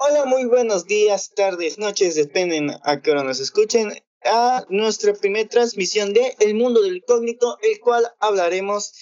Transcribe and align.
Hola, 0.00 0.26
muy 0.26 0.44
buenos 0.44 0.84
días, 0.84 1.32
tardes, 1.34 1.76
noches, 1.76 2.14
dependen 2.14 2.70
a 2.84 3.02
qué 3.02 3.10
hora 3.10 3.24
nos 3.24 3.40
escuchen, 3.40 3.92
a 4.22 4.64
nuestra 4.68 5.12
primera 5.12 5.48
transmisión 5.48 6.12
de 6.12 6.36
El 6.38 6.54
Mundo 6.54 6.82
del 6.82 6.98
Incógnito, 6.98 7.58
el 7.62 7.80
cual 7.80 8.06
hablaremos 8.20 8.92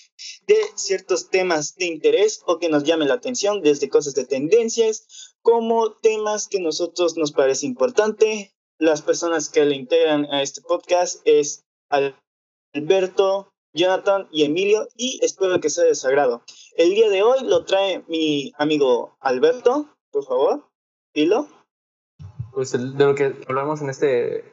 de 0.47 0.57
ciertos 0.75 1.29
temas 1.29 1.75
de 1.75 1.85
interés 1.85 2.41
o 2.47 2.59
que 2.59 2.71
nos 2.71 2.85
llamen 2.85 3.09
la 3.09 3.15
atención, 3.15 3.61
desde 3.61 3.91
cosas 3.91 4.15
de 4.15 4.25
tendencias, 4.25 5.35
como 5.43 5.93
temas 5.97 6.49
que 6.49 6.59
a 6.59 6.63
nosotros 6.63 7.19
nos 7.19 7.33
parece 7.33 7.67
importante. 7.67 8.55
Las 8.79 9.03
personas 9.03 9.51
que 9.51 9.67
le 9.67 9.77
integran 9.77 10.25
a 10.33 10.41
este 10.41 10.63
podcast 10.63 11.21
es 11.27 11.67
Alberto, 12.73 13.53
Jonathan 13.75 14.29
y 14.33 14.45
Emilio, 14.45 14.89
y 14.97 15.23
espero 15.23 15.61
que 15.61 15.69
sea 15.69 15.85
de 15.85 15.95
su 15.95 16.07
agrado. 16.07 16.43
El 16.75 16.95
día 16.95 17.11
de 17.11 17.23
hoy 17.23 17.41
lo 17.45 17.67
trae 17.67 18.03
mi 18.09 18.53
amigo 18.57 19.19
Alberto, 19.21 19.95
por 20.11 20.25
favor. 20.25 20.76
Pues 22.53 22.73
de 22.73 23.05
lo 23.07 23.15
que 23.15 23.35
hablamos 23.49 23.81
en 23.81 23.89
este 23.89 24.45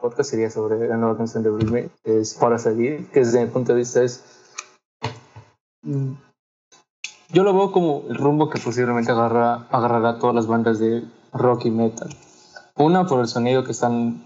podcast 0.00 0.30
sería 0.30 0.48
sobre 0.48 0.88
la 0.88 0.96
nueva 0.96 1.18
canción 1.18 1.42
de 1.42 1.50
Britney, 1.50 1.90
es 2.04 2.32
Para 2.32 2.58
Seguir, 2.58 3.06
que 3.08 3.20
desde 3.20 3.44
mi 3.44 3.50
punto 3.50 3.72
de 3.72 3.78
vista 3.80 4.02
es... 4.02 4.24
Mm, 5.82 6.14
yo 7.28 7.42
lo 7.42 7.52
veo 7.52 7.70
como 7.70 8.04
el 8.08 8.16
rumbo 8.16 8.48
que 8.48 8.58
posiblemente 8.58 9.12
agarra, 9.12 9.66
agarrará 9.70 10.18
todas 10.18 10.34
las 10.34 10.46
bandas 10.46 10.78
de 10.78 11.04
rock 11.34 11.66
y 11.66 11.70
metal. 11.70 12.08
Una 12.76 13.06
por 13.06 13.20
el 13.20 13.28
sonido 13.28 13.62
que 13.64 13.72
están, 13.72 14.24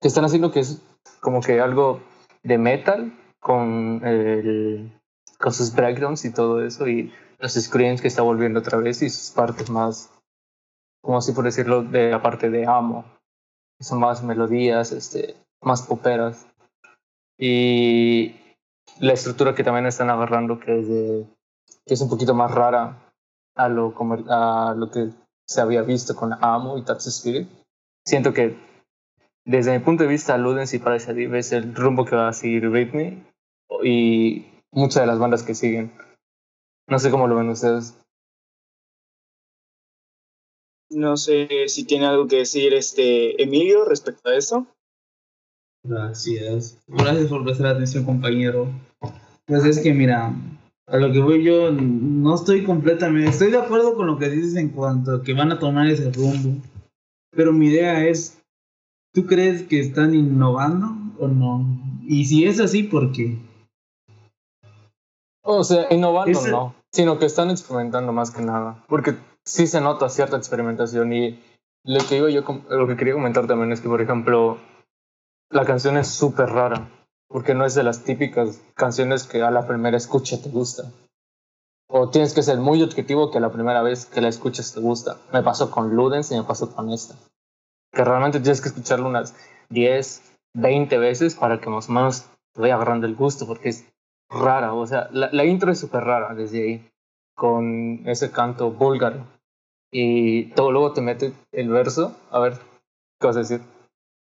que 0.00 0.06
están 0.06 0.24
haciendo 0.24 0.52
que 0.52 0.60
es 0.60 0.80
como 1.20 1.40
que 1.40 1.60
algo 1.60 2.00
de 2.44 2.58
metal 2.58 3.12
con, 3.40 4.02
el, 4.04 4.92
con 5.40 5.52
sus 5.52 5.74
breakdowns 5.74 6.24
y 6.24 6.32
todo 6.32 6.64
eso 6.64 6.86
y 6.86 7.12
los 7.40 7.54
screams 7.54 8.00
que 8.00 8.08
está 8.08 8.22
volviendo 8.22 8.60
otra 8.60 8.78
vez 8.78 9.02
y 9.02 9.10
sus 9.10 9.30
partes 9.30 9.68
más 9.68 10.10
como 11.02 11.18
así 11.18 11.32
por 11.32 11.44
decirlo, 11.44 11.82
de 11.82 12.10
la 12.10 12.22
parte 12.22 12.50
de 12.50 12.66
Amo. 12.66 13.04
Son 13.80 14.00
más 14.00 14.22
melodías, 14.22 14.92
este, 14.92 15.36
más 15.62 15.82
poperas. 15.82 16.46
Y 17.38 18.36
la 19.00 19.12
estructura 19.12 19.54
que 19.54 19.64
también 19.64 19.86
están 19.86 20.10
agarrando, 20.10 20.58
que 20.58 20.80
es, 20.80 20.88
de, 20.88 21.26
que 21.84 21.94
es 21.94 22.00
un 22.00 22.08
poquito 22.08 22.34
más 22.34 22.50
rara 22.50 23.12
a 23.54 23.68
lo, 23.68 23.94
a 24.30 24.74
lo 24.76 24.90
que 24.90 25.10
se 25.46 25.60
había 25.60 25.82
visto 25.82 26.16
con 26.16 26.32
Amo 26.42 26.78
y 26.78 26.82
Touch 26.82 27.06
Spirit. 27.06 27.48
Siento 28.04 28.32
que 28.32 28.56
desde 29.46 29.72
mi 29.72 29.84
punto 29.84 30.02
de 30.02 30.08
vista, 30.08 30.36
Ludens 30.36 30.74
y 30.74 30.80
Paradise 30.80 31.38
es 31.38 31.52
el 31.52 31.74
rumbo 31.74 32.04
que 32.04 32.16
va 32.16 32.28
a 32.28 32.32
seguir 32.32 32.68
Britney 32.68 33.24
y 33.84 34.44
muchas 34.72 35.02
de 35.02 35.06
las 35.06 35.20
bandas 35.20 35.44
que 35.44 35.54
siguen. 35.54 35.92
No 36.88 36.98
sé 36.98 37.10
cómo 37.10 37.28
lo 37.28 37.36
ven 37.36 37.48
ustedes. 37.50 37.96
No 40.90 41.16
sé 41.16 41.48
si 41.68 41.84
tiene 41.84 42.06
algo 42.06 42.28
que 42.28 42.36
decir 42.36 42.72
este 42.74 43.42
Emilio 43.42 43.84
respecto 43.84 44.28
a 44.28 44.36
eso. 44.36 44.66
Gracias. 45.84 46.78
Gracias 46.86 47.28
por 47.28 47.44
prestar 47.44 47.66
atención, 47.68 48.04
compañero. 48.04 48.68
Pues 49.46 49.64
es 49.64 49.78
que 49.80 49.92
mira, 49.92 50.34
a 50.86 50.96
lo 50.96 51.12
que 51.12 51.20
voy 51.20 51.42
yo, 51.42 51.70
no 51.72 52.34
estoy 52.34 52.64
completamente, 52.64 53.30
estoy 53.30 53.50
de 53.50 53.58
acuerdo 53.58 53.94
con 53.94 54.06
lo 54.06 54.18
que 54.18 54.28
dices 54.28 54.56
en 54.56 54.70
cuanto 54.70 55.16
a 55.16 55.22
que 55.22 55.34
van 55.34 55.52
a 55.52 55.58
tomar 55.58 55.88
ese 55.88 56.10
rumbo. 56.10 56.60
Pero 57.30 57.52
mi 57.52 57.68
idea 57.68 58.06
es, 58.06 58.40
¿tú 59.12 59.26
crees 59.26 59.62
que 59.62 59.80
están 59.80 60.14
innovando 60.14 60.96
o 61.18 61.28
no? 61.28 61.66
Y 62.02 62.24
si 62.24 62.44
es 62.44 62.60
así, 62.60 62.84
¿por 62.84 63.12
qué? 63.12 63.38
O 65.42 65.62
sea, 65.62 65.86
innovando 65.90 66.40
no, 66.48 66.74
sino 66.92 67.18
que 67.18 67.26
están 67.26 67.50
experimentando 67.50 68.12
más 68.12 68.30
que 68.32 68.42
nada. 68.42 68.84
Porque 68.88 69.16
sí 69.46 69.66
se 69.66 69.80
nota 69.80 70.08
cierta 70.08 70.36
experimentación 70.36 71.12
y 71.12 71.40
lo 71.84 72.00
que 72.04 72.16
digo 72.16 72.28
yo, 72.28 72.42
lo 72.68 72.86
que 72.88 72.96
quería 72.96 73.14
comentar 73.14 73.46
también 73.46 73.72
es 73.72 73.80
que, 73.80 73.88
por 73.88 74.02
ejemplo, 74.02 74.58
la 75.50 75.64
canción 75.64 75.96
es 75.96 76.08
súper 76.08 76.48
rara, 76.48 76.88
porque 77.28 77.54
no 77.54 77.64
es 77.64 77.74
de 77.74 77.84
las 77.84 78.02
típicas 78.02 78.60
canciones 78.74 79.24
que 79.24 79.42
a 79.42 79.52
la 79.52 79.66
primera 79.66 79.96
escucha 79.96 80.42
te 80.42 80.50
gusta. 80.50 80.90
O 81.88 82.10
tienes 82.10 82.34
que 82.34 82.42
ser 82.42 82.58
muy 82.58 82.82
objetivo 82.82 83.30
que 83.30 83.38
la 83.38 83.52
primera 83.52 83.82
vez 83.82 84.06
que 84.06 84.20
la 84.20 84.28
escuchas 84.28 84.74
te 84.74 84.80
gusta. 84.80 85.18
Me 85.32 85.44
pasó 85.44 85.70
con 85.70 85.94
Ludens 85.94 86.32
y 86.32 86.34
me 86.34 86.42
pasó 86.42 86.74
con 86.74 86.90
esta. 86.90 87.14
Que 87.92 88.04
realmente 88.04 88.40
tienes 88.40 88.60
que 88.60 88.68
escucharla 88.68 89.06
unas 89.06 89.36
10, 89.68 90.22
20 90.54 90.98
veces 90.98 91.36
para 91.36 91.60
que 91.60 91.70
más 91.70 91.88
o 91.88 91.92
menos 91.92 92.26
te 92.52 92.62
vaya 92.62 92.74
agarrando 92.74 93.06
el 93.06 93.14
gusto, 93.14 93.46
porque 93.46 93.68
es 93.68 93.88
rara. 94.28 94.74
O 94.74 94.84
sea, 94.88 95.08
la, 95.12 95.30
la 95.30 95.44
intro 95.44 95.70
es 95.70 95.78
súper 95.78 96.02
rara 96.02 96.34
desde 96.34 96.64
ahí, 96.64 96.90
con 97.36 98.02
ese 98.08 98.32
canto 98.32 98.72
búlgaro 98.72 99.35
y 99.90 100.46
todo 100.50 100.72
luego 100.72 100.92
te 100.92 101.00
mete 101.00 101.32
el 101.52 101.68
verso. 101.68 102.16
A 102.30 102.40
ver, 102.40 102.54
¿qué 103.20 103.26
vas 103.26 103.36
a 103.36 103.40
decir? 103.40 103.60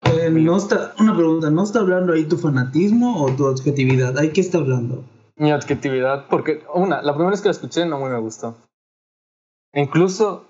Eh, 0.03 0.31
no 0.31 0.57
está, 0.57 0.95
una 1.01 1.17
pregunta, 1.17 1.51
¿no 1.51 1.63
está 1.65 1.81
hablando 1.81 2.13
ahí 2.13 2.25
tu 2.25 2.37
fanatismo 2.37 3.23
o 3.23 3.35
tu 3.35 3.47
objetividad? 3.47 4.17
¿Ahí 4.19 4.33
qué 4.33 4.41
está 4.41 4.59
hablando? 4.59 5.05
Mi 5.37 5.53
objetividad, 5.53 6.27
porque 6.29 6.63
una, 6.73 7.03
la 7.03 7.13
primera 7.13 7.31
vez 7.31 7.41
que 7.41 7.49
la 7.49 7.53
escuché 7.53 7.87
no 7.87 7.99
muy 7.99 8.11
me 8.11 8.19
gustó. 8.19 8.57
incluso 9.75 10.45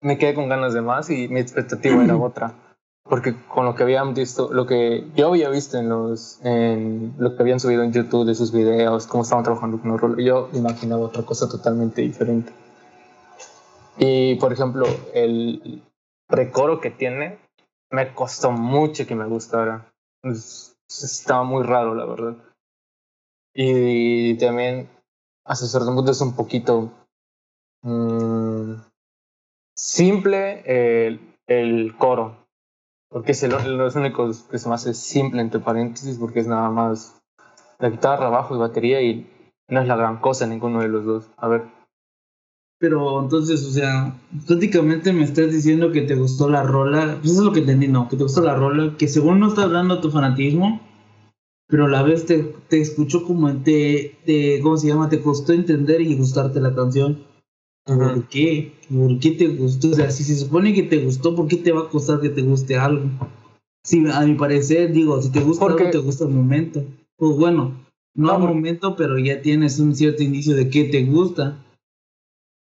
me 0.00 0.16
quedé 0.16 0.34
con 0.34 0.48
ganas 0.48 0.74
de 0.74 0.80
más 0.80 1.10
y 1.10 1.28
mi 1.28 1.40
expectativa 1.40 2.02
era 2.02 2.16
otra. 2.16 2.54
Porque 3.04 3.34
con 3.48 3.64
lo 3.64 3.74
que 3.74 3.84
habían 3.84 4.12
visto, 4.12 4.52
lo 4.52 4.66
que 4.66 5.06
yo 5.16 5.28
había 5.28 5.48
visto 5.48 5.78
en 5.78 5.88
los, 5.88 6.40
en 6.44 7.14
lo 7.18 7.34
que 7.34 7.42
habían 7.42 7.58
subido 7.58 7.82
en 7.82 7.92
YouTube 7.92 8.26
de 8.26 8.34
sus 8.34 8.52
videos, 8.52 9.06
cómo 9.06 9.22
estaban 9.22 9.44
trabajando 9.44 9.80
con 9.80 9.92
el 9.92 9.98
rol, 9.98 10.22
yo 10.22 10.50
imaginaba 10.52 11.06
otra 11.06 11.22
cosa 11.22 11.48
totalmente 11.48 12.02
diferente. 12.02 12.52
Y 13.98 14.36
por 14.36 14.52
ejemplo, 14.52 14.86
el 15.12 15.82
precoro 16.28 16.80
que 16.80 16.90
tiene 16.90 17.38
me 17.90 18.14
costó 18.14 18.50
mucho 18.52 19.06
que 19.06 19.14
me 19.14 19.26
gustara. 19.26 19.90
estaba 20.22 21.42
muy 21.42 21.64
raro, 21.64 21.94
la 21.94 22.04
verdad. 22.04 22.36
Y 23.54 24.36
también, 24.38 24.88
hasta 25.44 25.66
cierto 25.66 25.92
punto, 25.94 26.12
es 26.12 26.20
un 26.20 26.36
poquito 26.36 26.92
mm, 27.82 28.74
simple 29.74 30.62
el, 31.06 31.34
el, 31.48 31.96
coro. 31.96 32.46
Porque 33.10 33.32
es 33.32 33.42
el, 33.42 33.78
los 33.78 33.96
únicos 33.96 34.42
que 34.42 34.58
se 34.58 34.68
me 34.68 34.74
hace 34.74 34.94
simple, 34.94 35.40
entre 35.40 35.60
paréntesis, 35.60 36.18
porque 36.18 36.40
es 36.40 36.46
nada 36.46 36.70
más 36.70 37.20
la 37.78 37.88
guitarra, 37.88 38.28
bajo 38.28 38.54
y 38.54 38.58
batería, 38.58 39.00
y 39.00 39.28
no 39.68 39.80
es 39.80 39.88
la 39.88 39.96
gran 39.96 40.20
cosa 40.20 40.46
ninguno 40.46 40.80
de 40.80 40.88
los 40.88 41.04
dos. 41.04 41.30
A 41.36 41.48
ver, 41.48 41.64
pero 42.78 43.20
entonces, 43.22 43.64
o 43.64 43.70
sea, 43.70 44.16
prácticamente 44.46 45.12
me 45.12 45.24
estás 45.24 45.52
diciendo 45.52 45.90
que 45.90 46.02
te 46.02 46.14
gustó 46.14 46.48
la 46.48 46.62
rola. 46.62 47.18
Pues 47.20 47.32
eso 47.32 47.40
es 47.40 47.46
lo 47.46 47.52
que 47.52 47.60
entendí, 47.60 47.88
no, 47.88 48.08
que 48.08 48.16
te 48.16 48.22
gustó 48.22 48.42
la 48.42 48.54
rola, 48.54 48.96
que 48.96 49.08
según 49.08 49.40
no 49.40 49.48
estás 49.48 49.64
hablando 49.64 50.00
tu 50.00 50.10
fanatismo, 50.10 50.80
pero 51.66 51.86
a 51.86 51.88
la 51.88 52.02
vez 52.02 52.24
te, 52.26 52.54
te 52.68 52.80
escuchó 52.80 53.24
como 53.24 53.52
te, 53.62 54.18
te, 54.24 54.60
¿cómo 54.60 54.76
se 54.76 54.88
llama? 54.88 55.08
Te 55.08 55.20
costó 55.20 55.52
entender 55.52 56.00
y 56.00 56.16
gustarte 56.16 56.60
la 56.60 56.74
canción. 56.74 57.26
¿Por 57.84 58.28
qué? 58.28 58.74
¿Por 58.90 59.18
qué 59.18 59.30
te 59.32 59.48
gustó? 59.48 59.90
O 59.90 59.94
sea, 59.94 60.10
si 60.10 60.22
se 60.22 60.36
supone 60.36 60.74
que 60.74 60.82
te 60.82 60.98
gustó, 60.98 61.34
¿por 61.34 61.48
qué 61.48 61.56
te 61.56 61.72
va 61.72 61.82
a 61.82 61.88
costar 61.88 62.20
que 62.20 62.28
te 62.28 62.42
guste 62.42 62.76
algo? 62.76 63.10
Sí, 63.82 64.04
a 64.12 64.20
mi 64.26 64.34
parecer, 64.34 64.92
digo, 64.92 65.20
si 65.22 65.32
te 65.32 65.40
gusta 65.40 65.66
algo, 65.66 65.90
te 65.90 65.98
gusta 65.98 66.24
el 66.24 66.30
momento. 66.30 66.84
Pues 67.16 67.36
bueno, 67.36 67.74
no 68.14 68.30
al 68.30 68.40
momento, 68.40 68.94
pero 68.94 69.18
ya 69.18 69.40
tienes 69.40 69.78
un 69.78 69.96
cierto 69.96 70.22
indicio 70.22 70.54
de 70.54 70.68
que 70.68 70.84
te 70.84 71.04
gusta. 71.04 71.64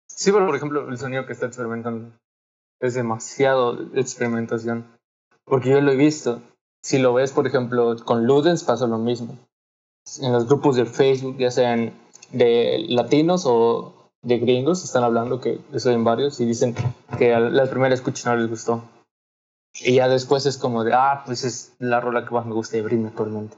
Sí, 0.08 0.32
pero 0.32 0.46
por 0.46 0.56
ejemplo, 0.56 0.88
el 0.88 0.98
sonido 0.98 1.26
que 1.26 1.32
está 1.32 1.46
experimentando 1.46 2.10
es 2.80 2.94
demasiado 2.94 3.78
experimentación. 3.94 4.86
Porque 5.44 5.70
yo 5.70 5.80
lo 5.80 5.92
he 5.92 5.96
visto. 5.96 6.42
Si 6.82 6.98
lo 6.98 7.14
ves, 7.14 7.32
por 7.32 7.46
ejemplo, 7.46 7.96
con 8.04 8.26
Ludens 8.26 8.64
pasa 8.64 8.86
lo 8.86 8.98
mismo. 8.98 9.38
En 10.20 10.32
los 10.32 10.46
grupos 10.46 10.76
de 10.76 10.84
Facebook, 10.84 11.38
ya 11.38 11.50
sean 11.50 11.92
de 12.30 12.84
latinos 12.88 13.44
o 13.46 14.10
de 14.22 14.38
gringos, 14.38 14.84
están 14.84 15.04
hablando, 15.04 15.40
que 15.40 15.60
eso 15.72 15.90
en 15.90 16.04
varios, 16.04 16.40
y 16.40 16.46
dicen 16.46 16.74
que 17.18 17.38
la 17.38 17.70
primera 17.70 17.94
escucha 17.94 18.30
no 18.30 18.40
les 18.40 18.50
gustó. 18.50 18.82
Y 19.80 19.94
ya 19.94 20.08
después 20.08 20.46
es 20.46 20.58
como 20.58 20.84
de, 20.84 20.92
ah, 20.94 21.22
pues 21.26 21.44
es 21.44 21.74
la 21.78 22.00
rola 22.00 22.24
que 22.24 22.34
más 22.34 22.46
me 22.46 22.54
gusta 22.54 22.76
de 22.76 22.82
Britney 22.82 23.06
actualmente. 23.06 23.56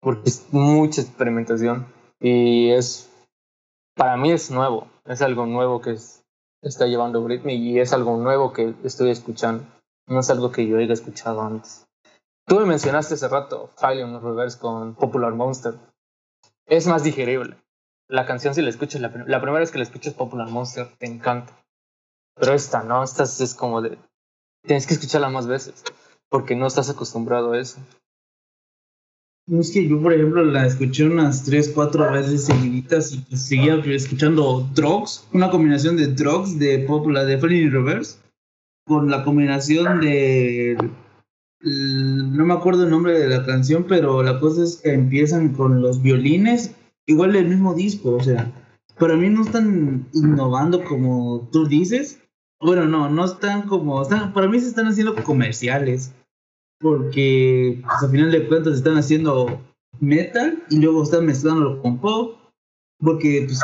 Porque 0.00 0.28
es 0.28 0.46
mucha 0.52 1.00
experimentación 1.00 1.86
y 2.20 2.70
es, 2.70 3.10
para 3.94 4.16
mí 4.16 4.32
es 4.32 4.50
nuevo 4.50 4.88
es 5.06 5.22
algo 5.22 5.46
nuevo 5.46 5.80
que 5.80 5.96
está 6.62 6.86
llevando 6.86 7.22
Britney 7.22 7.56
y 7.56 7.80
es 7.80 7.92
algo 7.92 8.16
nuevo 8.16 8.52
que 8.52 8.74
estoy 8.84 9.10
escuchando. 9.10 9.64
No 10.06 10.20
es 10.20 10.30
algo 10.30 10.50
que 10.50 10.66
yo 10.66 10.78
haya 10.78 10.92
escuchado 10.92 11.42
antes. 11.42 11.86
Tú 12.46 12.58
me 12.60 12.66
mencionaste 12.66 13.14
hace 13.14 13.28
rato 13.28 13.68
Fire 13.76 14.06
Reverse 14.20 14.58
con 14.58 14.94
Popular 14.94 15.32
Monster. 15.32 15.74
Es 16.66 16.86
más 16.86 17.02
digerible. 17.02 17.56
La 18.08 18.26
canción, 18.26 18.54
si 18.54 18.60
la 18.60 18.68
escuchas, 18.68 19.00
la, 19.00 19.10
primera 19.10 19.60
vez 19.60 19.70
que 19.70 19.78
la 19.78 19.84
escuchas 19.84 20.12
Popular 20.12 20.48
Monster, 20.48 20.88
te 20.98 21.06
encanta. 21.06 21.54
Pero 22.34 22.52
esta, 22.52 22.82
¿no? 22.82 23.02
Esta 23.02 23.22
es 23.22 23.54
como 23.54 23.80
de. 23.80 23.98
Tienes 24.62 24.86
que 24.86 24.94
escucharla 24.94 25.30
más 25.30 25.46
veces. 25.46 25.84
Porque 26.28 26.54
no 26.54 26.66
estás 26.66 26.90
acostumbrado 26.90 27.52
a 27.52 27.58
eso. 27.58 27.78
Es 29.46 29.72
que 29.72 29.86
yo, 29.86 30.00
por 30.00 30.14
ejemplo, 30.14 30.42
la 30.42 30.66
escuché 30.66 31.04
unas 31.04 31.44
3, 31.44 31.72
4 31.74 32.12
veces 32.12 32.44
seguiditas 32.46 33.12
y 33.12 33.18
pues 33.18 33.42
seguía 33.42 33.74
escuchando 33.74 34.66
Drugs, 34.74 35.28
una 35.34 35.50
combinación 35.50 35.98
de 35.98 36.06
Drugs 36.06 36.58
de 36.58 36.78
pop, 36.80 37.06
la 37.08 37.26
de 37.26 37.36
Falling 37.36 37.64
in 37.64 37.72
Reverse, 37.72 38.18
con 38.86 39.10
la 39.10 39.22
combinación 39.22 40.00
de. 40.00 40.78
No 41.60 42.46
me 42.46 42.54
acuerdo 42.54 42.84
el 42.84 42.90
nombre 42.90 43.18
de 43.18 43.28
la 43.28 43.44
canción, 43.44 43.84
pero 43.86 44.22
la 44.22 44.40
cosa 44.40 44.64
es 44.64 44.80
que 44.82 44.94
empiezan 44.94 45.50
con 45.50 45.82
los 45.82 46.02
violines, 46.02 46.74
igual 47.06 47.36
el 47.36 47.48
mismo 47.48 47.74
disco, 47.74 48.12
o 48.12 48.22
sea, 48.22 48.50
para 48.98 49.14
mí 49.14 49.28
no 49.28 49.42
están 49.42 50.06
innovando 50.14 50.82
como 50.84 51.48
tú 51.52 51.66
dices. 51.66 52.18
Bueno, 52.60 52.86
no, 52.86 53.10
no 53.10 53.26
están 53.26 53.62
como. 53.68 54.00
Están, 54.00 54.32
para 54.32 54.48
mí 54.48 54.58
se 54.58 54.68
están 54.68 54.86
haciendo 54.86 55.14
comerciales 55.22 56.14
porque 56.84 57.80
pues, 57.82 58.02
al 58.02 58.10
final 58.10 58.30
de 58.30 58.46
cuentas 58.46 58.74
están 58.74 58.98
haciendo 58.98 59.58
metal 60.00 60.62
y 60.68 60.80
luego 60.80 61.02
están 61.02 61.24
mezclándolo 61.24 61.80
con 61.80 61.96
pop, 61.96 62.36
porque 62.98 63.46
pues 63.46 63.58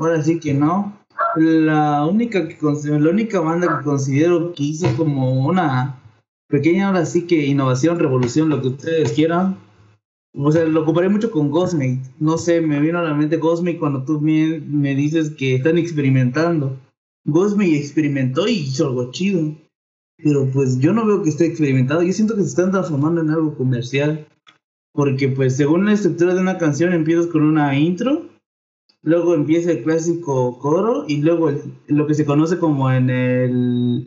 ahora 0.00 0.22
sí 0.22 0.40
que 0.40 0.54
no. 0.54 0.98
La 1.36 2.06
única, 2.06 2.48
que, 2.48 2.56
la 2.62 3.10
única 3.10 3.40
banda 3.40 3.78
que 3.78 3.84
considero 3.84 4.54
que 4.54 4.62
hizo 4.62 4.86
como 4.96 5.46
una 5.46 6.00
pequeña, 6.48 6.88
ahora 6.88 7.04
sí 7.04 7.26
que 7.26 7.44
innovación, 7.44 7.98
revolución, 7.98 8.48
lo 8.48 8.62
que 8.62 8.68
ustedes 8.68 9.12
quieran, 9.12 9.58
o 10.34 10.50
sea, 10.50 10.64
lo 10.64 10.86
comparé 10.86 11.10
mucho 11.10 11.30
con 11.30 11.50
Ghostmate. 11.50 12.00
No 12.20 12.38
sé, 12.38 12.62
me 12.62 12.80
vino 12.80 12.98
a 12.98 13.02
la 13.02 13.12
mente 13.12 13.36
Ghostmate 13.36 13.78
cuando 13.78 14.02
tú 14.04 14.18
me, 14.18 14.60
me 14.60 14.94
dices 14.94 15.28
que 15.28 15.56
están 15.56 15.76
experimentando. 15.76 16.78
Ghostmate 17.26 17.76
experimentó 17.76 18.48
y 18.48 18.52
hizo 18.52 18.86
algo 18.86 19.10
chido 19.10 19.54
pero 20.22 20.48
pues 20.52 20.78
yo 20.78 20.92
no 20.92 21.06
veo 21.06 21.22
que 21.22 21.30
esté 21.30 21.46
experimentado, 21.46 22.02
yo 22.02 22.12
siento 22.12 22.36
que 22.36 22.42
se 22.42 22.48
están 22.48 22.70
transformando 22.70 23.20
en 23.20 23.30
algo 23.30 23.56
comercial, 23.56 24.26
porque 24.92 25.28
pues 25.28 25.56
según 25.56 25.86
la 25.86 25.92
estructura 25.92 26.34
de 26.34 26.40
una 26.40 26.58
canción 26.58 26.92
empiezas 26.92 27.26
con 27.26 27.42
una 27.42 27.76
intro, 27.78 28.26
luego 29.02 29.34
empieza 29.34 29.72
el 29.72 29.82
clásico 29.82 30.58
coro 30.58 31.04
y 31.08 31.22
luego 31.22 31.50
lo 31.88 32.06
que 32.06 32.14
se 32.14 32.24
conoce 32.24 32.58
como 32.58 32.90
en 32.90 33.10
el, 33.10 34.06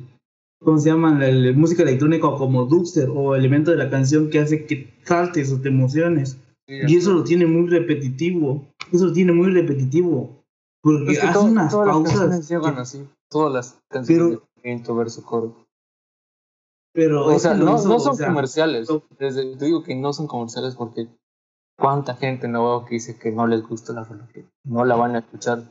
¿cómo 0.62 0.78
se 0.80 0.90
llama? 0.90 1.20
La, 1.20 1.54
música 1.54 1.84
electrónica 1.84 2.28
como 2.38 2.66
dubstep 2.66 3.10
o 3.16 3.36
elemento 3.36 3.72
de 3.72 3.78
la 3.78 3.90
canción 3.90 4.30
que 4.30 4.40
hace 4.40 4.66
que 4.66 4.94
saltes 5.04 5.52
o 5.52 5.60
te 5.60 5.70
emociones. 5.70 6.38
y 6.68 6.96
eso 6.96 7.14
lo 7.14 7.24
tiene 7.24 7.46
muy 7.46 7.68
repetitivo, 7.68 8.66
eso 8.92 9.08
lo 9.08 9.14
tiene 9.14 9.32
muy 9.34 9.52
repetitivo. 9.52 10.44
Porque 10.82 11.18
hace 11.18 11.40
unas 11.40 11.74
pausas. 11.74 12.50
Las 12.50 12.78
así, 12.78 13.08
todas 13.30 13.52
las 13.52 13.80
canciones 13.90 14.40
de 14.62 14.72
intro, 14.72 14.96
verso, 14.96 15.24
coro. 15.24 15.65
Pero 16.96 17.26
o 17.26 17.40
sea, 17.40 17.54
no, 17.54 17.78
son 17.78 18.18
comerciales. 18.18 18.88
te 19.18 19.66
digo 19.66 19.84
que 19.84 19.96
no 19.96 20.14
son 20.14 20.28
comerciales 20.28 20.76
porque 20.76 21.10
cuánta 21.78 22.16
gente 22.16 22.48
no 22.48 22.64
veo 22.64 22.86
que 22.86 22.96
dice 22.96 23.20
que 23.20 23.32
no 23.32 23.48
les 23.48 23.68
gusta 23.68 23.92
la 23.92 24.06
rola, 24.06 24.30
que 24.34 24.46
no 24.64 24.86
la 24.86 24.96
van 24.96 25.16
a 25.16 25.20
escuchar. 25.20 25.64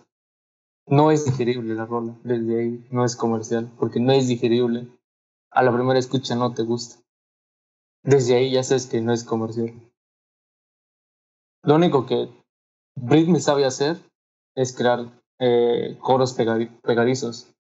No 0.87 1.11
es 1.11 1.25
digerible 1.25 1.75
la 1.75 1.87
rola, 1.87 2.15
desde 2.25 2.61
ahí 2.61 2.87
no 2.91 3.07
es 3.07 3.17
comercial, 3.17 3.73
porque 3.79 4.01
no 4.01 4.13
es 4.13 4.29
digerible. 4.29 4.87
A 5.51 5.63
la 5.63 5.73
primera 5.73 5.99
escucha 5.99 6.37
no 6.37 6.53
te 6.53 6.63
gusta. 6.63 7.03
Desde 8.03 8.37
ahí 8.37 8.53
ya 8.53 8.63
sabes 8.63 8.87
que 8.87 9.01
no 9.01 9.15
es 9.15 9.25
comercial. 9.25 9.73
Lo 11.63 11.77
único 11.77 12.05
que 12.05 12.29
Britney 12.97 13.41
sabe 13.41 13.65
hacer 13.65 13.97
es 14.55 14.77
crear 14.77 15.11
eh, 15.41 15.97
coros 16.03 16.35
pegadizos. 16.35 17.54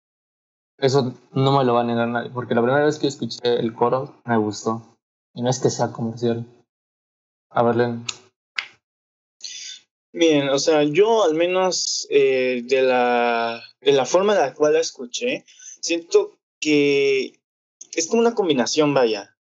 Eso 0.78 1.14
no 1.32 1.56
me 1.56 1.64
lo 1.64 1.74
va 1.74 1.82
a 1.82 1.84
negar 1.84 2.08
nadie, 2.08 2.30
porque 2.30 2.54
la 2.54 2.62
primera 2.62 2.84
vez 2.84 2.98
que 2.98 3.06
escuché 3.06 3.58
el 3.58 3.74
coro 3.74 4.20
me 4.24 4.36
gustó. 4.36 4.82
Y 5.34 5.42
no 5.42 5.50
es 5.50 5.60
que 5.60 5.70
sea 5.70 5.92
comercial. 5.92 6.46
A 7.50 7.62
ver, 7.62 7.76
Len. 7.76 8.04
Bien, 10.12 10.48
o 10.48 10.58
sea, 10.58 10.84
yo 10.84 11.24
al 11.24 11.34
menos 11.34 12.06
eh, 12.10 12.62
de, 12.64 12.82
la, 12.82 13.62
de 13.80 13.92
la 13.92 14.06
forma 14.06 14.34
en 14.34 14.40
la 14.40 14.54
cual 14.54 14.74
la 14.74 14.80
escuché, 14.80 15.44
siento 15.80 16.38
que 16.60 17.40
es 17.94 18.06
como 18.06 18.20
una 18.20 18.34
combinación, 18.34 18.94
vaya. 18.94 19.36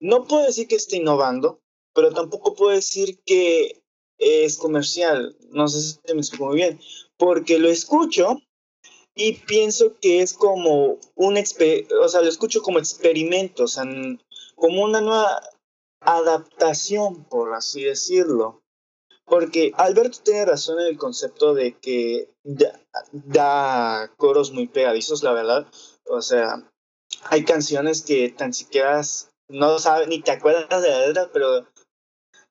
No 0.00 0.24
puedo 0.24 0.44
decir 0.44 0.68
que 0.68 0.76
esté 0.76 0.96
innovando, 0.96 1.60
pero 1.94 2.12
tampoco 2.12 2.54
puedo 2.54 2.70
decir 2.70 3.20
que 3.24 3.82
es 4.18 4.56
comercial. 4.56 5.36
No 5.50 5.68
sé 5.68 5.80
si 5.80 6.14
me 6.14 6.20
explico 6.20 6.46
muy 6.46 6.56
bien. 6.56 6.80
Porque 7.16 7.58
lo 7.58 7.68
escucho 7.68 8.40
y 9.14 9.34
pienso 9.34 9.94
que 10.00 10.22
es 10.22 10.34
como 10.34 10.98
un, 11.14 11.38
o 11.38 12.08
sea, 12.08 12.20
lo 12.20 12.28
escucho 12.28 12.62
como 12.62 12.78
experimento, 12.78 13.64
o 13.64 13.68
sea, 13.68 13.84
como 14.56 14.82
una 14.82 15.00
nueva 15.00 15.40
adaptación, 16.00 17.24
por 17.24 17.54
así 17.54 17.84
decirlo. 17.84 18.62
Porque 19.24 19.72
Alberto 19.76 20.18
tiene 20.22 20.44
razón 20.44 20.80
en 20.80 20.88
el 20.88 20.98
concepto 20.98 21.54
de 21.54 21.78
que 21.78 22.28
da, 23.12 24.12
coros 24.16 24.52
muy 24.52 24.66
pegadizos, 24.66 25.22
la 25.22 25.32
verdad. 25.32 25.66
O 26.06 26.20
sea, 26.20 26.70
hay 27.24 27.44
canciones 27.44 28.02
que 28.02 28.28
tan 28.28 28.52
siquiera 28.52 29.00
no 29.48 29.78
sabes, 29.78 30.08
ni 30.08 30.20
te 30.20 30.32
acuerdas 30.32 30.82
de 30.82 30.90
la 30.90 31.06
letra, 31.06 31.30
pero 31.32 31.66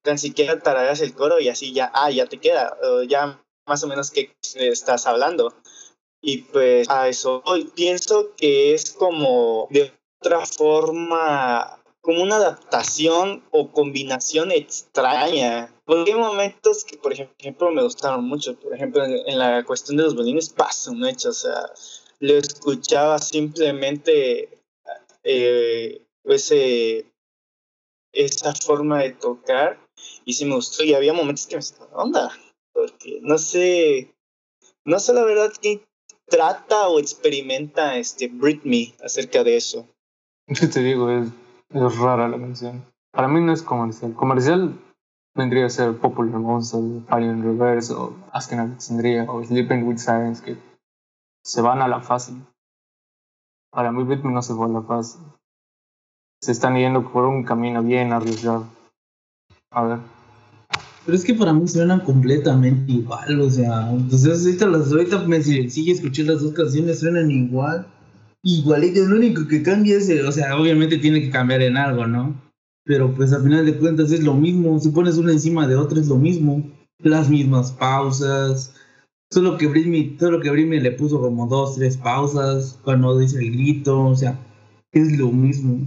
tan 0.02 0.18
siquiera 0.18 0.60
tarareas 0.60 1.02
el 1.02 1.14
coro 1.14 1.40
y 1.40 1.50
así 1.50 1.74
ya, 1.74 1.92
ah, 1.94 2.10
ya 2.10 2.28
te 2.28 2.40
queda, 2.40 2.78
ya 3.08 3.44
más 3.66 3.84
o 3.84 3.88
menos 3.88 4.12
que 4.12 4.36
estás 4.56 5.06
hablando. 5.08 5.54
Y 6.26 6.38
pues 6.38 6.90
a 6.90 7.10
eso 7.10 7.44
hoy 7.46 7.66
pienso 7.76 8.34
que 8.38 8.74
es 8.74 8.94
como 8.94 9.68
de 9.70 9.92
otra 10.22 10.46
forma, 10.46 11.84
como 12.00 12.24
una 12.24 12.38
adaptación 12.38 13.44
o 13.52 13.74
combinación 13.74 14.52
extraña. 14.52 15.70
Porque 15.84 16.14
hay 16.14 16.18
momentos 16.18 16.86
que, 16.86 16.96
por 16.96 17.12
ejemplo, 17.12 17.72
me 17.72 17.84
gustaron 17.84 18.24
mucho. 18.24 18.58
Por 18.58 18.74
ejemplo, 18.74 19.04
en, 19.04 19.38
la 19.38 19.66
cuestión 19.66 19.98
de 19.98 20.04
los 20.04 20.16
violines 20.16 20.48
pasa 20.48 20.92
un 20.92 21.06
hecho. 21.06 21.30
O 21.30 21.34
sea, 21.34 21.70
lo 22.20 22.36
escuchaba 22.36 23.20
simplemente 23.20 24.62
eh, 25.26 26.06
ese, 26.24 27.06
esa 28.14 28.56
forma 28.56 29.04
de 29.04 29.12
tocar 29.12 29.78
y 30.24 30.36
sí 30.36 30.46
me 30.46 30.56
gustó. 30.56 30.86
Y 30.86 30.94
había 30.94 31.12
momentos 31.12 31.48
que 31.48 31.58
me 31.58 31.62
sacaba 31.62 32.02
onda. 32.02 32.32
Porque 32.72 33.20
no 33.22 33.38
sé, 33.38 34.16
no 34.86 35.00
sé 35.00 35.14
la 35.14 35.26
verdad 35.26 35.52
qué 35.62 35.84
trata 36.28 36.88
o 36.88 37.00
experimenta 37.00 37.98
este 37.98 38.28
Britney 38.28 38.96
acerca 39.04 39.44
de 39.44 39.58
eso? 39.58 39.88
¿Qué 40.48 40.68
te 40.68 40.82
digo? 40.82 41.10
Es, 41.10 41.30
rara 42.00 42.28
la 42.28 42.38
canción. 42.38 42.86
Para 43.12 43.28
mí 43.28 43.42
no 43.42 43.54
es 43.54 43.62
comercial. 43.62 44.14
Comercial 44.14 44.80
vendría 45.36 45.66
a 45.66 45.70
ser 45.70 45.98
Popular 45.98 46.40
Monster, 46.40 46.82
Alien 47.08 47.44
Reverse, 47.44 47.94
o 47.94 48.16
Asking 48.32 48.60
Alexandria, 48.60 49.26
o 49.30 49.44
Sleeping 49.44 49.84
with 49.84 49.98
Sirens, 49.98 50.42
que 50.42 50.58
se 51.44 51.62
van 51.62 51.82
a 51.82 51.88
la 51.88 52.02
fácil. 52.02 52.46
Para 53.72 53.92
mí 53.92 54.04
Britney 54.04 54.34
no 54.34 54.42
se 54.42 54.54
fue 54.54 54.66
a 54.66 54.70
la 54.70 54.82
fácil. 54.82 55.22
Se 56.42 56.52
están 56.52 56.76
yendo 56.76 57.12
por 57.12 57.26
un 57.26 57.44
camino 57.44 57.82
bien 57.82 58.14
arriesgado. 58.14 58.68
A 59.72 59.84
ver. 59.84 60.00
Pero 61.06 61.18
es 61.18 61.26
que 61.26 61.34
para 61.34 61.52
mí 61.52 61.68
suenan 61.68 62.00
completamente 62.00 62.92
igual, 62.92 63.42
o 63.42 63.50
sea, 63.50 63.92
entonces 63.92 64.46
ahorita, 64.46 64.68
las, 64.68 64.92
ahorita 64.92 65.20
me 65.28 65.44
sigue 65.44 65.92
escuché 65.92 66.24
las 66.24 66.42
dos 66.42 66.54
canciones, 66.54 67.00
suenan 67.00 67.30
igual, 67.30 67.86
igualito, 68.42 69.06
lo 69.06 69.18
único 69.18 69.46
que 69.48 69.64
cambia 69.64 69.98
es, 69.98 70.10
o 70.10 70.32
sea, 70.32 70.58
obviamente 70.58 70.98
tiene 70.98 71.22
que 71.22 71.30
cambiar 71.30 71.62
en 71.62 71.76
algo, 71.76 72.08
¿no? 72.08 72.42
Pero 72.86 73.14
pues 73.14 73.34
al 73.34 73.44
final 73.44 73.66
de 73.66 73.78
cuentas 73.78 74.12
es 74.12 74.24
lo 74.24 74.34
mismo, 74.34 74.80
si 74.80 74.90
pones 74.90 75.18
una 75.18 75.34
encima 75.34 75.68
de 75.68 75.76
otra 75.76 76.00
es 76.00 76.08
lo 76.08 76.16
mismo, 76.16 76.72
las 77.00 77.30
mismas 77.30 77.74
pausas, 77.74 78.74
solo 79.30 79.58
que 79.58 79.68
Britney, 79.68 80.16
solo 80.18 80.40
que 80.40 80.52
Britney 80.52 80.80
le 80.80 80.92
puso 80.92 81.20
como 81.20 81.48
dos, 81.48 81.76
tres 81.76 81.98
pausas 81.98 82.80
cuando 82.84 83.18
dice 83.18 83.40
el 83.40 83.52
grito, 83.52 84.06
o 84.06 84.16
sea, 84.16 84.40
es 84.94 85.18
lo 85.18 85.30
mismo. 85.32 85.86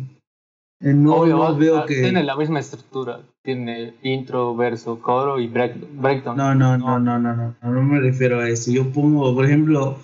Eh, 0.80 0.92
no, 0.92 1.56
veo 1.56 1.87
que... 1.87 2.02
Tiene 2.02 2.23
la 2.23 2.37
misma 2.37 2.61
estructura. 2.61 3.23
Tiene 3.46 3.94
intro, 4.02 4.56
verso, 4.56 5.00
coro 5.00 5.38
y 5.38 5.46
breakdown. 5.46 6.36
No, 6.36 6.52
no, 6.52 6.76
no, 6.76 6.98
no, 6.98 7.16
no, 7.16 7.32
no, 7.36 7.54
no, 7.62 7.82
me 7.84 8.00
refiero 8.00 8.40
a 8.40 8.48
eso. 8.48 8.72
Yo 8.72 8.90
pongo, 8.92 9.32
por 9.36 9.44
ejemplo, 9.44 9.98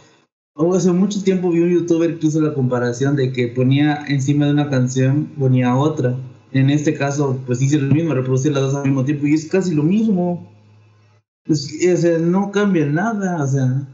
hace 0.72 0.92
mucho 0.92 1.24
tiempo 1.24 1.50
vi 1.50 1.58
un 1.58 1.70
youtuber 1.70 2.20
que 2.20 2.28
hizo 2.28 2.40
la 2.40 2.54
comparación 2.54 3.16
de 3.16 3.32
que 3.32 3.48
ponía 3.48 4.04
encima 4.06 4.46
de 4.46 4.52
una 4.52 4.70
canción, 4.70 5.26
ponía 5.36 5.74
otra. 5.74 6.16
En 6.52 6.70
este 6.70 6.94
caso, 6.94 7.36
pues 7.44 7.60
hice 7.60 7.80
lo 7.80 7.92
mismo, 7.92 8.14
reproducir 8.14 8.52
las 8.52 8.62
dos 8.62 8.74
al 8.76 8.84
mismo 8.84 9.04
tiempo 9.04 9.26
y 9.26 9.34
es 9.34 9.48
casi 9.48 9.74
lo 9.74 9.82
mismo. 9.82 10.48
Pues, 11.44 11.68
o 11.92 11.96
sea, 11.96 12.18
no 12.20 12.52
cambia 12.52 12.86
nada, 12.86 13.42
o 13.42 13.46
sea, 13.48 13.88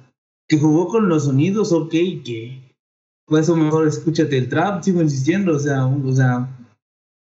que 0.47 0.59
jugó 0.59 0.89
con 0.89 1.09
los 1.09 1.25
sonidos, 1.25 1.73
ok, 1.73 1.91
que 2.23 2.75
por 3.25 3.41
eso 3.41 3.57
mejor 3.57 3.89
escúchate 3.89 4.37
el 4.37 4.51
trap, 4.51 4.83
sigo 4.83 5.01
insistiendo, 5.01 5.57
o 5.57 5.59
sea, 5.59 5.87
o 5.87 6.13
sea, 6.13 6.55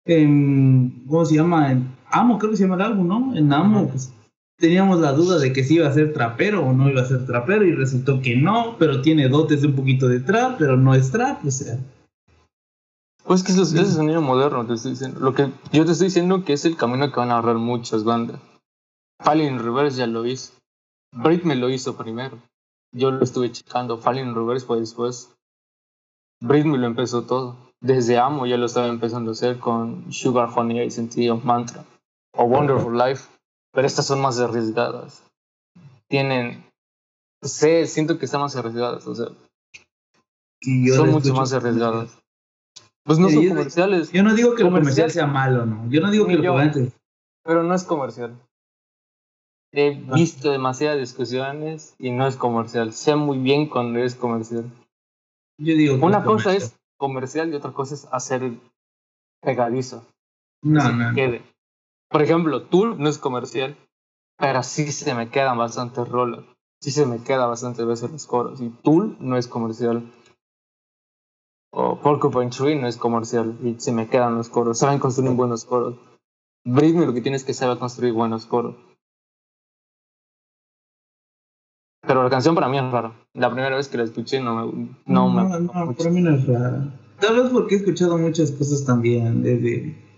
¿cómo 0.06 1.24
se 1.24 1.36
llama? 1.36 1.72
En 1.72 1.99
Amo, 2.12 2.38
creo 2.40 2.52
que 2.52 2.58
se 2.58 2.64
llama 2.64 2.76
el 2.76 2.82
álbum, 2.82 3.08
¿no? 3.08 3.36
En 3.36 3.52
Amo, 3.54 3.88
pues 3.90 4.12
teníamos 4.58 5.00
la 5.00 5.14
duda 5.14 5.40
de 5.40 5.54
que 5.54 5.64
si 5.64 5.76
iba 5.76 5.88
a 5.88 5.94
ser 5.94 6.14
trapero 6.14 6.66
o 6.66 6.74
no 6.74 6.90
iba 6.90 7.02
a 7.02 7.06
ser 7.06 7.26
trapero 7.26 7.66
y 7.66 7.72
resultó 7.74 8.22
que 8.22 8.36
no, 8.36 8.76
pero 8.78 9.02
tiene 9.02 9.30
dotes 9.30 9.62
de 9.62 9.68
un 9.68 9.76
poquito 9.76 10.08
de 10.08 10.20
trap, 10.20 10.58
pero 10.60 10.76
no 10.76 10.94
es 10.94 11.12
trap, 11.12 11.46
o 11.46 11.52
sea. 11.52 11.78
Pues 13.24 13.44
que 13.44 13.52
es- 13.52 13.58
ese 13.60 13.82
es 13.82 13.94
sonido 13.94 14.22
moderno, 14.22 14.66
te 14.66 14.74
estoy 14.74 14.92
diciendo. 14.92 15.20
Lo 15.20 15.34
que 15.34 15.52
yo 15.72 15.86
te 15.86 15.92
estoy 15.92 16.08
diciendo 16.08 16.44
que 16.44 16.54
es 16.54 16.66
el 16.66 16.76
camino 16.76 17.12
que 17.12 17.20
van 17.20 17.32
a 17.32 17.36
ahorrar 17.36 17.58
muchas 17.58 18.04
bandas. 18.04 18.40
Falling 19.22 19.54
in 19.54 19.60
Reverse 19.60 19.98
ya 19.98 20.08
lo 20.08 20.26
hizo. 20.26 20.54
Britney 21.14 21.58
lo 21.58 21.70
hizo 21.70 21.96
primero. 21.96 22.40
Yo 22.92 23.12
lo 23.12 23.24
estuve 23.24 23.52
checando. 23.52 23.98
Falling 23.98 24.30
in 24.30 24.36
Reverse 24.36 24.66
fue 24.66 24.80
después. 24.80 25.32
Britney 26.42 26.78
lo 26.78 26.88
empezó 26.88 27.24
todo. 27.24 27.56
Desde 27.82 28.18
Amo 28.18 28.46
ya 28.46 28.58
lo 28.58 28.66
estaba 28.66 28.88
empezando 28.88 29.32
a 29.32 29.34
hacer 29.34 29.60
con 29.60 30.12
Sugar 30.12 30.50
Honey 30.54 30.82
Ice 30.88 31.30
o 31.30 31.38
Mantra 31.38 31.86
o 32.34 32.44
Wonderful 32.46 32.98
Life. 32.98 33.28
Pero 33.72 33.86
estas 33.88 34.06
son 34.08 34.22
más 34.22 34.40
arriesgadas. 34.40 35.24
Tienen. 36.10 36.66
Sé, 37.44 37.86
siento 37.88 38.18
que 38.18 38.26
están 38.26 38.42
más 38.42 38.56
arriesgadas. 38.56 39.06
O 39.08 39.16
sea, 39.16 39.28
Y 40.62 40.90
son 40.90 41.12
mucho 41.12 41.34
más 41.34 41.54
arriesgadas. 41.54 42.18
Pues 43.04 43.18
no 43.20 43.30
son 43.30 43.42
yo- 43.44 43.50
comerciales. 43.50 44.12
Yo 44.12 44.24
no 44.24 44.34
digo 44.34 44.56
que 44.56 44.64
el 44.64 44.70
Comercial. 44.70 45.10
sea 45.12 45.26
malo, 45.28 45.66
¿no? 45.66 45.90
Yo 45.90 46.02
no 46.02 46.12
digo 46.12 46.26
que 46.28 46.34
el 46.34 46.42
yo. 46.44 46.52
comercial 46.54 46.92
pero 47.44 47.64
no 47.64 47.74
es 47.74 47.84
comercial. 47.84 48.38
He 49.72 49.92
visto 50.14 50.52
demasiadas 50.52 51.00
discusiones 51.00 51.96
y 51.98 52.12
no 52.12 52.28
es 52.28 52.36
comercial. 52.36 52.94
Sé 52.94 53.16
muy 53.16 53.38
bien 53.40 53.68
cuando 53.70 54.00
es 54.00 54.14
comercial. 54.16 54.66
Yo 55.60 55.76
digo 55.76 55.98
que 55.98 56.06
Una 56.06 56.24
cosa 56.24 56.50
comercial. 56.50 56.56
es 56.58 56.80
comercial 57.00 57.50
y 57.52 57.56
otra 57.56 57.72
cosa 57.72 57.96
es 57.96 58.08
hacer 58.12 58.52
pegadizo. 59.42 60.06
No, 60.64 60.80
que 60.80 60.86
se 60.86 60.94
no, 60.94 61.10
no. 61.10 61.16
quede. 61.16 61.42
Por 62.10 62.22
ejemplo, 62.22 62.64
Tool 62.64 62.98
no 62.98 63.08
es 63.08 63.18
comercial, 63.18 63.78
pero 64.38 64.64
sí 64.64 64.92
se 64.92 65.14
me 65.14 65.30
quedan 65.30 65.58
bastantes 65.58 66.08
rolas. 66.08 66.44
Sí 66.82 66.92
se 66.92 67.06
me 67.06 67.22
queda 67.22 67.46
bastantes 67.46 67.86
veces 67.86 68.10
los 68.10 68.26
coros. 68.26 68.62
Y 68.62 68.70
Tool 68.70 69.18
no 69.20 69.38
es 69.38 69.48
comercial. 69.48 70.12
O 71.72 72.00
Porcupine 72.00 72.50
Tree 72.50 72.80
no 72.80 72.88
es 72.88 72.98
comercial 72.98 73.58
y 73.64 73.80
se 73.80 73.92
me 73.92 74.08
quedan 74.08 74.36
los 74.36 74.50
coros. 74.50 74.80
Saben 74.80 74.98
construir 74.98 75.32
buenos 75.34 75.66
coros. 75.66 75.98
Britney 76.66 77.06
lo 77.06 77.14
que 77.14 77.22
tienes 77.22 77.44
que 77.44 77.54
saber 77.54 77.78
construir 77.78 78.14
buenos 78.14 78.46
coros. 78.46 78.76
Pero 82.02 82.24
la 82.24 82.30
canción 82.30 82.56
para 82.56 82.70
mí 82.70 82.80
es 82.80 82.92
rara. 82.92 83.14
La 83.34 83.52
primera 83.52 83.76
vez 83.76 83.88
que 83.88 83.98
la 83.98 84.04
escuché 84.04 84.40
no 84.42 84.56
me, 84.56 84.96
no, 85.06 85.30
me 85.30 85.44
no, 85.44 85.60
gustó 85.60 85.74
no, 85.74 85.86
mucho. 85.86 85.98
para 85.98 86.10
mí 86.10 86.22
no 86.22 86.36
es 86.36 86.48
rara. 86.48 86.94
Tal 87.20 87.36
vez 87.36 87.52
porque 87.52 87.76
he 87.76 87.78
escuchado 87.78 88.18
muchas 88.18 88.52
cosas 88.52 88.84
también. 88.86 89.44
Desde... 89.44 90.09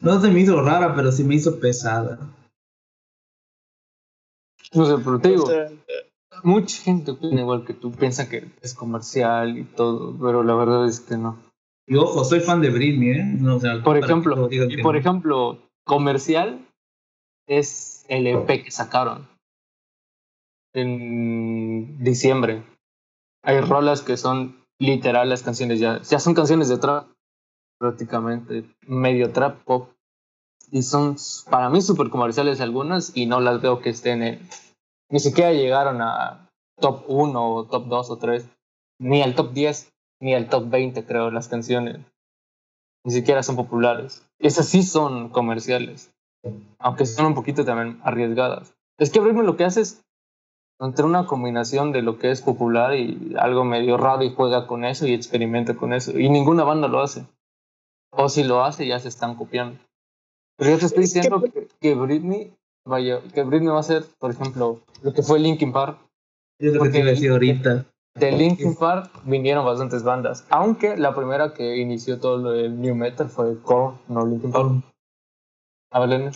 No 0.00 0.20
se 0.20 0.30
me 0.30 0.40
hizo 0.40 0.62
rara, 0.62 0.94
pero 0.94 1.10
sí 1.12 1.24
me 1.24 1.34
hizo 1.34 1.58
pesada. 1.58 2.18
No 4.72 4.84
sé, 4.84 5.02
pero 5.02 5.18
te 5.18 5.28
digo, 5.30 5.44
O 5.44 5.46
sea, 5.46 5.70
mucha 6.42 6.82
gente 6.82 7.12
opina 7.12 7.40
igual 7.40 7.64
que 7.64 7.74
tú, 7.74 7.90
piensa 7.90 8.28
que 8.28 8.48
es 8.60 8.74
comercial 8.74 9.58
y 9.58 9.64
todo, 9.64 10.16
pero 10.18 10.42
la 10.42 10.54
verdad 10.54 10.86
es 10.86 11.00
que 11.00 11.16
no. 11.16 11.38
Y 11.86 11.96
ojo, 11.96 12.22
soy 12.22 12.40
fan 12.40 12.60
de 12.60 12.70
Britney, 12.70 13.10
¿eh? 13.12 13.24
No, 13.24 13.56
o 13.56 13.60
sea, 13.60 13.82
Por 13.82 13.96
ejemplo, 13.96 14.48
y 14.50 14.82
por 14.82 14.94
no. 14.94 15.00
ejemplo, 15.00 15.58
comercial 15.86 16.66
es 17.48 18.04
el 18.08 18.26
EP 18.26 18.62
que 18.62 18.70
sacaron 18.70 19.26
en 20.74 21.98
diciembre. 22.04 22.62
Hay 23.42 23.60
rolas 23.60 24.02
que 24.02 24.18
son 24.18 24.56
literal 24.78 25.30
las 25.30 25.42
canciones 25.42 25.80
ya, 25.80 26.02
ya 26.02 26.18
son 26.18 26.34
canciones 26.34 26.68
de 26.68 26.76
trap, 26.76 27.08
prácticamente, 27.78 28.64
medio 28.86 29.32
trap 29.32 29.62
pop. 29.64 29.90
Y 30.70 30.82
son 30.82 31.16
para 31.50 31.70
mí 31.70 31.80
súper 31.80 32.10
comerciales 32.10 32.60
algunas 32.60 33.16
y 33.16 33.26
no 33.26 33.40
las 33.40 33.62
veo 33.62 33.80
que 33.80 33.90
estén. 33.90 34.40
Ni 35.10 35.20
siquiera 35.20 35.52
llegaron 35.52 36.02
a 36.02 36.50
top 36.78 37.04
1 37.08 37.54
o 37.54 37.64
top 37.64 37.86
2 37.86 38.10
o 38.10 38.16
3, 38.18 38.48
ni 39.00 39.22
al 39.22 39.34
top 39.34 39.52
10, 39.52 39.90
ni 40.20 40.34
al 40.34 40.48
top 40.48 40.68
20 40.68 41.04
creo 41.06 41.30
las 41.30 41.48
canciones. 41.48 41.98
Ni 43.04 43.12
siquiera 43.12 43.42
son 43.42 43.56
populares. 43.56 44.26
Esas 44.38 44.68
sí 44.68 44.82
son 44.82 45.30
comerciales, 45.30 46.10
aunque 46.78 47.06
son 47.06 47.26
un 47.26 47.34
poquito 47.34 47.64
también 47.64 47.98
arriesgadas. 48.02 48.74
Es 48.98 49.10
que 49.10 49.20
Britney 49.20 49.46
lo 49.46 49.56
que 49.56 49.64
hace 49.64 49.80
es 49.80 50.02
entre 50.80 51.04
una 51.04 51.26
combinación 51.26 51.92
de 51.92 52.02
lo 52.02 52.18
que 52.18 52.30
es 52.30 52.42
popular 52.42 52.94
y 52.94 53.34
algo 53.38 53.64
medio 53.64 53.96
raro 53.96 54.22
y 54.22 54.34
juega 54.34 54.66
con 54.66 54.84
eso 54.84 55.06
y 55.06 55.14
experimenta 55.14 55.74
con 55.74 55.92
eso. 55.92 56.18
Y 56.18 56.28
ninguna 56.28 56.64
banda 56.64 56.88
lo 56.88 57.00
hace. 57.00 57.24
O 58.20 58.28
si 58.28 58.42
lo 58.42 58.64
hace 58.64 58.86
ya 58.86 58.98
se 58.98 59.08
están 59.08 59.36
copiando. 59.36 59.78
Pero 60.56 60.72
yo 60.72 60.78
te 60.78 60.86
estoy 60.86 61.04
Es 61.04 61.12
que- 61.12 61.20
diciendo 61.20 61.40
que, 61.42 61.68
que 61.80 61.94
Britney 61.94 62.52
vaya, 62.84 63.22
que 63.32 63.44
Britney 63.44 63.68
va 63.68 63.78
a 63.78 63.84
ser, 63.84 64.04
por 64.18 64.32
ejemplo, 64.32 64.80
lo 65.02 65.12
que 65.12 65.22
fue 65.22 65.38
Linkin 65.38 65.72
Park. 65.72 65.98
Es 66.58 66.72
lo 66.74 66.82
que 66.82 66.90
porque- 66.90 67.14
te 67.20 67.28
ahorita. 67.28 67.86
De 68.18 68.32
Linkin 68.32 68.74
Park 68.74 69.12
vinieron 69.26 69.64
bastantes 69.64 70.02
bandas, 70.02 70.44
aunque 70.50 70.96
la 70.96 71.14
primera 71.14 71.54
que 71.54 71.76
inició 71.76 72.18
todo 72.18 72.38
lo 72.38 72.50
del 72.50 72.80
new 72.80 72.96
metal 72.96 73.28
fue 73.28 73.56
Korn, 73.62 73.96
no 74.08 74.26
Linkin 74.26 74.50
Park. 74.50 74.82
A 75.92 76.00
ver, 76.00 76.08
Lenny. 76.08 76.30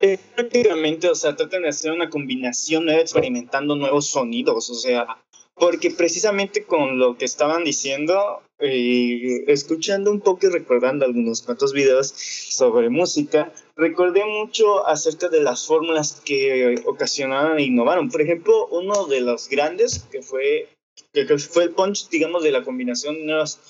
eh, 0.00 0.18
prácticamente, 0.34 1.10
o 1.10 1.14
sea, 1.14 1.36
tratan 1.36 1.62
de 1.62 1.68
hacer 1.68 1.92
una 1.92 2.08
combinación 2.08 2.86
nueva, 2.86 3.00
experimentando 3.02 3.76
nuevos 3.76 4.06
sonidos, 4.06 4.70
o 4.70 4.74
sea, 4.74 5.18
porque 5.58 5.90
precisamente 5.90 6.64
con 6.64 6.98
lo 6.98 7.16
que 7.16 7.24
estaban 7.24 7.64
diciendo, 7.64 8.42
eh, 8.60 9.44
escuchando 9.48 10.10
un 10.10 10.20
poco 10.20 10.46
y 10.46 10.50
recordando 10.50 11.04
algunos 11.04 11.42
cuantos 11.42 11.72
videos 11.72 12.08
sobre 12.08 12.90
música, 12.90 13.52
recordé 13.76 14.24
mucho 14.24 14.86
acerca 14.86 15.28
de 15.28 15.40
las 15.40 15.66
fórmulas 15.66 16.20
que 16.24 16.82
ocasionaron 16.86 17.58
e 17.58 17.64
innovaron. 17.64 18.10
Por 18.10 18.22
ejemplo, 18.22 18.66
uno 18.68 19.06
de 19.06 19.20
los 19.20 19.48
grandes 19.48 20.00
que 20.10 20.22
fue, 20.22 20.68
que 21.12 21.38
fue 21.38 21.64
el 21.64 21.70
punch, 21.70 22.08
digamos, 22.08 22.42
de 22.42 22.52
la 22.52 22.62
combinación 22.64 23.16
de 23.16 23.24
nuevas 23.24 23.60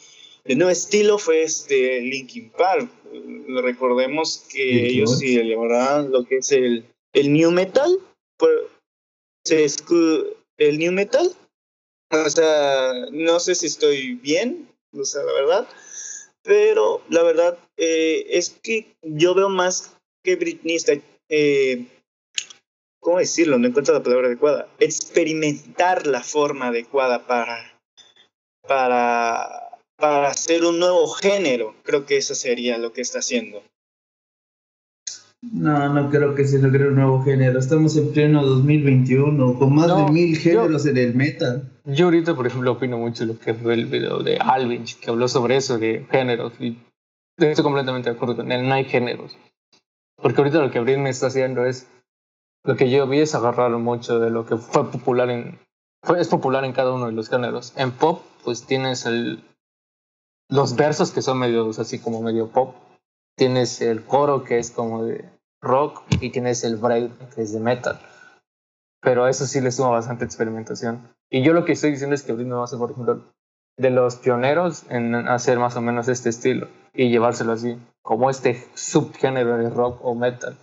de 0.45 0.55
nuevo 0.57 0.71
estilo 0.71 1.19
fue 1.19 1.43
este 1.43 2.01
Linkin 2.01 2.51
Park. 2.51 2.89
Recordemos 3.63 4.47
que 4.51 4.65
Linkin 4.65 4.87
ellos 4.91 5.19
sí 5.19 5.37
elaboraban 5.37 6.11
lo 6.11 6.25
que 6.25 6.39
es 6.39 6.53
el, 6.53 6.87
el 7.13 7.33
new 7.33 7.51
metal. 7.51 7.99
por- 8.39 8.71
se 9.45 9.67
el 10.59 10.79
new 10.79 10.93
metal. 10.93 11.31
O 12.11 12.31
sea, 12.31 12.93
no 13.13 13.39
sé 13.39 13.55
si 13.55 13.67
estoy 13.67 14.15
bien, 14.15 14.69
o 14.93 15.05
sea, 15.05 15.23
la 15.23 15.33
verdad. 15.33 15.69
Pero 16.43 17.03
la 17.11 17.23
verdad 17.23 17.59
eh, 17.77 18.27
es 18.31 18.51
que 18.63 18.97
yo 19.03 19.35
veo 19.35 19.51
más 19.51 19.97
que 20.25 20.37
Britney 20.37 20.77
está, 20.77 20.95
eh, 21.29 21.87
¿cómo 23.01 23.19
decirlo? 23.19 23.59
No 23.59 23.69
encuentro 23.69 23.95
la 23.95 24.03
palabra 24.03 24.29
adecuada. 24.29 24.69
Experimentar 24.79 26.07
la 26.07 26.23
forma 26.23 26.69
adecuada 26.69 27.27
para, 27.27 27.79
para, 28.67 29.79
para 29.97 30.29
hacer 30.29 30.65
un 30.65 30.79
nuevo 30.79 31.07
género. 31.09 31.75
Creo 31.83 32.07
que 32.07 32.17
eso 32.17 32.35
sería 32.35 32.79
lo 32.79 32.93
que 32.93 33.03
está 33.03 33.19
haciendo. 33.19 33.63
No, 35.43 35.89
no 35.93 36.11
creo 36.11 36.35
que 36.35 36.45
se 36.45 36.59
logre 36.59 36.89
un 36.89 36.97
nuevo 36.97 37.23
género. 37.23 37.59
Estamos 37.61 37.97
en 37.97 38.13
pleno 38.13 38.45
2021, 38.45 39.59
con 39.59 39.75
más 39.75 39.87
No, 39.89 40.07
de 40.07 40.13
mil 40.13 40.35
yo- 40.37 40.41
géneros 40.43 40.87
en 40.87 40.97
el 40.97 41.15
metal. 41.15 41.71
Yo 41.85 42.07
ahorita, 42.07 42.35
por 42.35 42.47
ejemplo, 42.47 42.73
opino 42.73 42.99
mucho 42.99 43.25
lo 43.25 43.39
que 43.39 43.55
fue 43.55 43.75
el 43.75 43.87
video 43.87 44.19
de 44.23 44.39
Alvin, 44.39 44.85
que 45.01 45.11
habló 45.11 45.29
sobre 45.29 45.57
eso, 45.57 45.79
de 45.79 46.07
géneros, 46.11 46.53
y 46.61 46.77
estoy 47.39 47.63
completamente 47.63 48.11
de 48.11 48.17
acuerdo 48.17 48.37
con 48.37 48.51
él, 48.51 48.69
no 48.69 48.75
hay 48.75 48.85
géneros. 48.85 49.39
Porque 50.21 50.41
ahorita 50.41 50.59
lo 50.59 50.71
que 50.73 50.81
Britney 50.81 51.11
está 51.11 51.29
haciendo 51.29 51.65
es, 51.65 51.87
lo 52.65 52.75
que 52.77 52.91
yo 52.91 53.07
vi 53.07 53.21
es 53.21 53.35
agarrar 53.37 53.71
mucho 53.79 54.19
de 54.19 54.31
lo 54.31 54.45
que 54.45 54.57
fue 54.57 54.91
popular 54.91 55.31
en, 55.31 55.59
fue, 56.03 56.21
es 56.21 56.27
popular 56.29 56.65
en 56.65 56.73
cada 56.73 56.93
uno 56.93 57.07
de 57.07 57.13
los 57.13 57.29
géneros. 57.29 57.73
En 57.77 57.93
pop, 57.93 58.23
pues 58.45 58.67
tienes 58.67 59.07
el, 59.07 59.45
los 60.51 60.75
versos 60.75 61.13
que 61.13 61.23
son 61.23 61.39
medios 61.39 61.79
así 61.79 62.01
como 62.01 62.21
medio 62.21 62.49
pop, 62.49 62.75
tienes 63.39 63.81
el 63.81 64.05
coro 64.05 64.45
que 64.45 64.59
es 64.59 64.71
como 64.71 65.05
de 65.05 65.25
rock 65.63 66.03
y 66.21 66.31
tienes 66.31 66.65
el 66.65 66.77
break 66.77 67.35
que 67.35 67.43
es 67.43 67.53
de 67.53 67.61
metal. 67.61 67.99
Pero 69.01 69.25
a 69.25 69.31
eso 69.31 69.47
sí 69.47 69.61
le 69.61 69.71
suma 69.71 69.91
bastante 69.91 70.25
experimentación. 70.25 71.09
Y 71.31 71.43
yo 71.43 71.55
lo 71.55 71.65
que 71.65 71.73
estoy 71.73 71.93
diciendo 71.93 72.15
es 72.15 72.23
que 72.23 72.33
Britney 72.33 72.55
ser, 72.55 72.79
por 72.79 72.91
ejemplo, 72.91 73.25
de 73.79 73.91
los 73.91 74.17
pioneros 74.17 74.85
en 74.91 75.15
hacer 75.15 75.59
más 75.59 75.77
o 75.77 75.81
menos 75.81 76.09
este 76.09 76.31
estilo 76.31 76.69
y 76.93 77.11
llevárselo 77.11 77.53
así, 77.53 77.79
como 78.03 78.29
este 78.29 78.67
subgénero 78.75 79.57
de 79.57 79.71
rock 79.71 80.01
o 80.03 80.15
metal. 80.15 80.57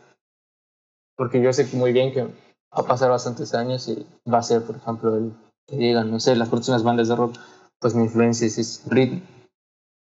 Porque 1.16 1.42
yo 1.42 1.54
sé 1.54 1.68
muy 1.74 1.94
bien 1.94 2.14
que 2.14 2.24
va 2.24 2.30
a 2.72 2.84
pasar 2.84 3.10
bastantes 3.10 3.54
años 3.56 3.88
y 3.88 4.06
va 4.30 4.40
a 4.40 4.44
ser, 4.44 4.64
por 4.64 4.76
ejemplo, 4.76 5.16
el 5.16 5.34
que 5.66 5.78
digan, 5.78 6.12
no 6.12 6.20
sé, 6.20 6.36
las 6.36 6.50
próximas 6.50 6.84
bandas 6.84 7.08
de 7.08 7.16
rock, 7.16 7.38
pues 7.80 7.96
mi 7.96 8.04
influencia 8.04 8.48
es 8.48 8.84
Britney. 8.86 9.24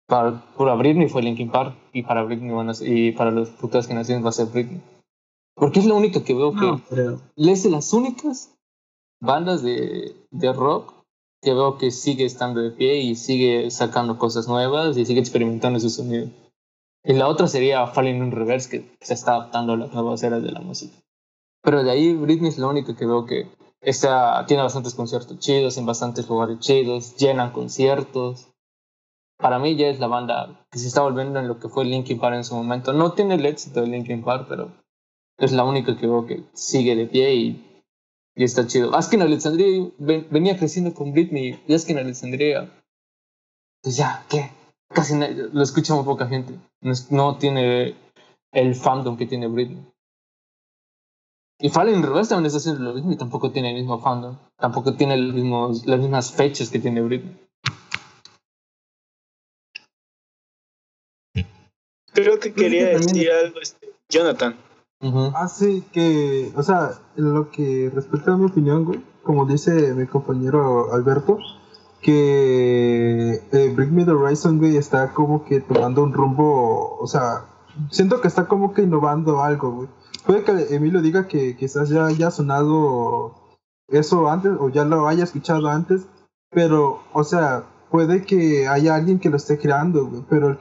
Para, 0.07 0.41
para 0.57 0.75
Britney 0.75 1.09
fue 1.09 1.23
Linkin 1.23 1.51
Park 1.51 1.75
y 1.93 2.03
para 2.03 2.23
Britney 2.23 2.53
y 2.83 3.13
para 3.13 3.31
las 3.33 3.49
futuras 3.51 3.87
generaciones 3.87 4.25
va 4.25 4.29
a 4.29 4.33
ser 4.33 4.47
Britney. 4.47 4.81
Porque 5.55 5.81
es 5.81 5.87
la 5.87 5.95
única 5.95 6.23
que 6.23 6.35
veo 6.35 6.53
que 6.53 6.67
No, 6.67 6.81
creo. 6.89 7.21
es 7.37 7.63
de 7.63 7.71
las 7.71 7.93
únicas 7.93 8.55
bandas 9.21 9.63
de, 9.63 10.15
de 10.31 10.53
rock 10.53 10.93
que 11.43 11.53
veo 11.55 11.79
que 11.79 11.91
sigue 11.91 12.25
estando 12.25 12.61
de 12.61 12.71
pie 12.71 12.99
y 13.01 13.17
sigue 13.17 13.71
sacando 13.71 14.19
cosas 14.19 14.49
nuevas 14.49 14.97
y 14.97 15.07
sigue 15.07 15.21
experimentando 15.21 15.81
su 15.81 15.91
sonido. 15.91 16.29
Y 17.05 17.13
la 17.13 17.29
otra 17.29 17.47
sería 17.47 17.87
Falling 17.87 18.17
in 18.17 18.33
Reverse, 18.33 18.69
que 18.69 18.97
se 19.01 19.15
está 19.15 19.37
adaptando 19.37 19.75
a 19.75 19.77
las 19.77 19.93
nuevas 19.93 20.23
eras 20.23 20.43
de 20.43 20.51
la 20.53 20.61
música. 20.61 20.97
Pero 21.63 21.83
de 21.83 21.91
ahí 21.91 22.15
Britney 22.15 22.49
es 22.49 22.59
la 22.59 22.67
única 22.69 22.95
que 22.97 23.07
veo 23.07 23.25
que 23.27 23.49
está, 23.81 24.45
tiene 24.47 24.63
bastantes 24.63 24.95
conciertos 24.95 25.39
chidos 25.39 25.79
en 25.79 25.87
bastantes 25.87 26.29
lugares 26.29 26.59
chidos, 26.61 27.17
llenan 27.17 27.53
conciertos. 27.53 28.49
Para 29.39 29.59
mí 29.59 29.77
ya 29.77 29.89
es 29.89 30.01
la 30.01 30.07
banda 30.07 30.67
que 30.71 30.79
se 30.79 30.89
está 30.89 31.03
volviendo 31.03 31.39
en 31.39 31.49
lo 31.49 31.59
que 31.59 31.69
fue 31.69 31.85
Linkin 31.85 32.19
Park 32.19 32.37
en 32.37 32.45
su 32.45 32.55
momento. 32.55 32.93
No 32.93 33.13
tiene 33.13 33.35
el 33.35 33.47
éxito 33.47 33.81
de 33.81 33.89
Linkin 33.89 34.23
Park, 34.23 34.47
pero 34.49 34.71
es 35.39 35.53
la 35.53 35.65
única 35.65 35.97
que 35.97 36.45
sigue 36.53 36.97
de 36.97 37.07
pie 37.07 37.35
y, 37.35 37.83
está 38.35 38.67
chido. 38.67 38.95
Askin 38.95 39.23
Alexandria 39.23 39.91
venía 39.99 40.59
creciendo 40.59 40.95
con 40.95 41.13
Britney 41.13 41.63
y 41.67 41.75
Askin 41.75 41.99
Alexandria, 41.99 42.71
pues 43.83 43.97
ya, 43.97 44.25
¿qué? 44.29 44.51
Casi 44.89 45.15
lo 45.17 45.63
escucha 45.63 45.95
muy 45.95 46.05
poca 46.05 46.27
gente. 46.27 46.55
No, 47.11 47.37
tiene 47.39 47.95
el 48.53 48.75
fandom 48.75 49.17
que 49.17 49.27
tiene 49.27 49.49
Britney. 49.49 49.85
Y 51.59 51.71
Fallen 51.71 52.03
Reverse 52.03 52.31
también 52.31 52.47
está 52.47 52.59
haciendo 52.59 52.83
lo 52.83 52.95
mismo 52.95 53.13
y 53.13 53.17
tampoco 53.17 53.51
tiene 53.51 53.71
el 53.71 53.77
mismo 53.77 53.99
fandom. 53.99 54.37
Tampoco 54.59 54.95
tiene 54.95 55.17
las 55.17 56.01
mismas 56.01 56.33
fechas 56.33 56.69
que 56.69 56.79
tiene 56.79 57.01
Britney. 57.01 57.46
Creo 62.17 62.41
que 62.41 62.55
quería 62.55 62.89
decir 62.89 63.31
algo, 63.31 63.61
este, 63.61 63.93
Jonathan. 64.09 64.57
Ah, 65.35 65.49
sí, 65.49 65.85
que, 65.93 66.51
o 66.57 66.63
sea, 66.63 66.93
lo 67.17 67.51
que 67.51 67.91
respecta 67.95 68.33
a 68.33 68.37
mi 68.39 68.47
opinión, 68.47 68.87
güey, 68.87 69.05
como 69.23 69.45
dice 69.45 69.93
mi 69.93 70.07
compañero 70.07 70.95
Alberto, 70.95 71.39
que 72.01 73.43
eh, 73.53 73.73
Bring 73.77 73.95
Me 73.95 74.05
the 74.07 74.13
Horizon, 74.13 74.59
güey, 74.59 74.79
está 74.79 75.13
como 75.13 75.45
que 75.45 75.61
tomando 75.61 76.03
un 76.03 76.15
rumbo, 76.15 76.97
o 76.99 77.07
sea, 77.07 77.45
siento 77.91 78.23
que 78.23 78.29
está 78.29 78.47
como 78.47 78.73
que 78.73 78.83
innovando 78.83 79.43
algo, 79.43 79.73
güey. 79.73 79.89
Puede 80.25 80.43
que 80.43 80.75
Emilio 80.75 81.03
diga 81.03 81.29
que 81.29 81.55
quizás 81.57 81.91
ya 81.91 82.07
haya 82.07 82.31
sonado 82.31 83.35
eso 83.89 84.31
antes 84.31 84.53
o 84.59 84.71
ya 84.71 84.85
lo 84.85 85.07
haya 85.07 85.25
escuchado 85.25 85.69
antes, 85.69 86.07
pero, 86.51 87.03
o 87.13 87.25
sea, 87.25 87.65
puede 87.91 88.25
que 88.25 88.67
haya 88.67 88.95
alguien 88.95 89.19
que 89.19 89.29
lo 89.29 89.37
esté 89.37 89.59
creando, 89.59 90.07
güey, 90.07 90.23
pero 90.31 90.57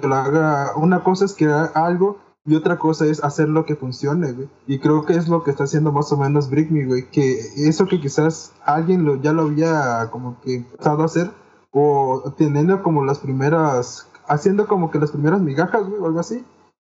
que 0.00 0.08
lo 0.08 0.14
haga, 0.14 0.72
una 0.76 1.02
cosa 1.02 1.24
es 1.24 1.34
crear 1.34 1.72
algo 1.74 2.18
y 2.44 2.56
otra 2.56 2.78
cosa 2.78 3.06
es 3.06 3.22
hacer 3.22 3.48
lo 3.48 3.64
que 3.64 3.76
funcione, 3.76 4.32
güey. 4.32 4.48
Y 4.66 4.78
creo 4.80 5.04
que 5.04 5.14
es 5.14 5.28
lo 5.28 5.44
que 5.44 5.50
está 5.50 5.64
haciendo 5.64 5.92
más 5.92 6.10
o 6.12 6.16
menos 6.16 6.50
Brick 6.50 6.70
Me, 6.70 6.84
güey. 6.84 7.08
Que 7.08 7.38
eso 7.68 7.86
que 7.86 8.00
quizás 8.00 8.52
alguien 8.64 9.04
lo, 9.04 9.16
ya 9.16 9.32
lo 9.32 9.42
había 9.42 10.08
como 10.10 10.40
que 10.40 10.56
empezado 10.56 11.02
a 11.02 11.06
hacer, 11.06 11.30
o 11.70 12.34
teniendo 12.36 12.82
como 12.82 13.04
las 13.04 13.20
primeras, 13.20 14.08
haciendo 14.26 14.66
como 14.66 14.90
que 14.90 14.98
las 14.98 15.12
primeras 15.12 15.40
migajas, 15.40 15.86
güey, 15.88 16.00
o 16.00 16.06
algo 16.06 16.20
así. 16.20 16.44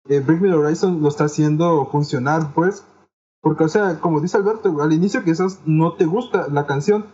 Eh, 0.08 0.20
Brick 0.20 0.42
Horizon 0.44 1.02
lo 1.02 1.10
está 1.10 1.26
haciendo 1.26 1.88
funcionar, 1.88 2.54
pues. 2.54 2.86
Porque, 3.42 3.64
o 3.64 3.70
sea, 3.70 4.00
como 4.00 4.22
dice 4.22 4.38
Alberto, 4.38 4.82
al 4.82 4.94
inicio 4.94 5.24
quizás 5.24 5.62
no 5.66 5.94
te 5.94 6.06
gusta 6.06 6.48
la 6.50 6.68
canción, 6.68 7.06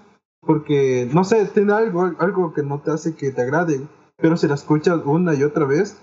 porque, 0.42 1.10
no 1.14 1.24
sé, 1.24 1.46
tiene 1.46 1.74
algo, 1.74 2.12
algo 2.20 2.54
que 2.54 2.64
no 2.64 2.80
te 2.80 2.92
hace 2.92 3.16
que 3.16 3.32
te 3.32 3.42
agrade, 3.42 3.88
pero 4.18 4.38
si 4.38 4.48
la 4.48 4.56
escuchas 4.56 5.02
una 5.06 5.34
y 5.34 5.44
otra 5.44 5.66
vez, 5.66 5.98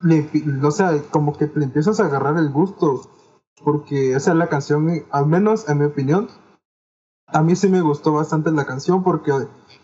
le, 0.00 0.28
o 0.62 0.70
sea, 0.70 1.02
como 1.10 1.36
que 1.36 1.50
le 1.54 1.64
empiezas 1.64 2.00
a 2.00 2.06
agarrar 2.06 2.36
el 2.38 2.50
gusto, 2.50 3.10
porque, 3.62 4.14
o 4.16 4.20
sea, 4.20 4.34
la 4.34 4.48
canción, 4.48 5.04
al 5.10 5.26
menos 5.26 5.68
en 5.68 5.78
mi 5.78 5.84
opinión, 5.86 6.28
a 7.26 7.42
mí 7.42 7.56
sí 7.56 7.68
me 7.68 7.80
gustó 7.80 8.12
bastante 8.12 8.50
la 8.52 8.66
canción, 8.66 9.02
porque, 9.02 9.32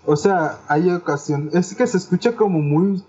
o 0.05 0.17
sea, 0.17 0.61
hay 0.69 0.91
ocasión, 0.91 1.51
es 1.53 1.75
que 1.75 1.87
se 1.87 1.97
escucha 1.97 2.37
como 2.37 2.61
muy 2.61 3.03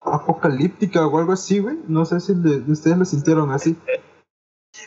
apocalíptica 0.00 1.06
o 1.06 1.18
algo 1.18 1.32
así, 1.32 1.58
güey, 1.58 1.78
no 1.88 2.04
sé 2.04 2.20
si 2.20 2.32
ustedes 2.32 2.98
lo 2.98 3.04
sintieron 3.04 3.50
así. 3.50 3.76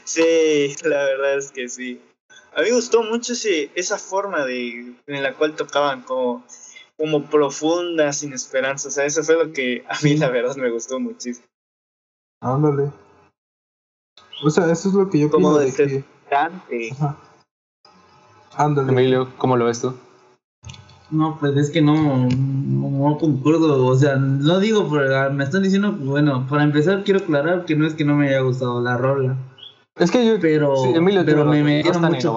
Sí, 0.03 0.75
la 0.83 1.03
verdad 1.03 1.37
es 1.37 1.51
que 1.51 1.67
sí. 1.67 2.01
A 2.53 2.61
mí 2.61 2.69
me 2.69 2.75
gustó 2.75 3.03
mucho 3.03 3.33
ese, 3.33 3.71
esa 3.75 3.97
forma 3.97 4.45
de, 4.45 4.95
en 5.07 5.23
la 5.23 5.35
cual 5.35 5.55
tocaban 5.55 6.01
como 6.03 6.43
como 6.99 7.23
profunda, 7.23 8.11
sin 8.11 8.33
esperanza. 8.33 8.89
O 8.89 8.91
sea, 8.91 9.05
eso 9.05 9.23
fue 9.23 9.43
lo 9.43 9.53
que 9.53 9.85
a 9.87 9.95
mí 10.03 10.17
la 10.17 10.29
verdad 10.29 10.55
me 10.57 10.69
gustó 10.69 10.99
muchísimo. 10.99 11.47
Ándale. 12.41 12.91
O 14.43 14.49
sea, 14.49 14.69
eso 14.69 14.89
es 14.89 14.95
lo 14.95 15.09
que 15.09 15.19
yo 15.19 15.31
como 15.31 15.57
de 15.57 15.73
que... 15.73 16.03
Ándale. 18.55 18.91
Emilio, 18.91 19.31
¿cómo 19.37 19.55
lo 19.55 19.65
ves 19.65 19.81
tú? 19.81 19.95
No, 21.09 21.37
pues 21.39 21.55
es 21.57 21.71
que 21.71 21.81
no, 21.81 22.27
no, 22.27 23.17
concuerdo. 23.17 23.85
O 23.85 23.95
sea, 23.95 24.17
no 24.17 24.59
digo, 24.59 24.87
pero 24.91 25.31
me 25.31 25.45
están 25.45 25.63
diciendo, 25.63 25.95
pues 25.95 26.07
bueno, 26.07 26.45
para 26.47 26.63
empezar 26.63 27.03
quiero 27.03 27.21
aclarar 27.21 27.65
que 27.65 27.75
no 27.75 27.87
es 27.87 27.95
que 27.95 28.03
no 28.03 28.15
me 28.15 28.27
haya 28.27 28.41
gustado 28.41 28.81
la 28.81 28.97
rola. 28.97 29.37
Es 29.95 30.11
que 30.11 30.25
yo, 30.25 30.39
pero, 30.39 30.85
Emilio, 30.85 31.23
pero 31.25 31.45
me 31.45 31.63
metieron 31.63 32.03
mucho 32.03 32.33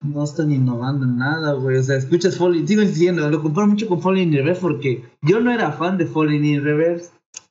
no 0.00 0.24
están 0.24 0.52
innovando 0.52 1.04
en 1.04 1.18
nada, 1.18 1.54
güey. 1.54 1.76
O 1.76 1.82
sea, 1.82 1.96
escuchas 1.96 2.36
Falling, 2.36 2.66
sigo 2.66 2.82
diciendo, 2.82 3.28
lo 3.28 3.42
comparo 3.42 3.66
mucho 3.66 3.88
con 3.88 4.00
Falling 4.00 4.28
in 4.28 4.34
Reverse 4.34 4.60
porque 4.60 5.04
yo 5.22 5.40
no 5.40 5.50
era 5.50 5.72
fan 5.72 5.98
de 5.98 6.06
Falling 6.06 6.44
in 6.44 6.62
Reverse. 6.62 7.10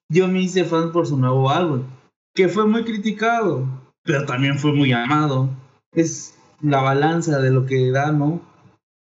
Yo 0.10 0.27
me 0.27 0.41
hice 0.41 0.63
fan 0.63 0.91
por 0.91 1.05
su 1.05 1.17
nuevo 1.17 1.49
álbum, 1.49 1.83
que 2.33 2.47
fue 2.47 2.65
muy 2.65 2.83
criticado, 2.86 3.67
pero 4.03 4.25
también 4.25 4.57
fue 4.57 4.71
muy 4.73 4.93
amado. 4.93 5.49
Es 5.91 6.36
la 6.62 6.81
balanza 6.81 7.39
de 7.39 7.51
lo 7.51 7.65
que 7.65 7.91
da, 7.91 8.12
¿no? 8.13 8.41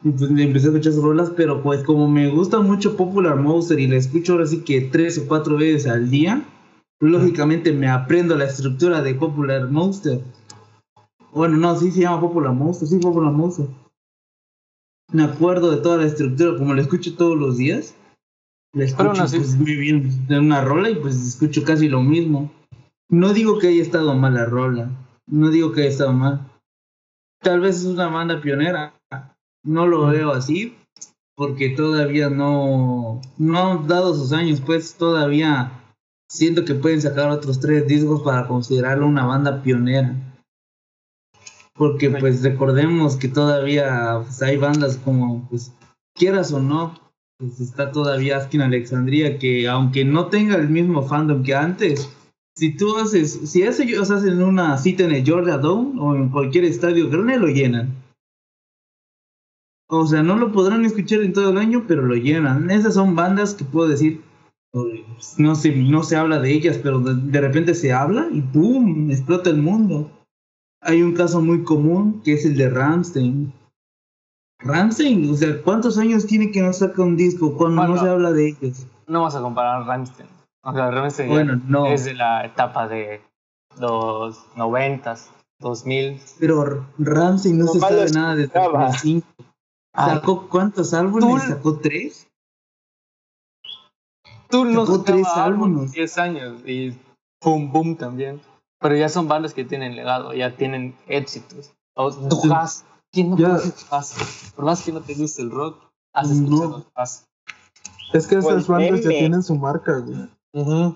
Y 0.02 0.10
pues 0.10 0.30
empecé 0.30 0.68
a 0.68 0.70
escuchar 0.70 0.92
sus 0.92 1.02
rolas, 1.02 1.32
pero 1.36 1.62
pues 1.62 1.82
como 1.82 2.08
me 2.08 2.28
gusta 2.30 2.60
mucho 2.60 2.96
Popular 2.96 3.36
Monster 3.36 3.78
y 3.78 3.88
la 3.88 3.96
escucho 3.96 4.32
ahora 4.32 4.46
sí 4.46 4.62
que 4.62 4.80
tres 4.80 5.18
o 5.18 5.26
cuatro 5.26 5.56
veces 5.56 5.90
al 5.90 6.08
día, 6.08 6.44
lógicamente 7.00 7.72
me 7.72 7.88
aprendo 7.88 8.36
la 8.36 8.44
estructura 8.44 9.02
de 9.02 9.14
Popular 9.14 9.68
Monster 9.68 10.22
bueno, 11.38 11.56
no, 11.56 11.78
sí 11.78 11.92
se 11.92 12.00
llama 12.00 12.20
Popular 12.20 12.52
Monster, 12.52 12.88
sí, 12.88 12.98
Popular 12.98 13.32
Monster. 13.32 13.68
Me 15.12 15.22
acuerdo 15.22 15.70
de 15.70 15.76
toda 15.76 15.98
la 15.98 16.06
estructura, 16.06 16.58
como 16.58 16.74
la 16.74 16.82
escucho 16.82 17.14
todos 17.14 17.38
los 17.38 17.56
días. 17.56 17.94
La 18.74 18.84
escucho 18.84 19.12
pues, 19.14 19.54
muy 19.54 19.76
bien 19.76 20.10
en 20.28 20.38
una 20.40 20.62
rola 20.62 20.90
y 20.90 20.96
pues 20.96 21.14
escucho 21.14 21.62
casi 21.62 21.88
lo 21.88 22.02
mismo. 22.02 22.52
No 23.08 23.32
digo 23.32 23.60
que 23.60 23.68
haya 23.68 23.80
estado 23.80 24.14
mal 24.14 24.34
la 24.34 24.46
rola, 24.46 24.90
no 25.28 25.50
digo 25.50 25.72
que 25.72 25.82
haya 25.82 25.90
estado 25.90 26.12
mal. 26.12 26.50
Tal 27.40 27.60
vez 27.60 27.76
es 27.76 27.84
una 27.84 28.08
banda 28.08 28.40
pionera, 28.40 28.92
no 29.64 29.86
lo 29.86 30.08
veo 30.08 30.32
así, 30.32 30.76
porque 31.36 31.70
todavía 31.70 32.28
no, 32.30 33.20
no 33.38 33.84
dado 33.86 34.12
sus 34.12 34.32
años, 34.32 34.60
pues 34.60 34.96
todavía 34.96 35.70
siento 36.28 36.64
que 36.64 36.74
pueden 36.74 37.00
sacar 37.00 37.30
otros 37.30 37.60
tres 37.60 37.86
discos 37.86 38.22
para 38.22 38.48
considerarlo 38.48 39.06
una 39.06 39.24
banda 39.24 39.62
pionera 39.62 40.27
porque 41.78 42.10
pues 42.10 42.42
recordemos 42.42 43.16
que 43.16 43.28
todavía 43.28 44.20
pues, 44.24 44.42
hay 44.42 44.56
bandas 44.56 44.96
como, 44.96 45.48
pues 45.48 45.72
quieras 46.14 46.52
o 46.52 46.60
no, 46.60 46.98
pues 47.38 47.60
está 47.60 47.92
todavía 47.92 48.36
Askin 48.36 48.62
Alexandria, 48.62 49.38
que 49.38 49.68
aunque 49.68 50.04
no 50.04 50.26
tenga 50.26 50.56
el 50.56 50.68
mismo 50.68 51.04
fandom 51.04 51.44
que 51.44 51.54
antes, 51.54 52.10
si 52.56 52.76
tú 52.76 52.96
haces, 52.98 53.48
si 53.48 53.62
ellos 53.62 54.10
hacen 54.10 54.42
una 54.42 54.76
cita 54.76 55.04
en 55.04 55.12
el 55.12 55.24
Georgia 55.24 55.56
Dome 55.56 56.00
o 56.00 56.16
en 56.16 56.28
cualquier 56.30 56.64
estadio 56.64 57.08
grande, 57.08 57.38
lo 57.38 57.46
llenan. 57.46 57.94
O 59.88 60.04
sea, 60.06 60.22
no 60.22 60.36
lo 60.36 60.52
podrán 60.52 60.84
escuchar 60.84 61.20
en 61.20 61.32
todo 61.32 61.50
el 61.50 61.58
año, 61.58 61.84
pero 61.86 62.02
lo 62.02 62.16
llenan. 62.16 62.70
Esas 62.70 62.94
son 62.94 63.14
bandas 63.14 63.54
que 63.54 63.64
puedo 63.64 63.88
decir, 63.88 64.20
no 65.38 65.54
se, 65.54 65.74
no 65.76 66.02
se 66.02 66.16
habla 66.16 66.40
de 66.40 66.52
ellas, 66.52 66.78
pero 66.82 66.98
de 66.98 67.40
repente 67.40 67.74
se 67.74 67.92
habla 67.92 68.28
y 68.32 68.42
¡pum! 68.42 69.10
explota 69.10 69.48
el 69.48 69.62
mundo. 69.62 70.10
Hay 70.80 71.02
un 71.02 71.14
caso 71.14 71.40
muy 71.40 71.64
común 71.64 72.22
que 72.22 72.34
es 72.34 72.44
el 72.44 72.56
de 72.56 72.70
Ramstein. 72.70 73.52
Ramstein, 74.60 75.30
o 75.30 75.34
sea, 75.34 75.62
¿cuántos 75.62 75.98
años 75.98 76.26
tiene 76.26 76.50
que 76.50 76.62
no 76.62 76.72
saca 76.72 77.02
un 77.02 77.16
disco 77.16 77.56
cuando 77.56 77.86
no 77.86 77.96
se 77.96 78.08
habla 78.08 78.32
de 78.32 78.48
ellos? 78.48 78.86
No 79.06 79.22
vas 79.22 79.34
a 79.36 79.40
comparar 79.40 79.86
Ramstein. 79.86 80.28
O 80.62 80.72
sea, 80.72 80.90
Ramstein 80.90 81.28
bueno, 81.28 81.60
no. 81.66 81.86
es 81.86 82.04
de 82.04 82.14
la 82.14 82.44
etapa 82.44 82.88
de 82.88 83.20
los 83.78 84.44
noventas, 84.56 85.30
2000. 85.60 86.20
Pero 86.40 86.86
Ramstein 86.98 87.58
no, 87.58 87.66
se 87.68 87.80
sabe 87.80 88.10
nada 88.10 88.36
de 88.36 88.46
2005. 88.48 89.26
¿Sacó 89.94 90.48
cuántos 90.48 90.94
álbumes? 90.94 91.42
¿Sacó 91.44 91.78
tres? 91.78 92.28
Tú 94.48 94.64
no 94.64 94.86
sacó 94.86 95.02
tres 95.02 95.26
álbumes. 95.28 95.92
10 95.92 96.18
años 96.18 96.60
y 96.66 96.96
Boom 97.42 97.70
Boom 97.70 97.96
también. 97.96 98.40
Pero 98.80 98.96
ya 98.96 99.08
son 99.08 99.28
bandas 99.28 99.54
que 99.54 99.64
tienen 99.64 99.96
legado, 99.96 100.32
ya 100.34 100.56
tienen 100.56 100.94
éxitos. 101.08 101.72
O 101.94 102.10
Dujas. 102.10 102.84
¿Quién 103.10 103.30
no 103.30 103.36
conoce 103.36 103.72
Por 104.54 104.64
más 104.64 104.82
que 104.82 104.92
no 104.92 105.00
te 105.00 105.14
guste 105.14 105.42
el 105.42 105.50
rock, 105.50 105.82
has 106.12 106.30
escuchado 106.30 106.78
no. 106.78 106.86
Es 108.12 108.26
que 108.26 108.36
esas 108.36 108.66
bandas 108.66 109.02
ya 109.02 109.08
tienen 109.08 109.42
su 109.42 109.56
marca, 109.56 109.98
güey. 109.98 110.94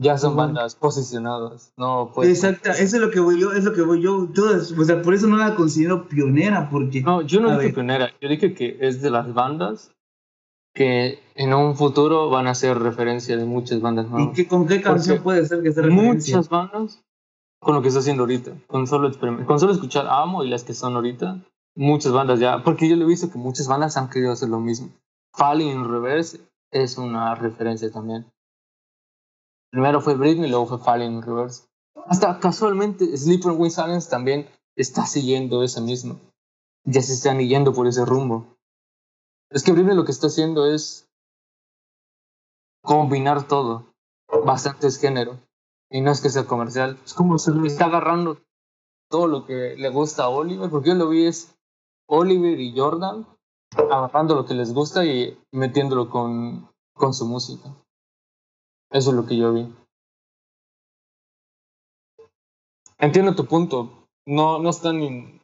Ya 0.00 0.16
son 0.16 0.36
bandas 0.36 0.76
posicionadas, 0.76 1.72
no 1.76 2.12
Exacto, 2.22 2.70
eso 2.70 2.96
es 2.96 3.02
lo 3.02 3.10
que 3.10 3.18
voy 3.18 3.40
yo, 3.40 3.52
es 3.52 3.64
lo 3.64 3.72
que 3.72 3.82
voy 3.82 4.00
yo, 4.00 4.28
todas, 4.32 4.70
o 4.70 4.84
sea, 4.84 5.02
por 5.02 5.12
eso 5.12 5.26
no 5.26 5.36
la 5.36 5.56
considero 5.56 6.06
pionera, 6.06 6.70
porque... 6.70 7.02
No, 7.02 7.22
yo 7.22 7.40
no 7.40 7.58
dije 7.58 7.72
pionera, 7.72 8.12
yo 8.20 8.28
dije 8.28 8.54
que 8.54 8.78
es 8.80 9.02
de 9.02 9.10
las 9.10 9.34
bandas 9.34 9.90
que 10.78 11.18
en 11.34 11.52
un 11.52 11.74
futuro 11.74 12.30
van 12.30 12.46
a 12.46 12.54
ser 12.54 12.78
referencia 12.78 13.36
de 13.36 13.44
muchas 13.44 13.80
bandas 13.80 14.06
¿Y 14.16 14.32
qué, 14.32 14.46
con 14.46 14.68
qué 14.68 14.80
canción 14.80 15.24
puede 15.24 15.44
ser 15.44 15.60
que 15.60 15.72
sea 15.72 15.82
referencia? 15.82 16.36
Muchas 16.36 16.48
bandas 16.48 17.02
con 17.60 17.74
lo 17.74 17.82
que 17.82 17.88
está 17.88 17.98
haciendo 17.98 18.22
ahorita. 18.22 18.52
Con 18.68 18.86
solo, 18.86 19.10
con 19.44 19.58
solo 19.58 19.72
escuchar 19.72 20.06
Amo 20.06 20.44
y 20.44 20.48
las 20.48 20.62
que 20.62 20.74
son 20.74 20.94
ahorita, 20.94 21.44
muchas 21.74 22.12
bandas 22.12 22.38
ya. 22.38 22.62
Porque 22.62 22.88
yo 22.88 22.94
le 22.94 23.02
he 23.02 23.08
visto 23.08 23.28
que 23.28 23.38
muchas 23.38 23.66
bandas 23.66 23.96
han 23.96 24.08
querido 24.08 24.30
hacer 24.30 24.50
lo 24.50 24.60
mismo. 24.60 24.90
Falling 25.34 25.68
in 25.68 25.90
Reverse 25.90 26.38
es 26.70 26.96
una 26.96 27.34
referencia 27.34 27.90
también. 27.90 28.30
Primero 29.72 30.00
fue 30.00 30.14
Britney, 30.14 30.48
luego 30.48 30.66
fue 30.66 30.78
Falling 30.78 31.14
in 31.14 31.22
Reverse. 31.22 31.64
Hasta 32.06 32.38
casualmente 32.38 33.16
Sleeper 33.16 33.50
With 33.50 33.70
Silence 33.70 34.08
también 34.08 34.46
está 34.76 35.06
siguiendo 35.06 35.64
ese 35.64 35.80
mismo. 35.80 36.20
Ya 36.84 37.02
se 37.02 37.14
están 37.14 37.40
yendo 37.40 37.72
por 37.72 37.88
ese 37.88 38.04
rumbo. 38.04 38.57
Es 39.50 39.62
que 39.62 39.72
Britney 39.72 39.96
lo 39.96 40.04
que 40.04 40.12
está 40.12 40.26
haciendo 40.26 40.66
es 40.66 41.08
combinar 42.82 43.46
todo. 43.48 43.92
Bastantes 44.44 44.98
géneros. 44.98 45.38
Y 45.90 46.00
no 46.02 46.10
es 46.10 46.20
que 46.20 46.28
sea 46.28 46.44
comercial. 46.44 46.98
Es 47.04 47.14
como 47.14 47.38
ser 47.38 47.54
Está 47.64 47.86
agarrando 47.86 48.38
todo 49.10 49.26
lo 49.26 49.46
que 49.46 49.74
le 49.76 49.88
gusta 49.88 50.24
a 50.24 50.28
Oliver, 50.28 50.68
porque 50.68 50.90
yo 50.90 50.94
lo 50.94 51.08
vi 51.08 51.26
es 51.26 51.54
Oliver 52.06 52.60
y 52.60 52.78
Jordan 52.78 53.26
agarrando 53.76 54.34
lo 54.34 54.46
que 54.46 54.54
les 54.54 54.72
gusta 54.72 55.04
y 55.04 55.38
metiéndolo 55.52 56.10
con, 56.10 56.70
con 56.94 57.14
su 57.14 57.26
música. 57.26 57.74
Eso 58.90 59.10
es 59.10 59.16
lo 59.16 59.26
que 59.26 59.36
yo 59.36 59.52
vi. 59.52 59.74
Entiendo 62.98 63.34
tu 63.34 63.46
punto. 63.46 64.08
No, 64.26 64.58
no 64.58 64.70
están 64.70 65.40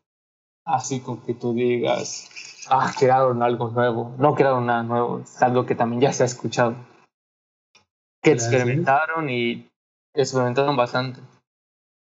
así 0.67 1.01
con 1.01 1.23
que 1.23 1.35
tú 1.35 1.55
digas, 1.55 2.29
ah, 2.71 2.93
crearon 2.99 3.43
algo 3.43 3.71
nuevo. 3.71 4.15
No 4.19 4.35
crearon 4.35 4.67
nada 4.67 4.83
nuevo. 4.83 5.21
Es 5.21 5.43
algo 5.43 5.67
que 5.67 5.75
también 5.75 6.01
ya 6.01 6.13
se 6.13 6.23
ha 6.23 6.27
escuchado. 6.27 6.77
Que 8.23 8.33
experimentaron 8.33 9.29
y 9.29 9.71
experimentaron 10.15 10.77
bastante. 10.77 11.21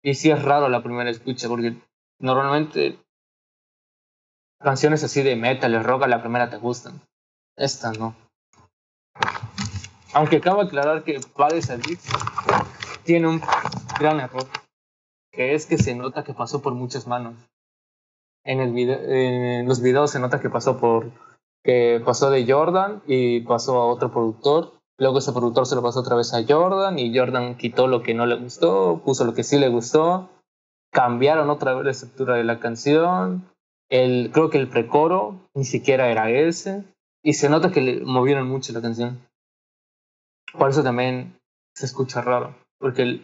Y 0.04 0.16
sí 0.16 0.32
es 0.32 0.42
raro 0.44 0.68
la 0.68 0.84
primera 0.84 1.10
escucha, 1.10 1.48
porque 1.48 1.76
normalmente 2.20 3.00
canciones 4.60 5.04
así 5.04 5.22
de 5.22 5.36
metal, 5.36 5.72
de 5.72 5.84
rock, 5.84 6.04
a 6.04 6.08
la 6.08 6.22
primera 6.22 6.50
te 6.50 6.58
gustan. 6.58 7.02
Esta 7.56 7.92
no. 7.94 8.16
Aunque 10.14 10.42
cabe 10.42 10.64
aclarar 10.64 11.04
que 11.04 11.22
Paris 11.36 11.68
Sadik 11.68 12.00
tiene 13.04 13.28
un 13.28 13.42
gran 14.00 14.20
error, 14.20 14.48
que 15.32 15.54
es 15.54 15.66
que 15.66 15.78
se 15.78 15.96
nota 15.96 16.24
que 16.24 16.34
pasó 16.34 16.62
por 16.62 16.74
muchas 16.74 17.08
manos. 17.08 17.36
En, 18.44 18.60
el 18.60 18.72
video, 18.74 19.00
en 19.00 19.68
los 19.68 19.82
videos 19.82 20.12
se 20.12 20.20
nota 20.20 20.40
que 20.40 20.50
pasó 20.50 20.78
por 20.80 21.12
que 21.64 22.02
pasó 22.04 22.32
de 22.32 22.52
Jordan 22.52 23.04
y 23.06 23.42
pasó 23.42 23.78
a 23.82 23.86
otro 23.86 24.12
productor. 24.12 24.74
Luego 24.98 25.20
ese 25.20 25.32
productor 25.32 25.68
se 25.68 25.76
lo 25.76 25.84
pasó 25.84 26.00
otra 26.00 26.16
vez 26.16 26.34
a 26.34 26.44
Jordan 26.48 26.98
y 26.98 27.16
Jordan 27.16 27.56
quitó 27.56 27.88
lo 27.88 28.02
que 28.02 28.14
no 28.14 28.26
le 28.26 28.36
gustó, 28.36 29.02
puso 29.06 29.26
lo 29.26 29.34
que 29.34 29.44
sí 29.44 29.58
le 29.60 29.70
gustó. 29.70 30.30
Cambiaron 30.92 31.50
otra 31.50 31.74
vez 31.74 31.86
la 31.86 31.92
estructura 31.92 32.36
de 32.36 32.44
la 32.44 32.60
canción. 32.60 33.48
El, 33.90 34.32
creo 34.32 34.50
que 34.50 34.58
el 34.58 34.70
precoro 34.70 35.36
ni 35.54 35.66
siquiera 35.66 36.10
era 36.10 36.30
ese. 36.32 36.84
Y 37.24 37.34
se 37.34 37.50
nota 37.50 37.72
que 37.72 37.82
le 37.82 38.00
movieron 38.02 38.48
mucho 38.48 38.74
la 38.74 38.82
canción. 38.82 39.20
Por 40.58 40.70
eso 40.70 40.84
también 40.84 41.38
se 41.76 41.86
escucha 41.86 42.22
raro. 42.22 42.56
Porque 42.80 43.22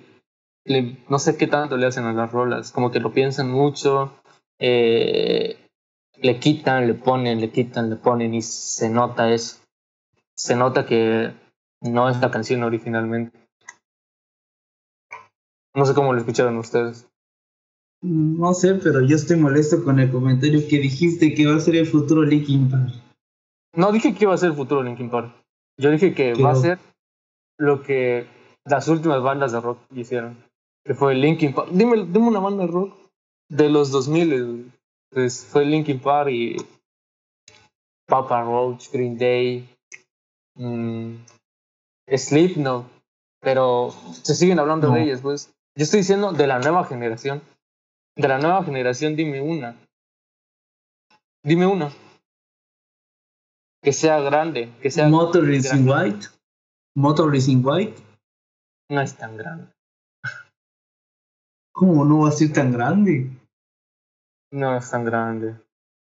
le- 0.65 0.97
no 1.09 1.19
sé 1.19 1.37
qué 1.37 1.47
tanto 1.47 1.77
le 1.77 1.87
hacen 1.87 2.05
a 2.05 2.13
las 2.13 2.31
rolas. 2.31 2.71
Como 2.71 2.91
que 2.91 2.99
lo 2.99 3.11
piensan 3.11 3.51
mucho. 3.51 4.13
Eh, 4.59 5.57
le 6.15 6.39
quitan, 6.39 6.87
le 6.87 6.93
ponen, 6.93 7.41
le 7.41 7.51
quitan, 7.51 7.89
le 7.89 7.95
ponen. 7.95 8.33
Y 8.33 8.41
se 8.41 8.89
nota 8.89 9.31
eso. 9.31 9.57
Se 10.35 10.55
nota 10.55 10.85
que 10.85 11.33
no 11.81 12.09
es 12.09 12.19
la 12.19 12.31
canción 12.31 12.63
originalmente. 12.63 13.37
No 15.75 15.85
sé 15.85 15.93
cómo 15.93 16.13
lo 16.13 16.19
escucharon 16.19 16.57
ustedes. 16.57 17.07
No 18.01 18.53
sé, 18.53 18.75
pero 18.75 19.01
yo 19.01 19.15
estoy 19.15 19.37
molesto 19.37 19.83
con 19.83 19.99
el 19.99 20.11
comentario 20.11 20.67
que 20.67 20.79
dijiste 20.79 21.33
que 21.33 21.47
va 21.47 21.55
a 21.55 21.59
ser 21.59 21.75
el 21.75 21.87
futuro 21.87 22.23
Linkin 22.23 22.69
Park. 22.69 22.93
No 23.73 23.91
dije 23.91 24.13
que 24.13 24.25
iba 24.25 24.33
a 24.33 24.37
ser 24.37 24.51
el 24.51 24.55
futuro 24.55 24.83
Linkin 24.83 25.09
Park. 25.09 25.35
Yo 25.79 25.91
dije 25.91 26.13
que 26.13 26.33
va 26.33 26.51
a 26.51 26.55
ser 26.55 26.79
lo 27.59 27.83
que 27.83 28.27
las 28.65 28.87
últimas 28.87 29.21
bandas 29.21 29.51
de 29.51 29.61
rock 29.61 29.79
hicieron. 29.95 30.43
Que 30.83 30.93
fue 30.93 31.15
Linkin 31.15 31.53
Park. 31.53 31.69
Dime, 31.71 32.05
dime 32.05 32.27
una 32.27 32.39
banda 32.39 32.65
de 32.65 32.71
rock 32.71 33.06
de 33.49 33.69
los 33.69 33.91
2000. 33.91 34.71
Pues 35.11 35.45
fue 35.45 35.65
Linkin 35.65 35.99
Park 35.99 36.29
y 36.31 36.57
Papa 38.07 38.41
Roach, 38.43 38.89
Green 38.91 39.17
Day, 39.17 39.69
mm, 40.55 41.15
Slipknot. 42.15 42.85
Pero 43.41 43.93
se 44.23 44.35
siguen 44.35 44.59
hablando 44.59 44.87
No. 44.89 44.95
de 44.95 45.03
ellas, 45.03 45.21
pues. 45.21 45.53
Yo 45.77 45.83
estoy 45.83 45.99
diciendo 45.99 46.33
de 46.33 46.47
la 46.47 46.59
nueva 46.59 46.85
generación. 46.85 47.41
De 48.15 48.27
la 48.27 48.39
nueva 48.39 48.63
generación, 48.63 49.15
dime 49.15 49.41
una. 49.41 49.77
Dime 51.43 51.67
una. 51.67 51.91
Que 53.83 53.93
sea 53.93 54.19
grande, 54.19 54.73
que 54.81 54.89
sea 54.89 55.07
Motor 55.07 55.45
grande. 55.45 55.91
White. 55.91 56.27
Motor 56.95 57.35
in 57.35 57.65
White. 57.65 58.01
No 58.89 59.01
es 59.01 59.15
tan 59.15 59.37
grande. 59.37 59.71
¿Cómo 61.77 62.03
no 62.05 62.21
va 62.21 62.29
a 62.29 62.31
ser 62.31 62.51
tan 62.51 62.71
grande? 62.71 63.29
No 64.51 64.75
es 64.75 64.89
tan 64.89 65.05
grande. 65.05 65.53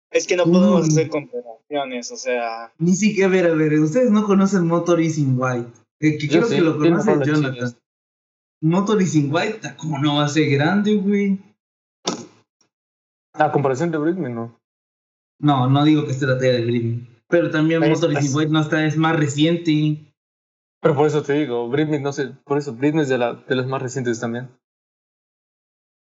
Es 0.09 0.25
que 0.25 0.37
no 0.37 0.45
podemos 0.45 0.85
Mm. 0.87 0.89
hacer 0.89 1.09
comparaciones, 1.09 2.11
o 2.13 2.15
sea, 2.15 2.71
Ni 2.77 2.93
siquiera, 2.95 3.27
a 3.27 3.31
ver, 3.31 3.45
a 3.47 3.53
ver, 3.55 3.73
ustedes 3.81 4.09
no 4.09 4.23
conocen 4.23 4.65
Motor 4.67 5.01
is 5.01 5.17
in 5.17 5.35
White. 5.37 5.67
El 5.99 6.17
que 6.17 6.29
creo 6.29 6.45
sí, 6.45 6.55
que 6.55 6.61
lo 6.61 6.77
conoce 6.77 7.11
Jonathan. 7.25 7.73
Motor 8.61 9.01
is 9.01 9.15
in 9.15 9.33
White, 9.33 9.75
¿cómo 9.75 9.99
no 9.99 10.15
va 10.15 10.23
a 10.25 10.29
ser 10.29 10.49
grande, 10.49 10.95
güey? 10.95 11.39
A 13.33 13.51
comparación 13.51 13.91
de 13.91 13.97
Britney, 13.97 14.31
no. 14.33 14.57
No, 15.41 15.69
no 15.69 15.83
digo 15.83 16.05
que 16.05 16.11
esté 16.11 16.25
la 16.25 16.37
talla 16.37 16.53
de 16.53 16.63
Britney. 16.65 17.05
Pero 17.27 17.51
también 17.51 17.83
Es- 17.83 17.89
Motor 17.89 18.13
is 18.13 18.19
es- 18.19 18.25
in 18.31 18.35
White 18.37 18.51
no 18.53 18.61
está, 18.61 18.85
es 18.85 18.95
más 18.95 19.17
reciente. 19.17 20.13
Pero 20.81 20.95
por 20.95 21.05
eso 21.07 21.21
te 21.21 21.33
digo, 21.33 21.67
Britney 21.67 21.99
no 21.99 22.13
sé, 22.13 22.27
por 22.45 22.57
eso 22.59 22.73
Britney 22.73 23.01
es 23.03 23.09
de, 23.09 23.17
la, 23.17 23.33
de 23.33 23.55
las 23.55 23.67
más 23.67 23.81
recientes 23.81 24.21
también. 24.21 24.47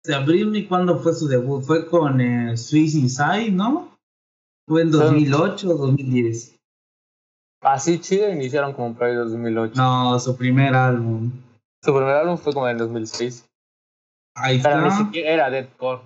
O 0.04 0.08
sea, 0.08 0.20
Britney, 0.20 0.66
¿cuándo 0.66 1.00
fue 1.00 1.14
su 1.14 1.28
debut? 1.28 1.64
Fue 1.64 1.86
con 1.88 2.22
eh, 2.22 2.56
Swiss 2.58 2.96
Inside, 2.96 3.52
¿no? 3.52 3.98
Fue 4.68 4.84
en 4.84 4.92
Son- 4.92 5.02
2008 5.02 5.70
o 5.70 5.74
2010. 5.78 6.56
Así 7.62 8.00
chida 8.00 8.30
iniciaron 8.32 8.74
como 8.74 8.94
por 8.96 9.04
ahí 9.08 9.16
2008. 9.16 9.74
No, 9.76 10.18
su 10.20 10.38
primer 10.38 10.74
álbum. 10.74 11.32
Su 11.84 11.94
primer 11.94 12.16
álbum 12.16 12.38
fue 12.38 12.54
como 12.54 12.68
en 12.70 12.78
2006. 12.78 13.46
Ahí 14.36 14.62
Pero 14.64 14.82
ni 14.82 14.88
está. 14.88 14.98
siquiera 15.06 15.32
era 15.34 15.50
deathcore. 15.50 16.02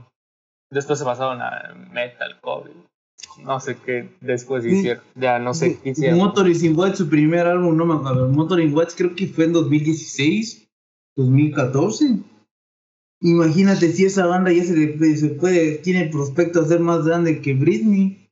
Después 0.71 0.97
se 0.97 1.05
pasaron 1.05 1.39
a 1.41 1.75
metalcore. 1.91 2.71
No 3.43 3.59
sé 3.59 3.77
qué 3.77 4.09
después 4.21 4.63
Sí. 4.63 4.71
hicieron. 4.71 5.03
Ya 5.13 5.37
no 5.37 5.53
sé 5.53 5.79
qué 5.79 5.91
hicieron. 5.91 6.17
Motor 6.17 6.49
is 6.49 6.63
in 6.63 6.77
White, 6.77 6.95
su 6.97 7.07
primer 7.07 7.45
álbum, 7.45 7.77
no 7.77 7.85
me 7.85 7.93
acuerdo. 7.93 8.27
Motor 8.29 8.59
in 8.59 8.75
White 8.75 8.93
creo 8.97 9.15
que 9.15 9.27
fue 9.27 9.45
en 9.45 9.53
2016, 9.53 10.67
2014. 11.15 12.17
Imagínate 13.23 13.93
si 13.93 14.03
esa 14.03 14.25
banda 14.25 14.51
ya 14.51 14.65
se, 14.65 14.75
le, 14.75 15.15
se 15.15 15.29
puede, 15.29 15.77
tiene 15.77 16.09
prospecto 16.09 16.59
a 16.59 16.65
ser 16.65 16.81
más 16.81 17.05
grande 17.05 17.41
que 17.41 17.53
Britney. 17.53 18.29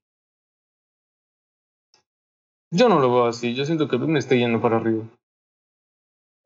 Yo 2.72 2.90
no 2.90 3.00
lo 3.00 3.10
veo 3.10 3.26
así. 3.28 3.56
Yo 3.56 3.64
siento 3.64 3.88
que 3.88 3.96
Britney 3.96 4.18
está 4.18 4.36
yendo 4.36 4.60
para 4.60 4.78
arriba. 4.78 5.06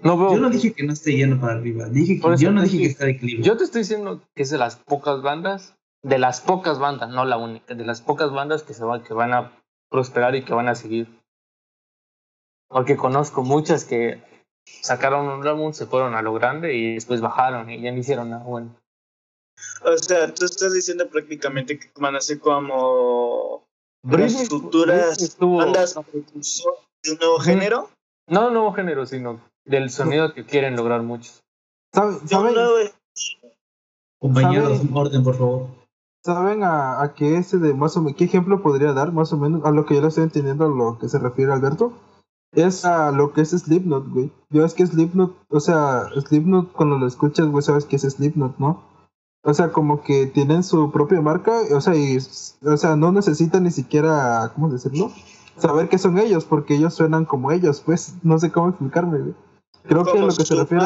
No 0.04 0.16
veo. 0.16 0.34
Yo 0.34 0.40
no 0.40 0.52
dije 0.52 0.74
que 0.74 0.84
no 0.84 0.94
esté 0.94 1.16
yendo 1.16 1.42
para 1.42 1.54
arriba, 1.54 1.90
dije 1.90 2.20
que, 2.20 2.38
yo 2.38 2.52
no 2.52 2.62
dije 2.62 2.78
que 2.78 2.86
está 2.86 3.06
de 3.06 3.12
equilibrio. 3.12 3.46
Yo 3.46 3.58
te 3.58 3.64
estoy 3.64 3.82
diciendo 3.82 4.22
que 4.36 4.44
es 4.44 4.52
de 4.52 4.60
las 4.60 4.76
pocas 4.76 5.24
bandas, 5.24 5.76
de 6.04 6.20
las 6.20 6.42
pocas 6.42 6.78
bandas, 6.78 7.10
no 7.10 7.26
la 7.26 7.38
única, 7.38 7.74
de 7.74 7.86
las 7.86 8.02
pocas 8.02 8.32
bandas 8.32 8.62
que 8.62 8.76
se 8.76 8.84
van, 8.84 9.02
que 9.04 9.16
van 9.16 9.34
a 9.34 9.60
prosperar 9.90 10.36
y 10.36 10.44
que 10.44 10.54
van 10.54 10.68
a 10.68 10.76
seguir. 10.76 11.08
Porque 12.68 12.96
conozco 12.96 13.42
muchas 13.42 13.86
que 13.86 14.22
sacaron 14.82 15.28
un 15.28 15.46
álbum, 15.48 15.74
se 15.74 15.86
fueron 15.86 16.16
a 16.16 16.22
lo 16.22 16.34
grande 16.34 16.74
y 16.76 16.96
después 16.96 17.22
bajaron 17.22 17.70
y 17.70 17.82
ya 17.82 17.92
no 17.92 17.98
hicieron 18.00 18.30
nada 18.30 18.44
bueno. 18.44 18.76
o 19.84 19.98
sea, 19.98 20.34
tú 20.34 20.46
estás 20.46 20.74
diciendo 20.74 21.08
prácticamente 21.10 21.80
que 21.80 21.90
van 22.00 22.16
a 22.16 22.22
ser 22.22 22.40
como 22.40 23.64
Britney- 24.04 24.40
las 24.40 24.50
futuras 24.50 25.22
estuvo- 25.22 25.58
bandas 25.58 25.96
de 25.96 27.12
un 27.12 27.18
nuevo 27.20 27.36
Ujú. 27.36 27.44
género. 27.44 27.90
No 28.28 28.48
un 28.48 28.54
nuevo 28.54 28.74
género, 28.74 29.06
sino 29.06 29.40
del 29.66 29.90
sonido 29.92 30.34
que 30.34 30.46
quieren 30.46 30.76
lograr 30.76 31.02
muchos. 31.04 31.42
¿Saben, 31.94 32.20
nuevo 32.54 32.76
Compañeros, 34.20 34.80
¿sabe? 34.80 34.90
orden, 34.94 35.24
por 35.24 35.38
favor. 35.38 35.68
saben 36.26 36.64
a, 36.64 37.02
a 37.04 37.14
qué 37.14 37.38
ese 37.38 37.58
de 37.60 37.74
más 37.76 37.96
o 37.98 38.02
menos, 38.02 38.18
qué 38.18 38.24
ejemplo 38.26 38.62
podría 38.64 38.94
dar 38.94 39.12
más 39.12 39.32
o 39.34 39.38
menos 39.38 39.64
a 39.64 39.70
lo 39.72 39.86
que 39.86 39.94
yo 39.96 40.02
le 40.02 40.08
estoy 40.08 40.24
entendiendo 40.24 40.66
a 40.66 40.70
lo 40.70 40.98
que 40.98 41.08
se 41.08 41.20
refiere 41.20 41.54
Alberto? 41.54 41.94
Es 42.56 42.86
a 42.86 43.12
lo 43.12 43.34
que 43.34 43.42
es 43.42 43.52
Slipknot, 43.52 44.10
güey. 44.10 44.32
Yo 44.50 44.66
es 44.66 44.74
que 44.74 44.88
Slipknot, 44.88 45.36
o 45.50 45.60
sea, 45.60 46.10
Slipknot 46.28 46.72
cuando 46.72 46.98
lo 46.98 47.08
escuchas, 47.08 47.48
güey, 47.48 47.62
sabes 47.62 47.86
que 47.86 47.98
es 47.98 48.04
Slipknot, 48.04 48.58
¿no? 48.58 48.84
O 49.44 49.54
sea, 49.54 49.72
como 49.72 50.02
que 50.02 50.26
tienen 50.26 50.64
su 50.64 50.92
propia 50.92 51.22
marca, 51.22 51.54
o 51.72 51.82
sea, 51.82 51.96
y, 51.96 52.18
o 52.18 52.78
sea, 52.78 52.96
no 52.96 53.12
necesitan 53.12 53.64
ni 53.64 53.72
siquiera, 53.72 54.52
¿cómo 54.56 54.70
decirlo? 54.70 55.12
Saber 55.58 55.88
que 55.88 56.00
son 56.00 56.18
ellos, 56.18 56.46
porque 56.46 56.76
ellos 56.76 56.96
suenan 56.96 57.26
como 57.26 57.52
ellos, 57.52 57.82
pues, 57.86 58.16
no 58.24 58.40
sé 58.40 58.52
cómo 58.52 58.70
explicarme, 58.70 59.20
güey. 59.20 59.36
Creo 59.84 60.04
que 60.04 60.18
a 60.18 60.22
lo 60.22 60.36
que 60.36 60.46
se 60.46 60.56
refiere... 60.56 60.86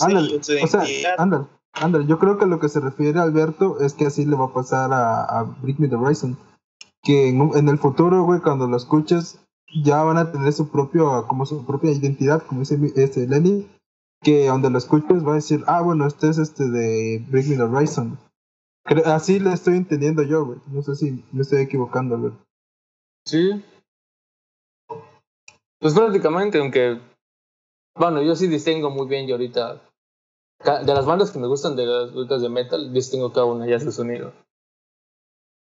Ándale, 0.00 0.36
o 0.36 0.66
sea, 0.66 0.84
ándale, 1.18 1.46
ándale. 1.72 2.06
Yo 2.06 2.18
creo 2.18 2.38
que 2.38 2.44
a 2.44 2.48
lo 2.48 2.60
que 2.60 2.68
se 2.68 2.80
refiere 2.80 3.20
Alberto 3.20 3.80
es 3.80 3.92
que 3.92 4.06
así 4.06 4.24
le 4.24 4.36
va 4.36 4.46
a 4.46 4.54
pasar 4.54 4.92
a, 4.92 5.24
a 5.24 5.42
Bring 5.42 5.76
Me 5.78 5.88
the 5.88 5.96
Horizon. 5.96 6.38
Que 7.02 7.28
en 7.28 7.68
el 7.68 7.78
futuro, 7.78 8.22
güey, 8.22 8.40
cuando 8.40 8.66
lo 8.66 8.76
escuches, 8.76 9.43
ya 9.82 10.02
van 10.02 10.18
a 10.18 10.30
tener 10.30 10.52
su 10.52 10.68
propio, 10.70 11.26
como 11.26 11.46
su 11.46 11.64
propia 11.64 11.90
identidad, 11.90 12.42
como 12.46 12.60
dice 12.60 12.78
este 12.96 13.26
Lenny, 13.26 13.68
que 14.22 14.46
donde 14.46 14.70
lo 14.70 14.78
escuches 14.78 15.26
va 15.26 15.32
a 15.32 15.36
decir, 15.36 15.64
ah, 15.66 15.82
bueno, 15.82 16.06
este 16.06 16.28
es 16.28 16.38
este 16.38 16.68
de 16.68 17.24
Bring 17.28 17.50
Me 17.50 17.56
the 17.56 17.62
Horizon. 17.62 18.18
Así 19.06 19.38
le 19.38 19.52
estoy 19.52 19.76
entendiendo 19.76 20.22
yo, 20.22 20.44
güey. 20.44 20.58
No 20.66 20.82
sé 20.82 20.94
si 20.94 21.24
me 21.32 21.42
estoy 21.42 21.62
equivocando, 21.62 22.18
güey. 22.18 22.32
Sí. 23.24 23.64
Pues 25.78 25.94
prácticamente, 25.94 26.58
aunque. 26.58 27.00
Bueno, 27.96 28.22
yo 28.22 28.34
sí 28.36 28.46
distingo 28.46 28.90
muy 28.90 29.06
bien 29.06 29.26
yo 29.26 29.34
ahorita. 29.34 29.80
De 30.64 30.94
las 30.94 31.06
bandas 31.06 31.30
que 31.30 31.38
me 31.38 31.46
gustan 31.46 31.76
de 31.76 31.86
las 31.86 32.14
bandas 32.14 32.42
de 32.42 32.48
metal, 32.48 32.92
distingo 32.92 33.32
cada 33.32 33.46
una 33.46 33.66
ya 33.66 33.80
su 33.80 33.92
sonido. 33.92 34.32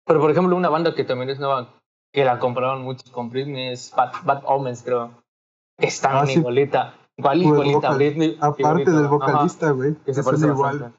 Pero 0.05 0.21
por 0.21 0.31
ejemplo, 0.31 0.57
una 0.57 0.69
banda 0.69 0.95
que 0.95 1.05
también 1.05 1.31
es 1.31 1.41
nueva, 1.41 1.75
que 2.13 2.25
la 2.25 2.39
compraron 2.39 2.83
muchos 2.83 3.11
con 3.11 3.31
Britney, 3.31 3.69
es 3.73 3.93
Bad, 3.95 4.13
Bad 4.25 4.43
Omens, 4.47 4.83
creo. 4.83 5.23
Que 5.79 5.87
es 5.87 6.01
tan 6.01 6.17
Ah, 6.17 6.27
sí. 6.27 6.39
igualita. 6.39 6.95
Igual, 7.19 7.43
igualita 7.43 7.77
vocal- 7.77 7.97
Britney. 7.97 8.37
Aparte 8.41 8.63
igualita, 8.63 8.91
del 8.93 9.09
vocalista, 9.09 9.71
güey. 9.71 9.95
que 10.05 10.15
se 10.15 10.23
parece 10.23 10.47
igual. 10.47 10.79
bastante. 10.79 10.99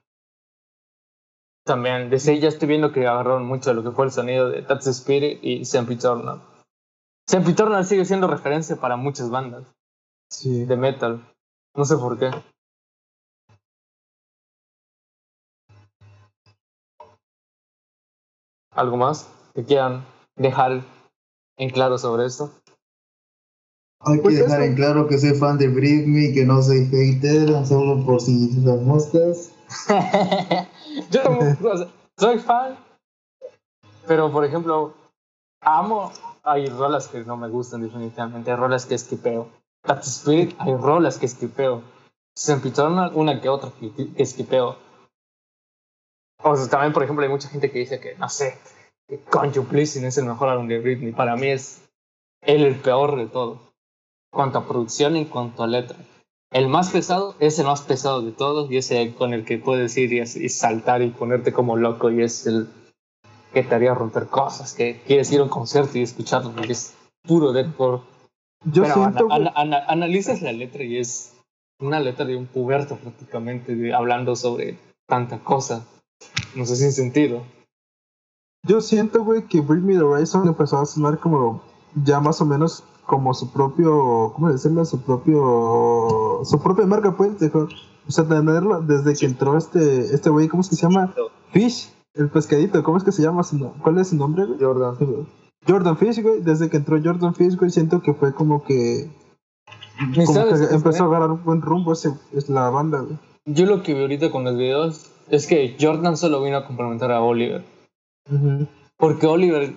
También, 1.65 2.09
desde 2.09 2.31
ahí 2.31 2.39
ya 2.39 2.47
estoy 2.47 2.67
viendo 2.67 2.91
que 2.91 3.05
agarraron 3.07 3.45
mucho 3.45 3.69
de 3.71 3.75
lo 3.75 3.83
que 3.83 3.91
fue 3.91 4.05
el 4.05 4.11
sonido 4.11 4.49
de 4.49 4.61
That's 4.61 4.85
the 4.85 4.91
Spirit 4.91 5.39
y. 5.43 5.61
St. 5.61 7.51
Eternal 7.51 7.83
sigue 7.85 8.05
siendo 8.05 8.27
referencia 8.27 8.77
para 8.77 8.95
muchas 8.95 9.29
bandas 9.29 9.65
Sí. 10.31 10.63
de 10.65 10.77
metal. 10.77 11.21
No 11.75 11.83
sé 11.85 11.97
por 11.97 12.17
qué. 12.17 12.31
¿Algo 18.71 18.97
más 18.97 19.29
que 19.55 19.63
quieran 19.65 20.05
dejar 20.35 20.81
en 21.57 21.69
claro 21.69 21.97
sobre 21.97 22.25
esto? 22.25 22.51
Hay 24.01 24.17
que 24.17 24.21
Pues 24.23 24.37
dejar 24.37 24.61
eso. 24.61 24.69
en 24.69 24.75
claro 24.75 25.07
que 25.07 25.17
soy 25.17 25.33
fan 25.33 25.57
de 25.57 25.67
Britney, 25.67 26.33
que 26.33 26.45
no 26.45 26.61
soy 26.61 26.85
hater, 26.85 27.65
solo 27.65 28.05
por 28.05 28.21
si 28.21 28.51
las 28.61 28.79
moscas. 28.81 29.51
Yo 31.11 31.23
no- 31.23 31.69
o 31.71 31.77
sea, 31.77 31.87
soy 32.17 32.39
fan, 32.39 32.77
pero 34.07 34.31
por 34.31 34.45
ejemplo, 34.45 34.93
amo. 35.61 36.11
Hay 36.43 36.67
rolas 36.69 37.09
que 37.09 37.25
no 37.25 37.35
me 37.35 37.49
gustan, 37.49 37.81
definitivamente. 37.81 38.49
Hay 38.51 38.55
rolas 38.57 38.85
que 38.85 38.95
esquipeo. 38.95 39.49
That 39.85 39.99
Spirit, 40.03 40.55
hay 40.59 40.73
rolas 40.75 41.17
que 41.17 41.25
esquipeo. 41.25 41.81
Sempiternal, 42.33 43.11
una 43.15 43.41
que 43.41 43.49
otra 43.49 43.71
que, 43.77 43.91
que 43.93 44.23
esquipeo. 44.23 44.77
O 46.41 46.55
sea, 46.55 46.69
también, 46.69 46.93
por 46.93 47.03
ejemplo, 47.03 47.23
hay 47.25 47.29
mucha 47.29 47.49
gente 47.49 47.69
que 47.69 47.79
dice 47.79 47.99
que, 47.99 48.15
no 48.15 48.29
sé, 48.29 48.57
que 49.07 49.19
Conjure 49.19 49.67
Blessing 49.69 50.05
es 50.05 50.17
el 50.17 50.25
mejor 50.25 50.49
álbum 50.49 50.67
de 50.67 50.79
Britney. 50.79 51.11
Para 51.13 51.35
mí 51.35 51.47
es 51.47 51.81
el, 52.41 52.63
el 52.65 52.75
peor 52.75 53.15
de 53.15 53.27
todos. 53.27 53.59
Cuanto 54.31 54.57
a 54.59 54.67
producción 54.67 55.15
y 55.15 55.25
cuanto 55.25 55.63
a 55.63 55.67
letra. 55.67 55.97
El 56.51 56.67
más 56.69 56.91
pesado 56.91 57.35
es 57.39 57.59
el 57.59 57.65
más 57.65 57.81
pesado 57.81 58.21
de 58.21 58.31
todos 58.31 58.71
y 58.71 58.77
es 58.77 58.91
el 58.91 59.13
con 59.15 59.33
el 59.33 59.43
que 59.45 59.57
puedes 59.57 59.97
ir 59.97 60.13
y, 60.13 60.19
y 60.21 60.49
saltar 60.49 61.01
y 61.01 61.09
ponerte 61.09 61.51
como 61.51 61.75
loco 61.75 62.09
y 62.11 62.21
es 62.21 62.45
el 62.47 62.67
que 63.53 63.63
te 63.63 63.75
haría 63.75 63.93
romper 63.93 64.27
cosas, 64.27 64.73
que 64.73 65.01
quieres 65.05 65.31
ir 65.31 65.39
a 65.39 65.43
un 65.43 65.49
concierto 65.49 65.97
y 65.97 66.03
escucharlo 66.03 66.51
porque 66.51 66.73
es 66.73 66.93
puro 67.23 67.51
deathcore. 67.53 68.01
Yo 68.65 68.83
Pero 68.83 68.93
siento, 68.95 69.27
ana- 69.29 69.51
ana- 69.55 69.77
ana- 69.77 69.85
analizas 69.87 70.41
la 70.41 70.51
letra 70.51 70.83
y 70.83 70.97
es 70.97 71.33
una 71.79 71.99
letra 71.99 72.25
de 72.25 72.35
un 72.35 72.45
puberto 72.47 72.97
prácticamente, 72.97 73.75
de- 73.75 73.93
hablando 73.93 74.35
sobre 74.35 74.77
tanta 75.07 75.39
cosa. 75.39 75.85
No 76.55 76.65
sé 76.65 76.75
sin 76.75 76.91
sentido. 76.91 77.43
Yo 78.63 78.81
siento, 78.81 79.23
güey, 79.23 79.43
que 79.43 79.61
Bring 79.61 79.85
Me 79.85 79.93
the 79.93 80.01
Horizon 80.01 80.47
empezó 80.47 80.79
a 80.79 80.85
sonar 80.85 81.19
como 81.19 81.61
ya 82.03 82.19
más 82.19 82.41
o 82.41 82.45
menos 82.45 82.83
como 83.05 83.33
su 83.33 83.51
propio, 83.51 84.33
¿cómo 84.35 84.51
decirlo? 84.51 84.83
Su 84.85 85.01
propio, 85.01 86.41
su 86.43 86.59
propia 86.61 86.85
marca, 86.85 87.15
pues, 87.15 87.39
dejó, 87.39 87.67
o 88.07 88.11
sea, 88.11 88.27
tenerlo 88.27 88.81
desde 88.81 89.15
que 89.15 89.25
entró 89.25 89.57
este, 89.57 90.13
este 90.13 90.29
güey, 90.29 90.47
¿cómo 90.49 90.61
es 90.61 90.69
que 90.69 90.75
se 90.75 90.81
llama? 90.83 91.13
Fish, 91.51 91.89
el 92.13 92.29
pescadito, 92.29 92.83
¿cómo 92.83 92.97
es 92.97 93.03
que 93.03 93.13
se 93.13 93.23
llama? 93.23 93.43
¿Cuál 93.81 93.97
es 93.99 94.09
su 94.09 94.17
nombre, 94.17 94.45
güey? 94.45 94.59
Jordan. 94.59 94.95
Jordan 95.65 95.97
Fish, 95.97 96.21
güey, 96.21 96.41
desde 96.41 96.69
que 96.69 96.77
entró 96.77 96.99
Jordan 97.01 97.33
Fish, 97.33 97.55
güey, 97.55 97.71
siento 97.71 98.01
que 98.01 98.13
fue 98.13 98.33
como 98.33 98.63
que, 98.63 99.09
como 100.13 100.33
sabes 100.33 100.61
que 100.61 100.67
qué 100.67 100.75
empezó 100.75 101.05
a 101.05 101.07
agarrar 101.07 101.31
un 101.31 101.43
buen 101.43 101.61
rumbo 101.61 101.93
ese, 101.93 102.13
es 102.33 102.49
la 102.49 102.69
banda, 102.69 102.99
güey. 102.99 103.17
Yo 103.45 103.65
lo 103.65 103.83
que 103.83 103.93
veo 103.93 104.03
ahorita 104.03 104.31
con 104.31 104.43
los 104.43 104.57
videos 104.57 105.11
es 105.29 105.47
que 105.47 105.77
Jordan 105.79 106.17
solo 106.17 106.43
vino 106.43 106.57
a 106.57 106.65
complementar 106.67 107.11
a 107.11 107.21
Oliver. 107.21 107.63
Porque 108.97 109.27
Oliver, 109.27 109.73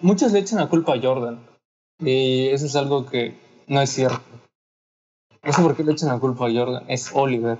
muchos 0.00 0.32
le 0.32 0.40
echan 0.40 0.58
la 0.58 0.68
culpa 0.68 0.94
a 0.94 1.00
Jordan. 1.00 1.40
Y 1.98 2.48
eso 2.48 2.66
es 2.66 2.76
algo 2.76 3.06
que 3.06 3.36
no 3.66 3.80
es 3.80 3.90
cierto. 3.90 4.20
No 5.42 5.52
sé 5.52 5.62
por 5.62 5.76
qué 5.76 5.84
le 5.84 5.92
echan 5.92 6.08
la 6.08 6.18
culpa 6.18 6.46
a 6.46 6.52
Jordan, 6.52 6.84
es 6.88 7.10
Oliver. 7.12 7.58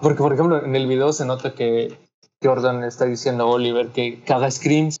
Porque, 0.00 0.18
por 0.18 0.32
ejemplo, 0.32 0.64
en 0.64 0.74
el 0.74 0.86
video 0.86 1.12
se 1.12 1.26
nota 1.26 1.54
que 1.54 1.96
Jordan 2.42 2.84
está 2.84 3.04
diciendo 3.04 3.44
a 3.44 3.50
Oliver 3.50 3.88
que, 3.88 4.22
haga 4.28 4.50
screams. 4.50 4.98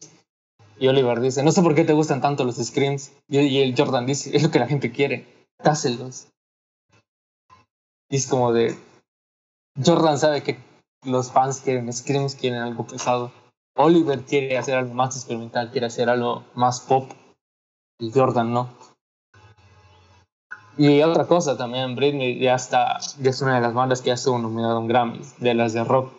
Y 0.78 0.88
Oliver 0.88 1.20
dice, 1.20 1.42
no 1.42 1.50
sé 1.50 1.62
por 1.62 1.74
qué 1.74 1.84
te 1.84 1.92
gustan 1.92 2.20
tanto 2.20 2.44
los 2.44 2.56
screams. 2.56 3.12
Y, 3.28 3.38
y 3.38 3.62
el 3.62 3.74
Jordan 3.76 4.06
dice, 4.06 4.36
es 4.36 4.42
lo 4.42 4.50
que 4.50 4.58
la 4.58 4.68
gente 4.68 4.92
quiere, 4.92 5.26
dáselos. 5.62 6.28
Y 8.10 8.16
es 8.16 8.26
como 8.26 8.52
de, 8.52 8.76
Jordan 9.84 10.18
sabe 10.18 10.42
que 10.42 10.58
los 11.04 11.30
fans 11.30 11.60
quieren 11.60 11.92
screams, 11.92 12.34
quieren 12.34 12.60
algo 12.60 12.86
pesado. 12.86 13.32
Oliver 13.78 14.22
quiere 14.24 14.58
hacer 14.58 14.76
algo 14.76 14.92
más 14.92 15.16
experimental, 15.16 15.70
quiere 15.70 15.86
hacer 15.86 16.10
algo 16.10 16.44
más 16.54 16.80
pop. 16.80 17.10
Y 18.00 18.10
Jordan 18.12 18.52
no. 18.52 18.68
Y 20.76 21.00
otra 21.02 21.26
cosa 21.26 21.56
también, 21.56 21.96
Britney 21.96 22.38
ya 22.38 22.54
está, 22.54 22.98
ya 23.20 23.30
es 23.30 23.40
una 23.40 23.56
de 23.56 23.60
las 23.60 23.74
bandas 23.74 24.00
que 24.00 24.08
ya 24.08 24.14
estuvo 24.14 24.38
nominada 24.38 24.74
a 24.74 24.78
un 24.78 24.88
Grammy, 24.88 25.20
de 25.38 25.54
las 25.54 25.72
de 25.72 25.84
rock. 25.84 26.12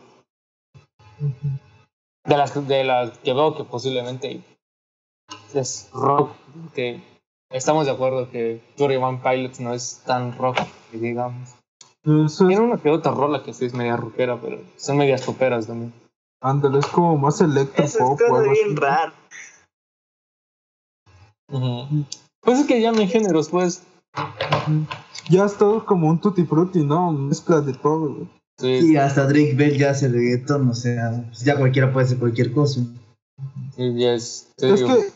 De 2.26 2.38
las, 2.38 2.67
de 2.67 2.84
las 2.84 3.17
que 3.19 3.34
veo 3.34 3.56
que 3.56 3.63
posiblemente 3.63 4.41
es 5.54 5.89
rock, 5.93 6.32
que 6.74 7.02
estamos 7.50 7.86
de 7.86 7.91
acuerdo 7.91 8.30
que 8.30 8.62
Twenty 8.78 8.95
One 8.98 9.22
Pilots 9.24 9.60
no 9.60 9.74
es 9.74 10.02
tan 10.06 10.38
rock, 10.38 10.58
digamos. 10.91 11.56
Tiene 12.04 12.60
una 12.60 12.78
que 12.78 12.89
otra 12.89 13.12
rola 13.12 13.43
que 13.43 13.54
sí 13.54 13.65
es 13.65 13.74
media 13.74 13.98
rockera, 13.98 14.39
pero 14.41 14.62
son 14.78 14.98
medias 14.98 15.22
poperas 15.22 15.67
también. 15.67 15.93
Ándale, 16.41 16.80
es 16.80 16.86
como 16.88 17.17
más 17.17 17.41
electro 17.41 17.84
Eso 17.84 17.99
pop 17.99 18.21
es 18.21 18.32
algo 18.32 18.52
bien 18.52 18.65
así. 18.67 18.75
rara. 18.75 19.13
Ujú. 21.52 22.06
Pues 22.41 22.60
es 22.60 22.67
que 22.67 22.82
llamen 22.82 23.08
géneros, 23.08 23.49
pues. 23.49 23.84
Ya 25.30 25.45
es 25.45 25.58
todo 25.58 25.86
como 25.86 26.08
un 26.10 26.19
tutti 26.19 26.43
frutti, 26.43 26.84
¿no? 26.84 27.12
Mezcla 27.12 27.62
de 27.62 27.73
todo, 27.73 28.13
güey. 28.15 28.30
Sí, 28.60 28.91
Y 28.91 28.97
hasta 28.97 29.25
Drake 29.25 29.54
Bell 29.56 29.78
ya 29.78 29.91
hace 29.91 30.10
reggaeton, 30.10 30.67
o 30.67 30.73
sea, 30.73 31.23
pues 31.28 31.39
ya 31.45 31.58
cualquiera 31.58 31.93
puede 31.93 32.08
hacer 32.08 32.19
cualquier 32.19 32.54
cosa. 32.54 32.82
sí, 33.75 33.93
ya 33.95 34.13
es. 34.13 34.52
Es 34.58 34.84
que, 34.84 35.12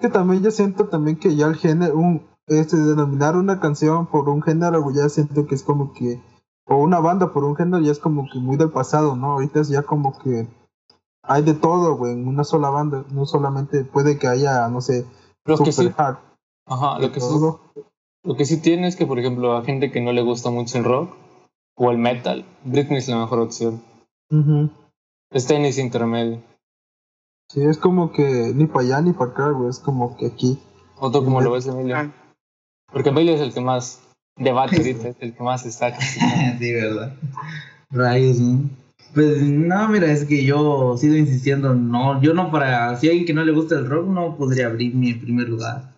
que 0.00 0.08
también 0.08 0.42
yo 0.42 0.50
siento 0.50 0.86
también 0.86 1.16
que 1.16 1.36
ya 1.36 1.46
el 1.46 1.54
género, 1.54 1.96
un, 1.96 2.26
este, 2.48 2.76
denominar 2.76 3.36
una 3.36 3.60
canción 3.60 4.06
por 4.06 4.28
un 4.28 4.42
género, 4.42 4.82
güey, 4.82 4.96
ya 4.96 5.08
siento 5.08 5.46
que 5.46 5.54
es 5.54 5.62
como 5.62 5.92
que, 5.92 6.20
o 6.66 6.78
una 6.78 6.98
banda 6.98 7.32
por 7.32 7.44
un 7.44 7.54
género, 7.54 7.80
ya 7.80 7.92
es 7.92 8.00
como 8.00 8.28
que 8.28 8.40
muy 8.40 8.56
del 8.56 8.70
pasado, 8.70 9.14
¿no? 9.14 9.32
Ahorita 9.32 9.60
es 9.60 9.68
ya 9.68 9.82
como 9.82 10.18
que 10.18 10.48
hay 11.30 11.42
de 11.42 11.54
todo, 11.54 11.96
güey, 11.96 12.12
en 12.12 12.26
una 12.26 12.42
sola 12.42 12.70
banda, 12.70 13.04
no 13.12 13.24
solamente 13.24 13.84
puede 13.84 14.18
que 14.18 14.26
haya, 14.26 14.66
no 14.68 14.80
sé, 14.80 15.06
lo 15.44 15.56
que 15.58 15.70
super 15.70 15.92
sí, 15.92 15.94
hard, 15.96 16.16
ajá, 16.66 16.98
lo 16.98 17.12
que 17.12 17.20
sí, 17.20 17.28
lo 18.24 18.36
que 18.36 18.44
sí 18.44 18.60
tiene 18.60 18.88
es 18.88 18.96
que, 18.96 19.06
por 19.06 19.20
ejemplo, 19.20 19.56
a 19.56 19.62
gente 19.62 19.92
que 19.92 20.00
no 20.00 20.12
le 20.12 20.22
gusta 20.22 20.50
mucho 20.50 20.76
el 20.78 20.84
rock 20.84 21.14
o 21.76 21.92
el 21.92 21.98
metal, 21.98 22.44
Britney 22.64 22.98
es 22.98 23.08
la 23.08 23.18
mejor 23.18 23.38
opción. 23.38 23.80
Ujú. 24.28 24.70
Está 25.30 25.54
en 25.54 25.66
ese 25.66 25.82
intermedio. 25.82 26.42
Sí, 27.48 27.62
es 27.62 27.78
como 27.78 28.10
que 28.10 28.52
ni 28.52 28.66
para 28.66 28.80
allá 28.80 29.00
ni 29.00 29.12
para 29.12 29.30
acá, 29.30 29.50
güey, 29.50 29.70
es 29.70 29.78
como 29.78 30.16
que 30.16 30.26
aquí. 30.26 30.58
Otro 30.98 31.24
como 31.24 31.40
lo 31.40 31.52
ves, 31.52 31.66
Emilio. 31.68 31.96
Ah. 31.96 32.10
Porque 32.92 33.10
Emilio 33.10 33.34
es 33.34 33.40
el 33.40 33.54
que 33.54 33.60
más 33.60 34.02
debate 34.36 34.78
ahorita, 34.78 35.08
es 35.08 35.16
el 35.20 35.32
que 35.32 35.42
más 35.44 35.64
está. 35.64 35.96
sí, 36.58 36.72
verdad. 36.72 37.14
Rayos, 37.90 38.40
¿no? 38.40 38.79
Pues 39.14 39.42
no, 39.42 39.88
mira, 39.88 40.10
es 40.10 40.24
que 40.24 40.44
yo 40.44 40.96
sigo 40.96 41.16
insistiendo, 41.16 41.74
no, 41.74 42.22
yo 42.22 42.32
no 42.32 42.50
para, 42.50 42.96
si 42.96 43.08
alguien 43.08 43.26
que 43.26 43.34
no 43.34 43.44
le 43.44 43.52
gusta 43.52 43.76
el 43.76 43.88
rock, 43.88 44.06
no 44.06 44.36
podría 44.36 44.66
abrirme 44.66 45.10
en 45.10 45.20
primer 45.20 45.48
lugar. 45.48 45.90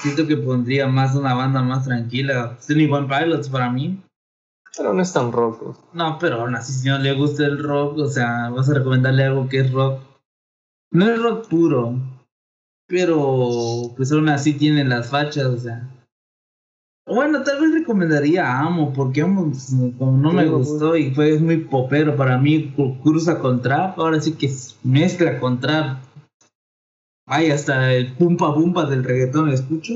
Siento 0.00 0.26
que 0.26 0.36
pondría 0.36 0.86
más 0.86 1.14
una 1.14 1.34
banda 1.34 1.62
más 1.62 1.84
tranquila. 1.84 2.56
Stony 2.60 2.90
One 2.90 3.08
Pilots 3.08 3.48
para 3.48 3.70
mí. 3.70 4.00
Pero 4.76 4.92
no 4.92 5.02
es 5.02 5.12
tan 5.12 5.32
rock. 5.32 5.76
No, 5.92 6.18
pero 6.18 6.40
aún 6.40 6.54
así, 6.54 6.72
si 6.72 6.88
no 6.88 6.98
le 6.98 7.14
gusta 7.14 7.46
el 7.46 7.62
rock, 7.62 7.98
o 7.98 8.08
sea, 8.08 8.50
vas 8.50 8.68
a 8.68 8.74
recomendarle 8.74 9.24
algo 9.24 9.48
que 9.48 9.60
es 9.60 9.72
rock. 9.72 10.00
No 10.92 11.08
es 11.08 11.20
rock 11.20 11.48
puro, 11.48 11.94
pero 12.86 13.92
pues 13.96 14.12
aún 14.12 14.28
así 14.28 14.54
tiene 14.54 14.84
las 14.84 15.10
fachas, 15.10 15.46
o 15.46 15.58
sea. 15.58 15.88
Bueno, 17.08 17.42
tal 17.42 17.60
vez 17.60 17.72
recomendaría 17.72 18.46
a 18.46 18.66
Amo, 18.66 18.92
porque 18.92 19.22
Amo 19.22 19.46
pues, 19.46 19.74
como 19.98 20.18
no 20.18 20.32
me 20.32 20.46
gustó 20.46 20.96
y 20.96 21.10
fue 21.14 21.38
muy 21.38 21.58
popero 21.58 22.16
para 22.16 22.36
mí, 22.36 22.74
cruza 23.02 23.38
con 23.38 23.62
trap, 23.62 23.98
ahora 23.98 24.20
sí 24.20 24.34
que 24.34 24.50
mezcla 24.84 25.40
con 25.40 25.58
trap. 25.58 26.02
Ay, 27.26 27.50
hasta 27.50 27.94
el 27.94 28.14
pumpa 28.14 28.54
pumpa 28.54 28.86
del 28.86 29.04
reggaetón, 29.04 29.50
¿escucho? 29.50 29.94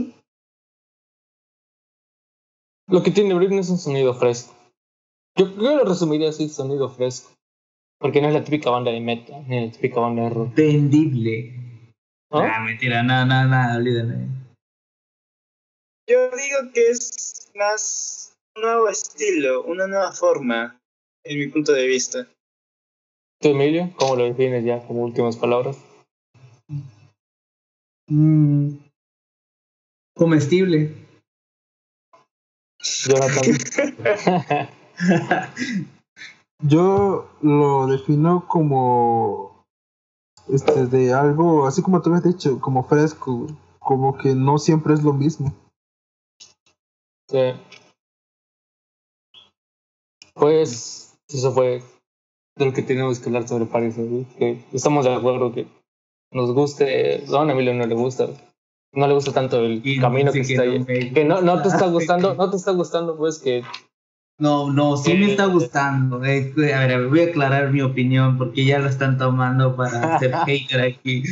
Lo 2.89 3.03
que 3.03 3.11
tiene 3.11 3.35
Britney 3.35 3.59
es 3.59 3.71
un 3.71 3.79
sonido 3.79 4.15
fresco. 4.15 4.55
Yo, 5.37 5.51
yo 5.55 5.77
lo 5.77 5.85
resumiría 5.85 6.31
así, 6.31 6.49
sonido 6.49 6.89
fresco. 6.91 7.33
Porque 7.99 8.21
no 8.21 8.29
es 8.29 8.35
la 8.35 8.45
típica 8.45 8.71
banda 8.71 8.91
de 8.91 9.01
metal, 9.01 9.45
ni 9.47 9.67
la 9.67 9.73
típica 9.73 10.01
banda 10.01 10.23
de 10.25 10.31
rock. 10.31 10.55
Vendible. 10.55 11.55
¿no? 12.31 12.41
Ah, 12.41 12.61
mentira, 12.65 13.03
nada, 13.03 13.25
nada, 13.25 13.47
nada, 13.47 13.77
olvídalo. 13.77 14.42
Yo 16.09 16.31
digo 16.31 16.73
que 16.75 16.89
es 16.89 17.51
más 17.55 18.37
un 18.57 18.63
nuevo 18.63 18.89
estilo, 18.89 19.63
una 19.65 19.87
nueva 19.87 20.13
forma, 20.13 20.81
en 21.25 21.39
mi 21.39 21.47
punto 21.49 21.73
de 21.73 21.87
vista. 21.87 22.27
¿Tú, 23.41 23.49
Emilio? 23.49 23.93
¿Cómo 23.97 24.17
lo 24.17 24.25
defines 24.25 24.65
ya 24.65 24.87
como 24.87 25.03
últimas 25.03 25.37
palabras? 25.37 25.79
Mm, 28.09 28.77
comestible. 30.15 30.95
Jonathan. 32.81 34.69
Yo 36.63 37.29
lo 37.41 37.87
defino 37.89 38.47
como 38.47 39.65
este 40.49 40.87
de 40.87 41.13
algo, 41.13 41.67
así 41.67 41.83
como 41.83 42.03
tú 42.03 42.11
me 42.11 42.17
has 42.17 42.25
dicho, 42.25 42.61
como 42.61 42.85
fresco, 42.85 43.49
como 43.81 44.17
que 44.17 44.35
no 44.35 44.59
siempre 44.59 44.95
es 44.95 45.03
lo 45.03 45.13
mismo. 45.13 45.53
Sí. 47.33 47.39
Pues 50.35 51.15
eso 51.29 51.53
fue 51.53 51.83
de 52.57 52.65
lo 52.67 52.73
que 52.73 52.83
tenemos 52.83 53.19
que 53.19 53.29
hablar 53.29 53.49
sobre 53.49 53.67
Paris. 53.67 53.95
¿sí? 53.95 54.27
Que 54.39 54.65
estamos 54.73 55.05
de 55.05 55.15
acuerdo 55.15 55.53
que 55.53 55.67
nos 56.33 56.53
guste, 56.53 57.25
no, 57.29 57.41
a 57.41 57.51
Emilio 57.53 57.75
no 57.75 57.87
le 57.87 57.95
gusta, 57.95 58.29
no 58.95 59.07
le 59.07 59.15
gusta 59.15 59.33
tanto 59.33 59.61
el 59.65 59.81
Y 59.85 59.99
camino 59.99 60.33
que 60.33 60.39
dice 60.39 60.55
está 60.55 60.63
ahí. 60.95 61.13
Que 61.13 61.25
no, 61.25 61.41
no 61.43 61.61
te 61.63 61.69
está 61.69 61.87
gusta. 61.89 62.17
gustando, 62.17 62.35
no 62.35 62.51
te 62.51 62.57
está 62.57 62.71
gustando, 62.73 63.17
pues 63.17 63.39
que 63.39 63.63
No, 64.39 64.71
no, 64.71 64.97
sí 64.97 65.15
me 65.15 65.31
está 65.33 65.45
Eh, 65.45 65.49
gustando. 65.49 66.25
Eh, 66.25 66.53
a 66.75 66.81
ver, 66.81 66.93
a 66.93 66.99
ver, 66.99 67.09
voy 67.09 67.21
a 67.21 67.25
aclarar 67.27 67.71
mi 67.71 67.83
opinión 67.83 68.39
porque 68.39 68.65
ya 68.65 68.79
lo 68.79 68.89
están 68.89 69.19
tomando 69.19 69.77
para 69.77 70.17
hacer 70.17 70.33
hater 70.47 70.81
aquí. 70.81 71.23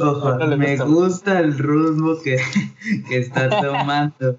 Ojo, 0.00 0.34
No 0.36 0.56
me 0.56 0.76
gusta. 0.76 0.84
gusta 0.84 1.40
el 1.40 1.56
ritmo 1.58 2.16
que, 2.22 2.36
que 3.08 3.18
está 3.18 3.48
tomando. 3.60 4.38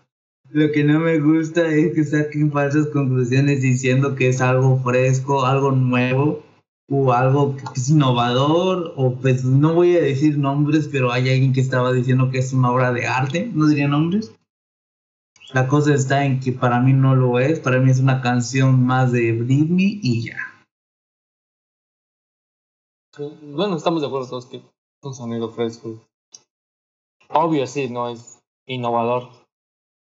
Lo 0.50 0.72
que 0.72 0.84
no 0.84 1.00
me 1.00 1.20
gusta 1.20 1.68
es 1.68 1.94
que 1.94 2.04
saquen 2.04 2.52
falsas 2.52 2.88
conclusiones 2.88 3.62
diciendo 3.62 4.16
que 4.16 4.30
es 4.30 4.42
algo 4.42 4.78
fresco, 4.80 5.46
algo 5.46 5.72
nuevo 5.72 6.44
o 6.90 7.12
algo 7.12 7.56
que 7.56 7.64
es 7.76 7.90
innovador 7.90 8.94
o 8.96 9.16
pues 9.16 9.44
no 9.44 9.74
voy 9.74 9.98
a 9.98 10.02
decir 10.02 10.38
nombres, 10.38 10.88
pero 10.92 11.12
hay 11.12 11.30
alguien 11.30 11.52
que 11.52 11.62
estaba 11.62 11.92
diciendo 11.92 12.30
que 12.30 12.40
es 12.40 12.54
una 12.54 12.72
obra 12.72 12.94
de 12.94 13.08
arte, 13.08 13.52
no 13.54 13.68
diría 13.68 13.88
nombres. 13.88 14.34
La 15.54 15.68
cosa 15.68 15.94
está 15.94 16.26
en 16.26 16.40
que 16.40 16.52
para 16.52 16.80
mí 16.80 16.94
no 16.94 17.16
lo 17.16 17.40
es, 17.40 17.60
para 17.60 17.80
mí 17.80 17.90
es 17.92 18.00
una 18.00 18.22
canción 18.22 18.86
más 18.86 19.12
de 19.12 19.32
Britney 19.32 20.00
y 20.02 20.28
ya. 20.28 20.38
Bueno, 23.18 23.78
estamos 23.78 24.02
de 24.02 24.08
acuerdo 24.08 24.28
todos 24.28 24.46
que 24.48 24.58
es 24.58 24.64
un 25.02 25.14
sonido 25.14 25.50
fresco. 25.50 26.02
Obvio, 27.30 27.66
sí, 27.66 27.90
no 27.90 28.10
es 28.10 28.40
innovador. 28.68 29.45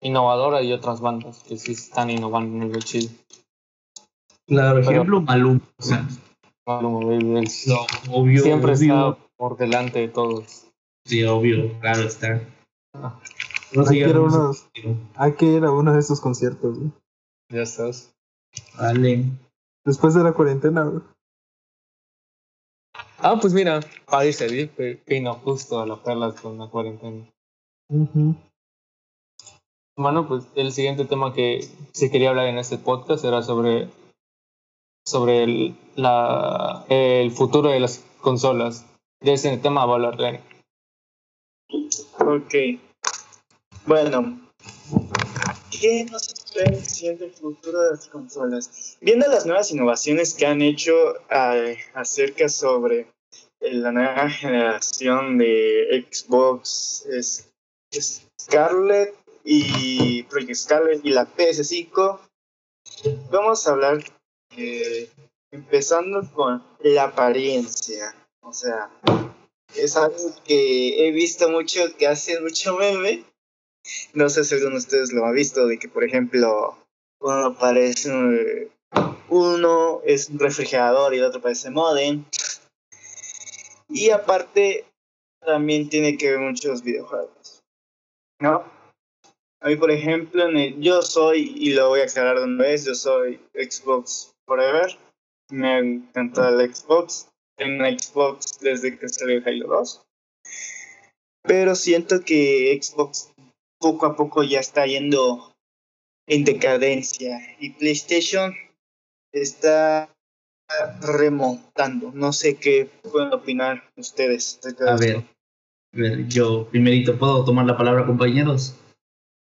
Innovador 0.04 0.56
hay 0.56 0.72
otras 0.74 1.00
bandas 1.02 1.44
que 1.44 1.58
sí 1.58 1.72
están 1.72 2.10
innovando 2.10 2.64
en 2.66 2.74
el 2.76 2.84
chido. 2.84 3.10
Claro, 4.48 4.80
Pero- 4.82 4.92
ejemplo 4.92 5.22
Maluma. 5.22 5.62
O 5.78 5.84
sea, 5.84 6.08
Maluma, 6.68 7.00
baby, 7.06 7.38
él 7.38 7.48
no, 7.68 8.14
obvio, 8.14 8.42
siempre 8.44 8.74
obvio. 8.74 9.12
está 9.12 9.28
por 9.38 9.58
delante 9.58 10.00
de 10.00 10.08
todos. 10.10 10.68
Sí, 11.06 11.24
obvio, 11.24 11.80
claro 11.80 12.02
está. 12.04 12.42
Ah. 12.94 13.20
No 13.74 13.82
Hay 13.82 13.88
sé, 13.88 13.94
que, 13.94 14.00
ir 14.00 14.06
a 14.06 14.14
no 14.14 14.30
sé. 14.30 14.38
unos- 14.38 14.68
hay 15.16 15.34
que 15.34 15.46
ir 15.46 15.64
a 15.66 15.72
uno 15.72 15.94
de 15.94 16.00
esos 16.00 16.22
conciertos, 16.22 16.78
güey. 16.78 16.92
Ya 17.50 17.62
estás. 17.64 18.14
Vale. 18.78 19.26
Después 19.86 20.14
de 20.14 20.24
la 20.24 20.34
cuarentena, 20.34 20.84
güey. 20.84 21.02
Ah, 23.18 23.38
pues 23.42 23.54
mira, 23.54 23.80
Paris 24.06 24.36
se 24.38 24.70
vino 25.08 25.34
justo 25.36 25.80
a 25.82 25.86
la 25.86 26.02
perla 26.04 26.34
con 26.36 26.58
la 26.58 26.68
cuarentena. 26.68 27.26
Ujú. 27.90 28.36
Bueno, 29.96 30.28
pues 30.28 30.46
el 30.56 30.72
siguiente 30.72 31.06
tema 31.06 31.34
que 31.34 31.68
se 31.92 32.10
quería 32.10 32.30
hablar 32.30 32.48
en 32.48 32.58
este 32.58 32.80
podcast 32.80 33.24
era 33.24 33.44
sobre, 33.44 33.90
sobre 35.06 35.44
el, 35.44 35.76
la, 35.96 36.84
el 36.90 37.30
futuro 37.32 37.70
de 37.70 37.80
las 37.80 38.04
consolas. 38.22 38.86
De 39.22 39.34
ese 39.34 39.56
tema 39.58 39.86
va 39.86 39.94
a 39.94 39.96
hablar. 39.96 40.42
Ok. 42.20 42.54
Bueno, 43.86 44.40
¿qué 45.70 46.06
nos 46.10 46.28
espera 46.28 46.72
el 46.72 46.84
siguiente 46.84 47.30
futuro 47.30 47.80
de 47.82 47.92
las 47.92 48.08
consolas? 48.08 48.98
Viendo 49.00 49.28
las 49.28 49.46
nuevas 49.46 49.70
innovaciones 49.72 50.34
que 50.34 50.48
han 50.48 50.64
hecho 50.64 50.94
eh, 51.30 51.78
acerca 51.94 52.50
sobre 52.50 53.08
la 53.60 53.92
nueva 53.92 54.30
generación 54.30 55.38
de 55.38 56.08
Xbox 56.10 57.06
es, 57.06 57.50
Scarlett 58.42 59.23
y 59.44 60.24
Project 60.24 60.56
Scarlett 60.56 61.06
y 61.06 61.10
la 61.12 61.26
PS5, 61.26 62.20
vamos 63.32 63.68
a 63.68 63.72
hablar 63.72 64.04
eh, 64.58 65.10
empezando 65.52 66.30
con 66.34 66.64
la 66.82 67.04
apariencia. 67.04 68.16
O 68.42 68.54
sea, 68.54 68.90
es 69.76 69.96
algo 69.98 70.34
que 70.46 71.08
he 71.08 71.12
visto 71.12 71.50
mucho, 71.50 71.96
que 71.98 72.08
hace 72.08 72.40
mucho 72.40 72.76
meme. 72.78 73.24
No 74.14 74.30
sé 74.30 74.44
si 74.44 74.56
alguno 74.56 74.72
de 74.72 74.78
ustedes 74.78 75.12
lo 75.12 75.26
ha 75.26 75.32
visto, 75.32 75.68
de 75.68 75.78
que, 75.78 75.90
por 75.90 76.04
ejemplo, 76.04 76.78
uno 77.20 77.58
parece 77.58 78.12
un- 78.12 78.70
uno 79.30 80.02
es 80.06 80.30
un 80.30 80.40
refrigerador 80.40 81.14
y 81.14 81.18
el 81.18 81.26
otro 81.26 81.42
parece 81.42 81.70
modem. 81.70 82.24
Y 83.90 84.10
aparte, 84.12 84.86
también 85.42 85.90
tiene 85.90 86.18
que 86.18 86.32
ver 86.32 86.40
muchos 86.40 86.84
videojuegos. 86.84 87.62
¿No? 88.40 88.64
A 89.64 89.70
mí, 89.70 89.78
por 89.78 89.92
ejemplo, 89.92 90.50
en 90.50 90.58
el- 90.58 90.82
yo 90.82 91.02
soy, 91.02 91.54
y 91.56 91.74
lo 91.74 91.88
voy 91.88 92.02
a 92.02 92.04
aclarar 92.04 92.38
de 92.38 92.44
una 92.44 92.64
vez, 92.64 92.86
yo 92.86 92.94
soy 92.96 93.40
Xbox 93.54 94.34
Forever. 94.46 94.98
Me 95.50 95.80
encanta 95.80 96.50
el 96.50 96.76
Xbox 96.76 97.30
en 97.58 97.80
Xbox 97.80 98.60
desde 98.60 98.98
que 98.98 99.08
salió 99.08 99.42
Halo 99.46 99.68
2. 99.68 100.02
Pero 101.44 101.76
siento 101.76 102.26
que 102.26 102.78
Xbox 102.82 103.32
poco 103.80 104.06
a 104.06 104.18
poco 104.18 104.44
ya 104.44 104.60
está 104.60 104.86
yendo 104.86 105.54
en 106.28 106.44
decadencia 106.44 107.40
y 107.58 107.72
PlayStation 107.72 108.54
está 109.34 110.14
remontando. 111.02 112.12
No 112.14 112.34
sé 112.34 112.58
qué 112.58 112.90
pueden 113.10 113.32
opinar 113.32 113.90
ustedes. 113.96 114.60
A 114.86 114.98
ver, 114.98 115.18
a 115.18 115.24
ver, 115.94 116.28
yo 116.28 116.68
primerito 116.70 117.18
puedo 117.18 117.46
tomar 117.46 117.66
la 117.66 117.78
palabra, 117.78 118.06
compañeros. 118.06 118.78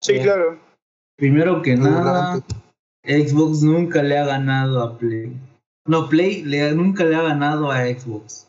Sí, 0.05 0.19
claro. 0.21 0.59
Primero 1.17 1.63
que 1.63 1.77
nada. 1.77 2.39
Xbox 3.05 3.63
nunca 3.63 4.03
le 4.03 4.19
ha 4.19 4.27
ganado 4.27 4.83
a 4.83 4.99
Play. 4.99 5.35
No, 5.87 6.11
Play 6.11 6.43
le, 6.45 6.75
nunca 6.75 7.05
le 7.05 7.17
ha 7.17 7.23
ganado 7.23 7.71
a 7.71 7.87
Xbox. 7.87 8.49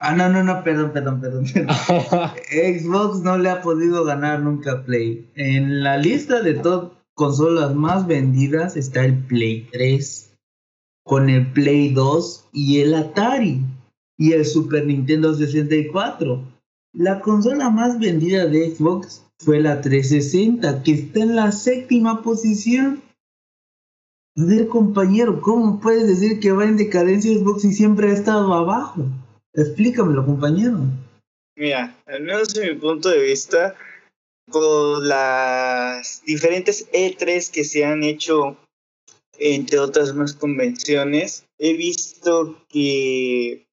Ah, 0.00 0.16
no, 0.16 0.28
no, 0.28 0.42
no, 0.42 0.64
perdón, 0.64 0.92
perdón, 0.92 1.20
perdón. 1.20 1.44
perdón. 1.52 1.70
Xbox 2.50 3.20
no 3.20 3.38
le 3.38 3.48
ha 3.48 3.62
podido 3.62 4.04
ganar 4.04 4.40
nunca 4.40 4.72
a 4.72 4.82
Play. 4.82 5.30
En 5.36 5.84
la 5.84 5.98
lista 5.98 6.40
de 6.42 6.54
top 6.54 6.94
consolas 7.14 7.76
más 7.76 8.04
vendidas 8.04 8.76
está 8.76 9.04
el 9.04 9.18
Play 9.26 9.68
3, 9.70 10.34
con 11.04 11.30
el 11.30 11.46
Play 11.52 11.90
2 11.90 12.48
y 12.52 12.80
el 12.80 12.94
Atari 12.94 13.62
y 14.16 14.32
el 14.32 14.44
Super 14.44 14.84
Nintendo 14.84 15.32
64. 15.32 16.42
La 16.92 17.20
consola 17.20 17.70
más 17.70 18.00
vendida 18.00 18.46
de 18.46 18.74
Xbox 18.74 19.27
fue 19.38 19.60
la 19.60 19.80
360, 19.80 20.82
que 20.82 20.92
está 20.92 21.20
en 21.20 21.36
la 21.36 21.52
séptima 21.52 22.22
posición. 22.22 23.02
A 24.36 24.68
compañero, 24.68 25.40
¿cómo 25.40 25.80
puedes 25.80 26.06
decir 26.06 26.38
que 26.38 26.52
va 26.52 26.64
en 26.64 26.76
decadencia 26.76 27.36
Xbox 27.36 27.64
y 27.64 27.72
siempre 27.72 28.10
ha 28.10 28.14
estado 28.14 28.54
abajo? 28.54 29.04
Explícamelo, 29.52 30.24
compañero. 30.24 30.78
Mira, 31.56 31.96
al 32.06 32.22
menos 32.22 32.56
en 32.56 32.68
mi 32.68 32.80
punto 32.80 33.08
de 33.08 33.20
vista, 33.20 33.74
con 34.48 35.08
las 35.08 36.22
diferentes 36.24 36.88
E3 36.92 37.50
que 37.50 37.64
se 37.64 37.84
han 37.84 38.04
hecho, 38.04 38.56
entre 39.38 39.80
otras 39.80 40.14
más 40.14 40.34
convenciones, 40.34 41.44
he 41.58 41.72
visto 41.72 42.64
que 42.68 43.66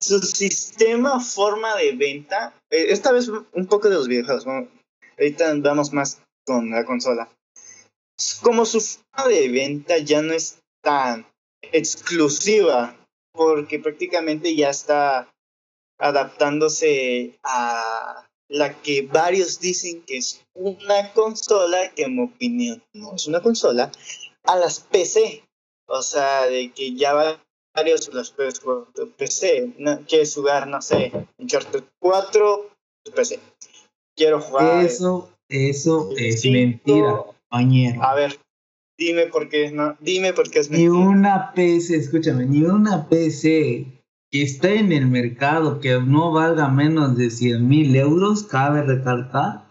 su 0.00 0.18
sistema, 0.20 1.20
forma 1.20 1.76
de 1.76 1.92
venta, 1.92 2.54
eh, 2.70 2.86
esta 2.88 3.12
vez 3.12 3.28
un 3.28 3.66
poco 3.66 3.88
de 3.88 3.94
los 3.94 4.08
videojuegos. 4.08 4.44
Ahorita 5.18 5.54
vamos 5.56 5.92
más 5.92 6.22
con 6.46 6.70
la 6.70 6.84
consola. 6.84 7.28
Como 8.42 8.64
su 8.64 8.80
forma 8.80 9.28
de 9.28 9.48
venta 9.48 9.98
ya 9.98 10.22
no 10.22 10.32
es 10.32 10.60
tan 10.82 11.26
exclusiva, 11.62 12.96
porque 13.32 13.78
prácticamente 13.78 14.54
ya 14.54 14.70
está 14.70 15.32
adaptándose 15.98 17.38
a 17.42 18.26
la 18.48 18.80
que 18.82 19.02
varios 19.02 19.60
dicen 19.60 20.02
que 20.02 20.16
es 20.18 20.44
una 20.54 21.12
consola, 21.12 21.92
que 21.94 22.04
en 22.04 22.16
mi 22.16 22.22
opinión 22.22 22.82
no 22.94 23.14
es 23.14 23.26
una 23.26 23.42
consola, 23.42 23.92
a 24.44 24.56
las 24.56 24.80
PC. 24.80 25.44
O 25.90 26.02
sea, 26.02 26.46
de 26.46 26.70
que 26.72 26.94
ya 26.94 27.38
varios 27.74 28.12
los 28.12 28.30
PC. 29.16 29.74
No, 29.78 30.04
quieres 30.06 30.34
jugar, 30.34 30.66
no 30.66 30.82
sé, 30.82 31.12
Uncharted 31.38 31.84
4, 31.98 32.70
PC. 33.14 33.40
Quiero 34.18 34.40
jugar. 34.40 34.84
Eso, 34.84 35.30
eso 35.48 36.10
es 36.16 36.44
mentira, 36.44 37.22
compañero. 37.48 38.02
A 38.02 38.14
ver, 38.14 38.38
dime 38.98 39.26
por 39.26 39.48
qué, 39.48 39.70
no, 39.70 39.96
dime 40.00 40.32
por 40.32 40.50
qué 40.50 40.58
es 40.58 40.68
mentira. 40.68 40.92
Ni 40.92 40.98
una 40.98 41.52
PC, 41.54 41.96
escúchame, 41.96 42.44
ni 42.44 42.64
una 42.64 43.08
PC 43.08 43.86
que 44.30 44.42
está 44.42 44.70
en 44.70 44.92
el 44.92 45.06
mercado 45.06 45.80
que 45.80 45.98
no 46.00 46.32
valga 46.32 46.68
menos 46.68 47.16
de 47.16 47.30
100 47.30 47.66
mil 47.66 47.96
euros, 47.96 48.42
cabe 48.42 48.82
recalcar 48.82 49.68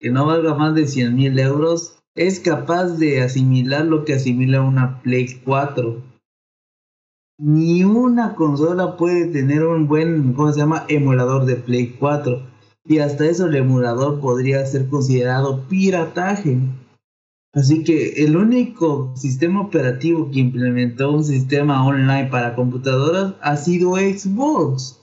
que 0.00 0.10
no 0.10 0.24
valga 0.24 0.54
más 0.54 0.74
de 0.74 0.86
100 0.86 1.14
mil 1.14 1.38
euros, 1.38 1.98
es 2.16 2.40
capaz 2.40 2.96
de 2.96 3.20
asimilar 3.20 3.84
lo 3.84 4.06
que 4.06 4.14
asimila 4.14 4.62
una 4.62 5.02
Play 5.02 5.42
4. 5.44 6.02
Ni 7.38 7.84
una 7.84 8.34
consola 8.34 8.96
puede 8.96 9.26
tener 9.26 9.62
un 9.62 9.86
buen, 9.86 10.32
¿cómo 10.32 10.50
se 10.52 10.60
llama?, 10.60 10.86
emulador 10.88 11.44
de 11.44 11.56
Play 11.56 11.96
4. 11.98 12.49
Y 12.84 12.98
hasta 12.98 13.26
eso 13.26 13.46
el 13.46 13.56
emulador 13.56 14.20
podría 14.20 14.64
ser 14.66 14.88
considerado 14.88 15.64
pirataje. 15.68 16.58
Así 17.52 17.82
que 17.82 18.24
el 18.24 18.36
único 18.36 19.12
sistema 19.16 19.60
operativo 19.60 20.30
que 20.30 20.40
implementó 20.40 21.12
un 21.12 21.24
sistema 21.24 21.84
online 21.84 22.28
para 22.30 22.54
computadoras 22.54 23.34
ha 23.40 23.56
sido 23.56 23.96
Xbox. 23.96 25.00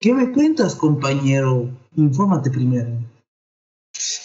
¿Qué 0.00 0.14
me 0.14 0.32
cuentas, 0.32 0.74
compañero? 0.74 1.68
Infórmate 1.96 2.50
primero. 2.50 2.90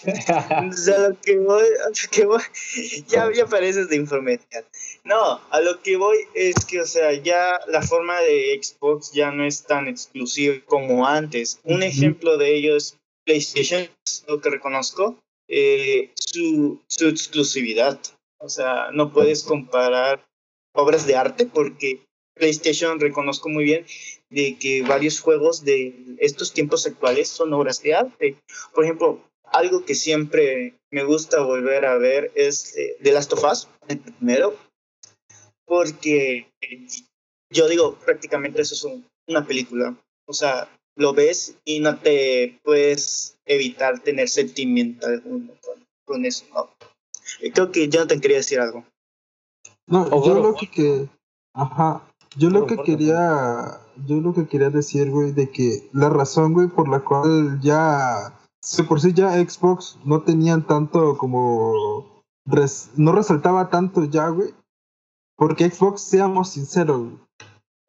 A 0.06 1.10
lo 1.10 1.20
que 1.22 1.38
voy, 1.38 1.64
a 1.64 1.90
lo 1.90 2.12
que 2.12 2.26
voy, 2.26 2.42
ya, 3.08 3.32
ya 3.34 3.46
pareces 3.46 3.90
de 3.90 3.96
información. 3.96 4.66
No, 5.04 5.42
a 5.50 5.62
lo 5.62 5.82
que 5.82 5.98
voy 5.98 6.18
es 6.34 6.66
que, 6.66 6.82
o 6.82 6.86
sea, 6.86 7.14
ya 7.14 7.60
la 7.68 7.82
forma 7.82 8.20
de 8.22 8.60
Xbox 8.62 9.12
ya 9.14 9.32
no 9.32 9.46
es 9.46 9.64
tan 9.64 9.88
exclusiva 9.88 10.56
como 10.66 11.08
antes. 11.08 11.60
Un 11.64 11.84
ejemplo 11.84 12.38
de 12.38 12.56
ello 12.56 12.76
es 12.76 12.98
PlayStation, 13.26 13.88
lo 14.28 14.42
que 14.42 14.50
reconozco. 14.50 15.18
Eh, 15.48 16.12
su, 16.16 16.82
su 16.88 17.08
exclusividad. 17.08 18.00
O 18.40 18.50
sea, 18.50 18.90
no 18.94 19.12
puedes 19.12 19.44
comparar 19.44 20.26
obras 20.74 21.06
de 21.06 21.16
arte 21.16 21.46
porque 21.46 22.02
PlayStation 22.36 23.00
reconozco 23.00 23.50
muy 23.50 23.66
bien 23.66 23.86
de 24.30 24.58
que 24.58 24.82
varios 24.82 25.20
juegos 25.20 25.64
de 25.64 25.94
estos 26.20 26.54
tiempos 26.54 26.88
actuales 26.88 27.28
son 27.28 27.54
obras 27.54 27.82
de 27.84 27.94
arte. 27.94 28.38
Por 28.74 28.86
ejemplo, 28.86 29.22
algo 29.52 29.86
que 29.86 29.96
siempre 29.96 30.76
me 30.92 31.04
gusta 31.04 31.42
volver 31.42 31.86
a 31.86 31.98
ver 31.98 32.32
es 32.36 32.76
eh, 32.78 32.98
The 33.02 33.12
Last 33.12 33.34
of 33.34 33.44
Us, 33.44 33.68
el 33.88 34.00
primero, 34.00 34.56
porque 35.66 36.48
yo 37.50 37.68
digo, 37.68 37.96
prácticamente 38.06 38.62
eso 38.62 38.76
es 38.76 39.02
una 39.28 39.46
película. 39.46 39.96
O 40.26 40.34
sea, 40.34 40.70
lo 40.96 41.14
ves 41.14 41.56
y 41.66 41.80
no 41.80 41.98
te 41.98 42.60
puedes 42.64 43.38
evitar 43.46 44.00
tener 44.00 44.30
sentimiento 44.30 45.08
alguno 45.08 45.54
con, 46.06 46.26
eso. 46.26 46.46
¿no? 46.54 46.70
Creo 47.54 47.72
que 47.72 47.88
Jonathan 47.90 48.20
quería 48.20 48.38
decir 48.38 48.60
algo. 48.60 48.86
No, 49.88 50.26
yo 50.26 50.36
lo 50.36 50.56
que, 50.56 51.10
ajá, 51.54 52.08
yo 52.38 52.50
lo 52.50 52.66
que 52.66 52.78
quería, 52.78 53.82
yo 54.06 54.16
lo 54.22 54.34
que 54.34 54.48
quería 54.48 54.70
decir, 54.70 55.10
güey, 55.10 55.32
de 55.32 55.50
que 55.50 55.90
la 55.92 56.10
razón, 56.10 56.54
güey, 56.54 56.68
por 56.68 56.88
la 56.88 57.02
cual 57.02 57.60
ya, 57.62 58.40
si 58.62 58.84
por 58.84 59.02
sí 59.02 59.14
ya 59.14 59.34
Xbox 59.34 59.98
no 60.06 60.22
tenían 60.22 60.66
tanto 60.66 61.18
como, 61.18 62.24
no 62.98 63.12
resaltaba 63.12 63.70
tanto 63.70 64.06
ya, 64.06 64.28
güey, 64.30 64.54
porque 65.36 65.70
Xbox, 65.70 66.02
seamos 66.02 66.52
sinceros, 66.52 67.14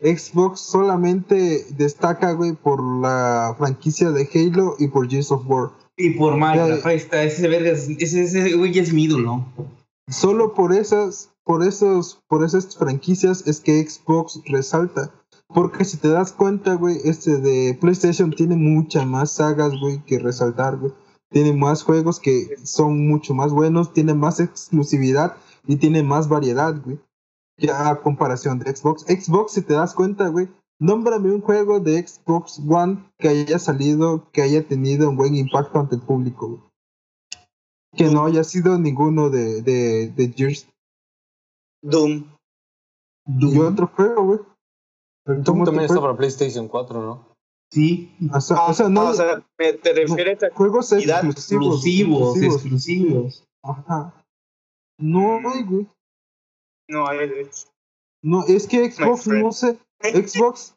Xbox 0.02 0.60
solamente 0.60 1.64
destaca, 1.76 2.32
güey, 2.32 2.52
por 2.54 2.82
la 2.82 3.54
franquicia 3.56 4.10
de 4.10 4.28
Halo 4.34 4.74
y 4.78 4.88
por 4.88 5.08
Gears 5.08 5.30
of 5.30 5.44
War. 5.46 5.70
Y 5.96 6.10
por 6.10 6.36
Minecraft, 6.36 6.86
ahí 6.86 6.96
está, 6.96 7.22
ese 7.22 7.46
verga, 7.46 7.70
ese, 7.70 8.22
ese 8.22 8.56
güey 8.56 8.76
es 8.76 8.92
mi 8.92 9.04
ídolo. 9.04 9.46
Solo 10.08 10.54
por 10.54 10.72
esas, 10.72 11.30
por 11.44 11.62
esos, 11.62 12.20
por 12.26 12.44
esas 12.44 12.76
franquicias 12.76 13.46
es 13.46 13.60
que 13.60 13.86
Xbox 13.86 14.40
resalta. 14.46 15.12
Porque 15.54 15.84
si 15.84 15.98
te 15.98 16.08
das 16.08 16.32
cuenta, 16.32 16.74
güey, 16.74 16.98
este 17.04 17.38
de 17.38 17.76
PlayStation 17.80 18.30
tiene 18.30 18.56
muchas 18.56 19.06
más 19.06 19.32
sagas, 19.32 19.72
güey, 19.80 20.02
que 20.04 20.18
resaltar, 20.18 20.78
güey. 20.78 20.92
Tiene 21.30 21.52
más 21.52 21.82
juegos 21.82 22.20
que 22.20 22.56
son 22.62 23.06
mucho 23.08 23.34
más 23.34 23.52
buenos, 23.52 23.92
tiene 23.92 24.14
más 24.14 24.40
exclusividad 24.40 25.36
y 25.66 25.76
tiene 25.76 26.02
más 26.02 26.28
variedad, 26.28 26.74
güey 26.82 26.98
ya 27.62 27.90
a 27.90 28.00
comparación 28.00 28.58
de 28.58 28.74
Xbox. 28.74 29.02
Xbox, 29.02 29.52
si 29.52 29.62
te 29.62 29.74
das 29.74 29.94
cuenta, 29.94 30.28
güey, 30.28 30.48
nómbrame 30.78 31.30
un 31.30 31.40
juego 31.40 31.80
de 31.80 32.06
Xbox 32.06 32.60
One 32.68 33.04
que 33.18 33.28
haya 33.28 33.58
salido, 33.58 34.30
que 34.32 34.42
haya 34.42 34.66
tenido 34.66 35.08
un 35.08 35.16
buen 35.16 35.34
impacto 35.36 35.78
ante 35.78 35.96
el 35.96 36.02
público, 36.02 36.48
güey. 36.48 36.60
Que 37.94 38.10
no 38.10 38.24
haya 38.24 38.42
sido 38.42 38.78
ninguno 38.78 39.28
de, 39.28 39.60
de, 39.62 40.08
de 40.08 40.32
Gears. 40.32 40.66
Doom. 41.82 42.24
Y 43.26 43.58
otro 43.58 43.86
juego, 43.88 44.24
güey. 44.24 44.40
Doom 45.24 45.64
también 45.64 45.84
está 45.84 46.00
para 46.00 46.16
PlayStation 46.16 46.68
4, 46.68 47.02
¿no? 47.02 47.32
Sí. 47.70 48.14
O 48.32 48.40
sea, 48.40 48.66
o 48.66 48.74
sea 48.74 48.88
no. 48.88 49.08
o 49.08 49.14
sea, 49.14 49.42
te 49.56 49.92
refieres 49.94 50.42
a 50.42 50.50
juegos 50.54 50.92
exclusivos, 50.92 52.36
exclusivos. 52.36 52.36
Exclusivos. 52.36 53.44
Ajá. 53.62 54.14
No 54.98 55.38
hay, 55.48 55.62
güey. 55.64 55.88
No, 56.88 57.06
No, 58.22 58.44
es 58.46 58.66
que 58.66 58.90
Xbox, 58.90 59.26
no 59.28 59.52
sé, 59.52 59.78
Xbox 60.00 60.74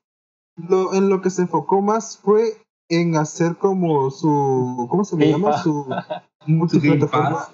lo, 0.56 0.94
en 0.94 1.10
lo 1.10 1.22
que 1.22 1.30
se 1.30 1.42
enfocó 1.42 1.82
más 1.82 2.18
fue 2.18 2.58
en 2.90 3.18
hacer 3.18 3.58
como 3.58 4.10
su, 4.12 4.88
¿cómo 4.90 5.04
se 5.04 5.18
le 5.18 5.32
llama? 5.32 5.62
Su 5.62 5.86
multiplataforma. 6.48 7.48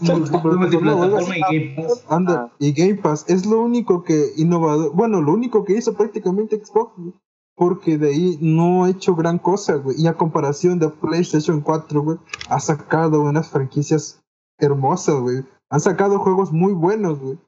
multiplataforma 0.00 1.36
y 1.36 1.40
Game 1.40 1.74
Pass. 1.76 2.04
Anda, 2.08 2.52
y 2.58 2.72
Game 2.72 2.96
Pass 2.96 3.24
es 3.28 3.46
lo 3.46 3.60
único 3.60 4.02
que 4.02 4.32
innovador, 4.36 4.94
bueno, 4.94 5.20
lo 5.20 5.32
único 5.32 5.64
que 5.64 5.74
hizo 5.74 5.94
prácticamente 5.94 6.62
Xbox, 6.64 6.92
porque 7.54 7.98
de 7.98 8.08
ahí 8.08 8.38
no 8.40 8.84
ha 8.84 8.90
hecho 8.90 9.14
gran 9.14 9.38
cosa, 9.38 9.74
güey. 9.74 10.00
Y 10.00 10.06
a 10.06 10.14
comparación 10.14 10.78
de 10.78 10.88
PlayStation 10.88 11.60
4, 11.60 12.02
güey, 12.02 12.18
ha 12.48 12.60
sacado 12.60 13.22
unas 13.22 13.48
franquicias 13.48 14.22
hermosas, 14.58 15.20
güey. 15.20 15.44
Han 15.70 15.80
sacado 15.80 16.18
juegos 16.18 16.52
muy 16.52 16.72
buenos, 16.72 17.18
güey. 17.18 17.38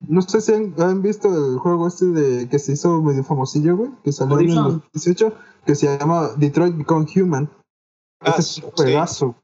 No 0.00 0.20
sé 0.20 0.40
si 0.42 0.52
han, 0.52 1.02
visto 1.02 1.28
el 1.28 1.58
juego 1.58 1.88
este 1.88 2.06
de 2.06 2.48
que 2.48 2.58
se 2.58 2.72
hizo 2.72 3.00
medio 3.00 3.24
famosillo, 3.24 3.76
güey, 3.76 3.90
que 4.04 4.12
salió 4.12 4.38
en 4.40 4.50
el 4.50 4.54
2018, 4.54 5.32
que 5.64 5.74
se 5.74 5.98
llama 5.98 6.28
Detroit 6.36 6.76
Become 6.76 7.06
Human. 7.16 7.50
Ah, 8.20 8.34
es 8.38 8.58
un 8.58 8.70
juegazo. 8.70 9.36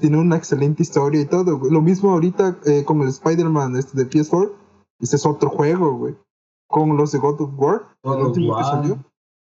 tiene 0.00 0.18
una 0.18 0.36
excelente 0.36 0.82
historia 0.82 1.20
y 1.20 1.26
todo, 1.26 1.58
güey. 1.58 1.72
Lo 1.72 1.80
mismo 1.80 2.12
ahorita 2.12 2.58
eh, 2.66 2.84
con 2.84 3.00
el 3.02 3.08
Spider-Man 3.08 3.76
este 3.76 3.96
de 3.96 4.08
PS4. 4.08 4.52
Este 5.00 5.16
es 5.16 5.26
otro 5.26 5.50
juego, 5.50 5.96
güey. 5.96 6.16
Con 6.68 6.96
los 6.96 7.12
de 7.12 7.18
God 7.18 7.40
of 7.40 7.50
War, 7.56 7.96
el 8.02 8.10
último 8.10 8.56
que 8.56 8.64
salió. 8.64 9.04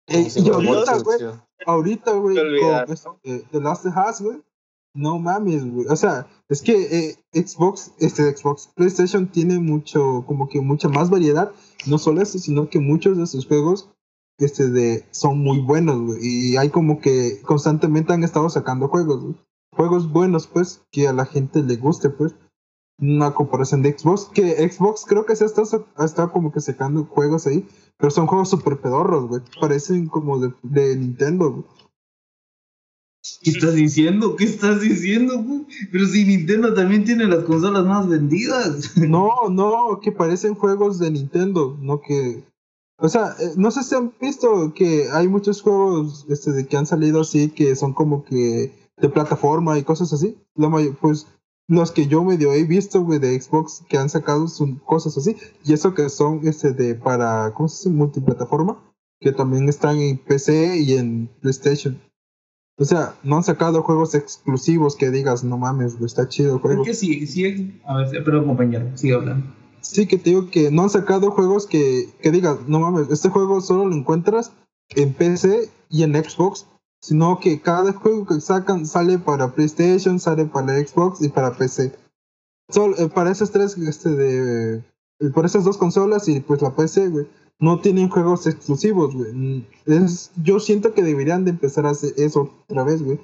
Eh, 0.09 0.29
y 0.37 0.49
ahorita, 0.49 0.99
güey, 0.99 1.19
ahorita, 1.67 2.13
güey, 2.13 2.37
con 2.37 2.93
este, 2.93 3.47
The 3.51 3.61
Last 3.61 3.87
of 3.87 3.95
Us, 3.97 4.21
güey, 4.21 4.43
no 4.95 5.19
mames, 5.19 5.71
güey. 5.71 5.87
O 5.89 5.97
sea, 5.97 6.27
es 6.49 6.63
que 6.63 6.75
eh, 6.75 7.17
Xbox, 7.33 7.93
este 7.99 8.37
Xbox, 8.37 8.69
PlayStation 8.75 9.29
tiene 9.29 9.59
mucho, 9.59 10.25
como 10.27 10.49
que 10.49 10.61
mucha 10.61 10.89
más 10.89 11.11
variedad. 11.11 11.53
No 11.87 11.99
solo 11.99 12.23
eso, 12.23 12.39
sino 12.39 12.69
que 12.69 12.81
muchos 12.81 13.17
de 13.17 13.27
sus 13.27 13.47
juegos 13.47 13.89
este, 14.39 14.69
de, 14.71 15.07
son 15.11 15.39
muy 15.39 15.61
buenos, 15.61 16.01
güey. 16.01 16.19
Y 16.23 16.57
hay 16.57 16.71
como 16.71 17.01
que 17.01 17.41
constantemente 17.43 18.13
han 18.13 18.25
estado 18.25 18.49
sacando 18.51 18.89
juegos, 18.89 19.23
güey. 19.23 19.37
Juegos 19.73 20.11
buenos, 20.11 20.47
pues, 20.47 20.83
que 20.91 21.09
a 21.09 21.13
la 21.13 21.27
gente 21.27 21.63
le 21.63 21.77
guste, 21.77 22.11
pues. 22.11 22.35
Una 22.99 23.35
comparación 23.35 23.83
de 23.83 23.97
Xbox, 23.97 24.31
que 24.33 24.69
Xbox 24.71 25.05
creo 25.07 25.27
que 25.27 25.37
se 25.37 25.45
ha 25.45 25.47
estado, 25.47 25.87
ha 25.97 26.05
estado 26.05 26.33
como 26.33 26.51
que 26.51 26.61
sacando 26.61 27.05
juegos 27.05 27.47
ahí, 27.47 27.69
pero 27.99 28.11
son 28.11 28.27
juegos 28.27 28.49
súper 28.49 28.81
pedorros, 28.81 29.29
güey. 29.29 29.43
Parecen 29.61 30.07
como 30.07 30.39
de, 30.39 30.55
de 30.63 30.97
Nintendo, 30.97 31.51
güey. 31.51 31.65
¿Qué 33.43 33.51
estás 33.51 33.75
diciendo? 33.75 34.37
¿Qué 34.37 34.45
estás 34.45 34.81
diciendo? 34.81 35.45
Pero 35.91 36.07
si 36.07 36.25
Nintendo 36.25 36.75
también 36.75 37.05
tiene 37.05 37.27
las 37.27 37.45
consolas 37.45 37.85
más 37.85 38.09
vendidas. 38.09 38.97
No, 38.97 39.49
no, 39.51 40.01
que 40.01 40.13
parecen 40.13 40.55
juegos 40.55 40.99
de 40.99 41.11
Nintendo, 41.11 41.77
no 41.81 42.01
que... 42.01 42.45
O 42.99 43.09
sea, 43.09 43.35
eh, 43.39 43.53
no 43.57 43.71
sé 43.71 43.83
si 43.83 43.95
han 43.95 44.13
visto 44.21 44.73
que 44.75 45.11
hay 45.13 45.29
muchos 45.29 45.61
juegos 45.61 46.25
este, 46.29 46.53
de 46.53 46.67
que 46.67 46.77
han 46.77 46.87
salido 46.87 47.21
así 47.21 47.51
que 47.51 47.77
son 47.77 47.93
como 47.93 48.25
que 48.25 48.73
de 48.97 49.09
plataforma 49.09 49.79
y 49.79 49.83
cosas 49.83 50.13
así. 50.13 50.39
La 50.55 50.71
pues 51.01 51.27
los 51.69 51.93
que 51.93 52.07
yo 52.07 52.25
medio 52.25 52.53
he 52.53 52.65
visto, 52.65 53.03
güey, 53.03 53.19
de 53.19 53.39
Xbox 53.41 53.85
que 53.89 53.99
han 53.99 54.09
sacado 54.09 54.49
son 54.49 54.77
cosas 54.77 55.17
así. 55.19 55.37
Y 55.65 55.73
eso 55.75 55.95
que 55.95 56.09
son 56.09 56.41
este 56.45 56.73
de 56.73 56.95
para, 56.95 57.53
¿cómo 57.55 57.69
se 57.69 57.77
dice? 57.77 57.91
Multiplataforma. 57.91 58.83
que 59.21 59.33
también 59.33 59.69
están 59.69 59.99
en 59.99 60.19
PC 60.19 60.79
y 60.79 60.93
en 60.93 61.29
PlayStation. 61.41 61.99
O 62.79 62.85
sea, 62.85 63.15
no 63.23 63.37
han 63.37 63.43
sacado 63.43 63.83
juegos 63.83 64.15
exclusivos 64.15 64.97
que 64.97 65.11
digas, 65.11 65.43
no 65.43 65.57
mames, 65.57 65.99
está 66.03 66.29
chido 66.29 66.55
el 66.55 66.61
juego. 66.61 66.85
Que 66.85 66.93
sí, 66.93 67.27
sí, 67.27 67.81
a 67.87 67.97
ver, 67.97 68.23
perdón 68.23 68.47
compañero, 68.47 68.95
sigue 68.95 69.15
hablando. 69.15 69.47
Sí, 69.87 70.07
que 70.07 70.19
te 70.19 70.31
digo 70.31 70.51
que 70.51 70.71
no 70.71 70.83
han 70.83 70.91
sacado 70.91 71.31
juegos 71.31 71.67
que, 71.67 72.13
que 72.21 72.33
digas, 72.33 72.59
no 72.67 72.81
mames, 72.81 73.09
este 73.11 73.29
juego 73.29 73.61
solo 73.61 73.87
lo 73.87 73.95
encuentras 73.95 74.53
en 74.91 75.15
PC 75.15 75.71
y 75.89 76.03
en 76.03 76.13
Xbox, 76.13 76.67
sino 77.01 77.39
que 77.39 77.61
cada 77.61 77.93
juego 77.93 78.27
que 78.27 78.41
sacan 78.41 78.85
sale 78.85 79.19
para 79.19 79.55
PlayStation, 79.55 80.19
sale 80.19 80.47
para 80.47 80.77
Xbox 80.85 81.23
y 81.23 81.29
para 81.29 81.57
PC. 81.57 81.93
Solo, 82.69 82.97
eh, 82.99 83.09
para 83.09 83.31
esas 83.31 83.53
tres, 83.53 83.79
este 83.79 84.11
de, 84.11 84.83
eh, 85.21 85.31
por 85.33 85.47
esas 85.47 85.63
dos 85.63 85.79
consolas 85.79 86.27
y 86.29 86.41
pues 86.41 86.63
la 86.63 86.75
PC, 86.75 87.09
güey, 87.09 87.29
no 87.61 87.81
tienen 87.81 88.09
juegos 88.09 88.47
exclusivos, 88.49 89.15
güey. 89.15 89.33
Mm, 89.33 89.67
Es, 89.87 90.33
yo 90.43 90.59
siento 90.59 90.95
que 90.95 91.05
deberían 91.05 91.45
de 91.45 91.53
empezar 91.53 91.87
a 91.87 91.91
hacer 91.91 92.13
eso 92.17 92.53
otra 92.69 92.83
vez, 92.83 93.03
güey. 93.05 93.21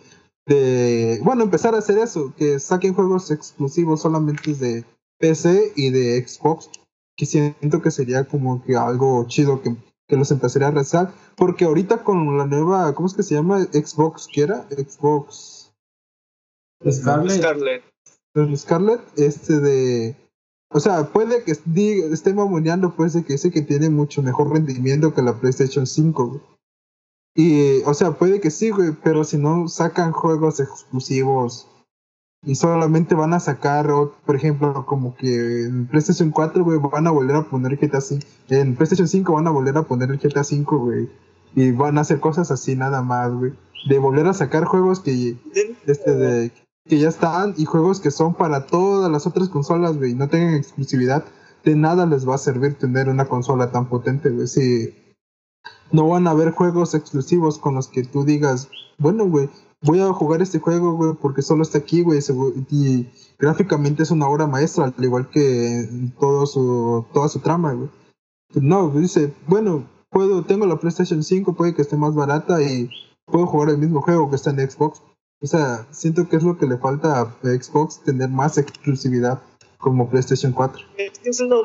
De, 0.46 1.20
bueno, 1.24 1.42
empezar 1.42 1.74
a 1.74 1.78
hacer 1.78 1.98
eso, 1.98 2.32
que 2.36 2.60
saquen 2.60 2.94
juegos 2.94 3.32
exclusivos 3.32 4.02
solamente 4.02 4.54
de 4.54 4.84
PC 5.22 5.72
y 5.76 5.90
de 5.90 6.26
Xbox, 6.26 6.68
que 7.16 7.26
siento 7.26 7.80
que 7.80 7.92
sería 7.92 8.24
como 8.24 8.60
que 8.64 8.74
algo 8.74 9.24
chido 9.28 9.62
que, 9.62 9.76
que 10.08 10.16
los 10.16 10.32
empezaría 10.32 10.66
a 10.66 10.72
rezar, 10.72 11.14
porque 11.36 11.64
ahorita 11.64 12.02
con 12.02 12.36
la 12.36 12.44
nueva, 12.44 12.92
¿cómo 12.92 13.06
es 13.06 13.14
que 13.14 13.22
se 13.22 13.36
llama? 13.36 13.62
Xbox, 13.62 14.26
¿qué 14.32 14.42
era? 14.42 14.66
Xbox 14.70 15.72
Scarlett, 16.90 17.38
Scarlett. 17.38 17.84
el 18.34 18.58
Scarlett, 18.58 19.00
este 19.16 19.60
de... 19.60 20.16
O 20.74 20.80
sea, 20.80 21.12
puede 21.12 21.44
que 21.44 21.52
diga- 21.66 22.12
esté 22.12 22.34
mamoneando, 22.34 22.96
pues, 22.96 23.12
de 23.12 23.22
que 23.22 23.34
dice 23.34 23.52
que 23.52 23.62
tiene 23.62 23.90
mucho 23.90 24.22
mejor 24.22 24.50
rendimiento 24.52 25.14
que 25.14 25.22
la 25.22 25.38
PlayStation 25.38 25.86
5, 25.86 26.26
güey. 26.26 26.40
Y, 27.36 27.82
o 27.84 27.94
sea, 27.94 28.12
puede 28.18 28.40
que 28.40 28.50
sí, 28.50 28.70
güey, 28.70 28.90
pero 29.04 29.22
si 29.22 29.38
no 29.38 29.68
sacan 29.68 30.10
juegos 30.12 30.58
exclusivos 30.58 31.68
y 32.45 32.57
solamente 32.57 33.14
van 33.14 33.34
a 33.34 33.40
sacar, 33.40 33.88
por 34.26 34.34
ejemplo, 34.34 34.84
como 34.84 35.14
que 35.14 35.64
en 35.64 35.86
PlayStation 35.86 36.30
4, 36.30 36.64
güey, 36.64 36.78
van 36.78 37.07
a 37.07 37.12
volver 37.12 37.36
a 37.36 37.45
poner 37.45 37.76
GTA 37.76 38.01
5. 38.01 38.26
En 38.49 38.74
PlayStation 38.74 39.07
5 39.07 39.32
van 39.32 39.47
a 39.47 39.51
volver 39.51 39.76
a 39.76 39.82
poner 39.82 40.11
el 40.11 40.18
GTA 40.18 40.43
5, 40.43 40.78
güey. 40.78 41.09
Y 41.55 41.70
van 41.70 41.99
a 41.99 42.01
hacer 42.01 42.18
cosas 42.18 42.51
así 42.51 42.74
nada 42.74 43.03
más, 43.03 43.32
güey. 43.32 43.53
De 43.88 43.99
volver 43.99 44.26
a 44.26 44.34
sacar 44.34 44.64
juegos 44.64 45.01
que 45.01 45.36
este 45.86 46.14
de 46.14 46.53
que 46.88 46.99
ya 46.99 47.09
están 47.09 47.55
y 47.57 47.64
juegos 47.64 48.01
que 48.01 48.11
son 48.11 48.34
para 48.34 48.66
todas 48.66 49.11
las 49.11 49.26
otras 49.26 49.49
consolas, 49.49 49.97
güey, 49.97 50.14
no 50.14 50.28
tengan 50.28 50.55
exclusividad, 50.55 51.24
de 51.64 51.76
nada 51.76 52.07
les 52.07 52.28
va 52.28 52.34
a 52.34 52.38
servir 52.38 52.74
tener 52.74 53.09
una 53.09 53.26
consola 53.26 53.70
tan 53.70 53.86
potente, 53.88 54.30
güey. 54.30 54.49
Si 54.49 54.93
no 55.93 56.09
van 56.09 56.26
a 56.26 56.30
haber 56.30 56.51
juegos 56.51 56.95
exclusivos 56.95 57.59
con 57.59 57.76
los 57.76 57.86
que 57.86 58.03
tú 58.03 58.24
digas, 58.24 58.68
bueno, 58.99 59.26
güey, 59.26 59.49
voy 59.82 60.00
a 60.00 60.12
jugar 60.12 60.42
este 60.42 60.58
juego, 60.58 60.94
güey, 60.94 61.12
porque 61.20 61.42
solo 61.42 61.62
está 61.62 61.78
aquí, 61.78 62.02
güey, 62.02 62.20
y 62.70 63.06
gráficamente 63.38 64.02
es 64.02 64.10
una 64.10 64.28
obra 64.28 64.46
maestra, 64.46 64.84
al 64.96 65.04
igual 65.04 65.28
que 65.30 65.88
todo 66.18 66.46
su, 66.46 67.04
toda 67.12 67.28
su 67.28 67.40
trama, 67.40 67.72
güey. 67.72 67.88
No, 68.54 68.88
dice, 68.90 69.32
bueno, 69.46 69.84
puedo, 70.10 70.44
tengo 70.44 70.66
la 70.66 70.76
PlayStation 70.78 71.22
5, 71.22 71.54
puede 71.54 71.74
que 71.74 71.82
esté 71.82 71.96
más 71.96 72.14
barata 72.14 72.62
y 72.62 72.88
puedo 73.26 73.46
jugar 73.46 73.70
el 73.70 73.78
mismo 73.78 74.02
juego 74.02 74.28
que 74.30 74.36
está 74.36 74.50
en 74.50 74.70
Xbox. 74.70 75.02
O 75.40 75.46
sea, 75.46 75.86
siento 75.90 76.28
que 76.28 76.36
es 76.36 76.42
lo 76.44 76.56
que 76.56 76.66
le 76.66 76.76
falta 76.78 77.20
a 77.20 77.36
Xbox, 77.42 78.00
tener 78.04 78.28
más 78.28 78.58
exclusividad 78.58 79.42
como 79.78 80.08
PlayStation 80.08 80.52
4. 80.52 80.80
Es 80.96 81.18
que 81.18 81.30
eso 81.30 81.44
es 81.44 81.50
lo, 81.50 81.62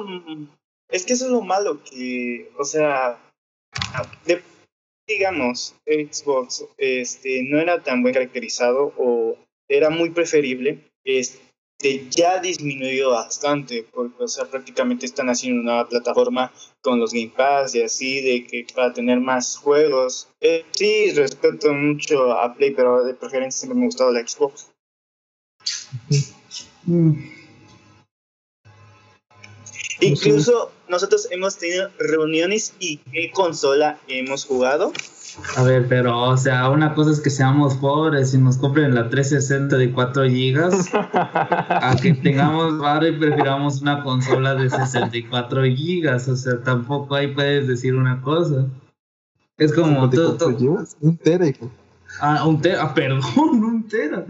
es 0.89 1.05
que 1.05 1.13
eso 1.13 1.25
es 1.25 1.31
lo 1.31 1.41
malo 1.41 1.79
que, 1.83 2.49
o 2.57 2.63
sea, 2.63 3.19
de- 4.25 4.41
digamos, 5.07 5.75
Xbox 5.85 6.65
este, 6.77 7.43
no 7.43 7.59
era 7.59 7.81
tan 7.81 8.01
buen 8.01 8.13
caracterizado 8.13 8.93
o 8.97 9.37
era 9.69 9.89
muy 9.89 10.09
preferible, 10.09 10.79
este, 11.03 11.39
ya 12.09 12.39
disminuyó 12.39 13.11
bastante, 13.11 13.85
porque, 13.93 14.23
o 14.23 14.27
sea, 14.27 14.45
prácticamente 14.45 15.05
están 15.05 15.29
haciendo 15.29 15.61
una 15.61 15.71
nueva 15.73 15.89
plataforma 15.89 16.51
con 16.81 16.99
los 16.99 17.13
Game 17.13 17.31
Pass 17.35 17.75
y 17.75 17.81
así, 17.81 18.21
de 18.21 18.45
que 18.45 18.65
para 18.73 18.93
tener 18.93 19.19
más 19.19 19.57
juegos. 19.57 20.29
Eh, 20.41 20.65
sí, 20.71 21.11
respeto 21.11 21.73
mucho 21.73 22.33
a 22.33 22.53
Play, 22.53 22.71
pero 22.71 23.03
de 23.03 23.13
preferencia 23.13 23.59
siempre 23.59 23.77
me 23.77 23.83
ha 23.83 23.87
gustado 23.87 24.11
la 24.11 24.27
Xbox. 24.27 24.71
Mm, 26.85 27.36
Incluso 30.01 30.71
nosotros 30.87 31.27
hemos 31.31 31.57
tenido 31.57 31.89
reuniones 31.99 32.73
y 32.79 32.97
qué 32.97 33.31
consola 33.31 33.97
hemos 34.07 34.45
jugado. 34.45 34.93
A 35.55 35.63
ver, 35.63 35.87
pero, 35.87 36.17
o 36.17 36.37
sea, 36.37 36.69
una 36.69 36.95
cosa 36.95 37.11
es 37.11 37.19
que 37.19 37.29
seamos 37.29 37.75
pobres 37.75 38.33
y 38.33 38.37
nos 38.37 38.57
compren 38.57 38.95
la 38.95 39.09
360 39.09 39.77
de 39.77 39.91
4 39.91 40.29
gigas, 40.29 40.89
a 40.93 41.95
que 42.01 42.13
tengamos 42.13 42.79
barro 42.79 43.07
y 43.07 43.19
prefiramos 43.19 43.81
una 43.81 44.03
consola 44.03 44.55
de 44.55 44.69
64 44.69 45.63
gigas. 45.65 46.27
O 46.27 46.35
sea, 46.35 46.61
tampoco 46.63 47.15
ahí 47.15 47.27
puedes 47.27 47.67
decir 47.67 47.95
una 47.95 48.21
cosa. 48.21 48.65
Es 49.57 49.73
como. 49.73 50.09
Un 51.01 51.17
tera, 51.17 51.47
hijo. 51.47 51.69
Ah, 52.19 52.45
un 52.47 52.61
tera, 52.61 52.93
perdón, 52.95 53.21
un 53.35 53.87
tera. 53.87 54.25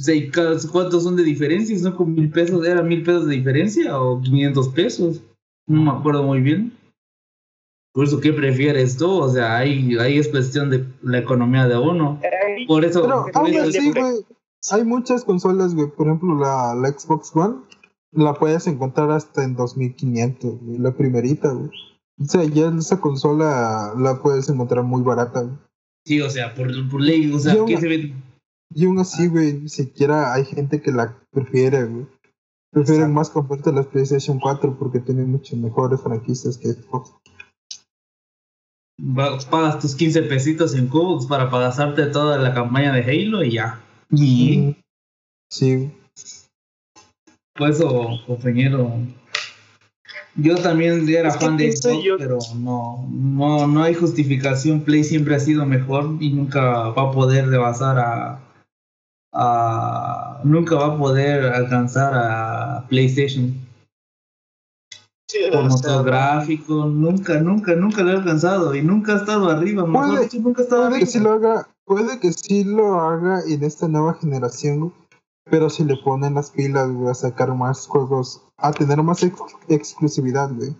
O 0.00 0.02
sea, 0.02 0.14
¿y 0.14 0.30
cada- 0.30 0.56
¿cuántos 0.72 1.02
son 1.04 1.14
de 1.16 1.22
diferencia? 1.24 1.78
¿Son 1.78 1.92
con 1.92 2.14
mil 2.14 2.30
pesos? 2.30 2.66
¿Era 2.66 2.82
mil 2.82 3.02
pesos 3.02 3.26
de 3.26 3.36
diferencia 3.36 4.00
o 4.00 4.18
500 4.22 4.68
pesos? 4.70 5.20
No 5.68 5.82
me 5.82 5.90
acuerdo 5.90 6.22
muy 6.22 6.40
bien. 6.40 6.72
Por 7.92 8.04
eso, 8.06 8.18
¿qué 8.20 8.32
prefieres 8.32 8.96
tú? 8.96 9.10
O 9.10 9.28
sea, 9.28 9.56
ahí, 9.58 9.96
ahí 9.98 10.18
es 10.18 10.28
cuestión 10.28 10.70
de 10.70 10.86
la 11.02 11.18
economía 11.18 11.66
de 11.68 11.76
uno. 11.76 12.18
Por 12.66 12.84
eso, 12.84 13.02
Pero 13.02 13.26
por 13.32 13.48
eso- 13.50 13.68
así, 13.68 13.90
güey, 13.90 14.14
hay 14.70 14.84
muchas 14.84 15.24
consolas, 15.24 15.74
güey. 15.74 15.88
Por 15.90 16.06
ejemplo, 16.06 16.38
la, 16.38 16.74
la 16.74 16.88
Xbox 16.88 17.34
One 17.34 17.56
la 18.12 18.34
puedes 18.34 18.66
encontrar 18.68 19.10
hasta 19.10 19.44
en 19.44 19.54
2500, 19.54 20.60
güey, 20.62 20.78
la 20.78 20.92
primerita, 20.96 21.52
güey. 21.52 21.68
O 22.18 22.24
sea, 22.24 22.44
ya 22.44 22.68
esa 22.78 23.00
consola 23.00 23.92
la 23.98 24.22
puedes 24.22 24.48
encontrar 24.48 24.84
muy 24.84 25.02
barata, 25.02 25.42
güey. 25.42 25.56
sí, 26.06 26.20
o 26.20 26.30
sea, 26.30 26.54
por, 26.54 26.68
por 26.88 27.00
ley, 27.00 27.30
o 27.32 27.38
sea, 27.38 27.54
Yo- 27.54 27.66
¿qué 27.66 27.76
se 27.76 27.88
ve? 27.88 28.14
Y 28.74 28.86
aún 28.86 28.98
así, 29.00 29.26
güey, 29.26 29.54
ni 29.54 29.68
siquiera 29.68 30.32
hay 30.32 30.44
gente 30.44 30.80
que 30.80 30.92
la 30.92 31.16
prefiere, 31.30 31.84
güey. 31.84 32.06
Prefieren 32.72 33.02
Exacto. 33.10 33.14
más 33.14 33.30
comprarte 33.30 33.72
las 33.72 33.86
PlayStation 33.86 34.38
4 34.38 34.76
porque 34.78 35.00
tienen 35.00 35.30
muchas 35.32 35.58
mejores 35.58 36.00
franquicias 36.00 36.56
que 36.56 36.68
Xbox. 36.68 37.12
Pagas 39.50 39.78
tus 39.80 39.94
15 39.96 40.22
pesitos 40.22 40.74
en 40.74 40.86
Cubux 40.86 41.26
para 41.26 41.50
pasarte 41.50 42.06
toda 42.06 42.38
la 42.38 42.54
campaña 42.54 42.92
de 42.92 43.02
Halo 43.02 43.42
y 43.42 43.52
ya. 43.52 43.80
Y 44.10 44.76
Sí, 45.52 45.90
por 47.56 47.70
eso, 47.70 48.20
compañero, 48.26 48.92
yo 50.36 50.54
también 50.62 51.08
era 51.08 51.32
fan 51.32 51.56
de 51.56 51.72
Xbox, 51.72 52.04
yo- 52.04 52.18
pero 52.18 52.38
no, 52.56 53.04
no, 53.10 53.66
no 53.66 53.82
hay 53.82 53.94
justificación. 53.94 54.82
Play 54.82 55.02
siempre 55.02 55.34
ha 55.34 55.40
sido 55.40 55.66
mejor 55.66 56.16
y 56.20 56.32
nunca 56.32 56.90
va 56.90 57.08
a 57.08 57.12
poder 57.12 57.48
rebasar 57.48 57.98
a, 57.98 58.40
a 59.32 60.40
nunca 60.44 60.74
va 60.76 60.86
a 60.94 60.98
poder 60.98 61.44
alcanzar 61.52 62.12
a 62.14 62.86
PlayStation 62.88 63.54
Sí, 65.28 65.38
por 65.52 65.62
motor 65.68 66.04
gráfico. 66.04 66.86
Nunca, 66.86 67.38
nunca, 67.40 67.74
nunca 67.76 68.02
lo 68.02 68.10
he 68.10 68.16
alcanzado 68.16 68.74
y 68.74 68.82
nunca 68.82 69.12
ha 69.12 69.16
estado 69.18 69.48
arriba. 69.48 69.86
Mejor 69.86 70.08
Puede- 70.08 70.24
dicho, 70.24 70.38
nunca 70.40 70.62
ha 70.62 70.64
estado 70.64 70.82
Puede 70.88 70.98
que 70.98 71.04
arriba. 71.04 71.12
sí 71.12 71.20
lo 71.20 71.32
haga, 71.32 71.68
puede 71.84 72.18
que 72.18 72.32
sí 72.32 72.64
lo 72.64 73.00
haga 73.00 73.40
en 73.46 73.62
esta 73.62 73.86
nueva 73.86 74.14
generación, 74.14 74.92
pero 75.48 75.70
si 75.70 75.84
le 75.84 75.96
ponen 75.98 76.34
las 76.34 76.50
pilas, 76.50 76.90
güey, 76.90 77.10
a 77.10 77.14
sacar 77.14 77.54
más 77.54 77.86
juegos, 77.86 78.42
a 78.58 78.72
tener 78.72 79.00
más 79.04 79.22
ex- 79.22 79.38
exclusividad, 79.68 80.50
güey, 80.52 80.70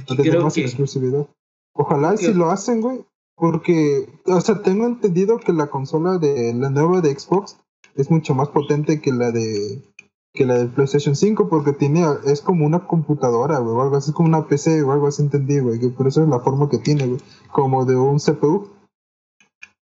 a 0.00 0.04
tener 0.04 0.30
Creo 0.30 0.44
más 0.44 0.54
que- 0.54 0.60
exclusividad. 0.62 1.26
Ojalá 1.74 2.14
y 2.14 2.18
que- 2.18 2.26
si 2.26 2.32
lo 2.32 2.50
hacen, 2.50 2.80
güey, 2.82 3.04
porque, 3.36 4.08
o 4.26 4.40
sea, 4.40 4.62
tengo 4.62 4.86
entendido 4.86 5.38
que 5.38 5.52
la 5.52 5.66
consola 5.66 6.18
de 6.18 6.54
la 6.54 6.70
nueva 6.70 7.00
de 7.00 7.18
Xbox 7.18 7.56
es 7.96 8.10
mucho 8.10 8.34
más 8.34 8.48
potente 8.48 9.00
que 9.00 9.12
la 9.12 9.30
de 9.32 9.82
que 10.36 10.44
la 10.44 10.58
de 10.58 10.66
PlayStation 10.66 11.16
5 11.16 11.48
porque 11.48 11.72
tiene 11.72 12.04
es 12.26 12.42
como 12.42 12.66
una 12.66 12.86
computadora, 12.86 13.58
güey, 13.58 13.74
o 13.74 13.82
algo 13.82 13.96
así, 13.96 14.12
como 14.12 14.28
una 14.28 14.46
PC 14.46 14.82
o 14.82 14.92
algo 14.92 15.08
así 15.08 15.22
entendí, 15.22 15.58
güey, 15.58 15.80
que 15.80 15.88
por 15.88 16.06
eso 16.06 16.22
es 16.22 16.28
la 16.28 16.40
forma 16.40 16.68
que 16.68 16.78
tiene, 16.78 17.06
güey, 17.06 17.20
como 17.50 17.84
de 17.84 17.96
un 17.96 18.18
CPU. 18.18 18.68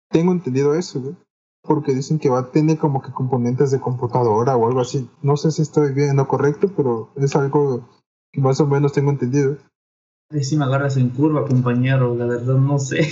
Tengo 0.10 0.32
entendido 0.32 0.74
eso, 0.74 1.02
güey. 1.02 1.16
Porque 1.64 1.94
dicen 1.94 2.18
que 2.18 2.30
va 2.30 2.40
a 2.40 2.52
tener 2.52 2.78
como 2.78 3.02
que 3.02 3.12
componentes 3.12 3.72
de 3.72 3.82
computadora 3.82 4.56
o 4.56 4.68
algo 4.68 4.80
así. 4.80 5.10
No 5.22 5.36
sé 5.36 5.52
si 5.52 5.62
estoy 5.62 5.94
bien 5.94 6.12
en 6.12 6.16
lo 6.16 6.28
correcto, 6.30 6.72
pero 6.76 7.10
es 7.18 7.36
algo 7.36 7.86
que 8.32 8.40
más 8.40 8.62
o 8.62 8.68
menos 8.68 8.94
tengo 8.94 9.12
entendido. 9.12 9.58
Ahí 10.30 10.46
sí 10.46 10.56
me 10.56 10.64
agarras 10.64 10.96
en 10.96 11.10
curva, 11.10 11.46
compañero, 11.46 12.16
la 12.16 12.26
verdad 12.26 12.56
no 12.56 12.80
sé. 12.80 13.06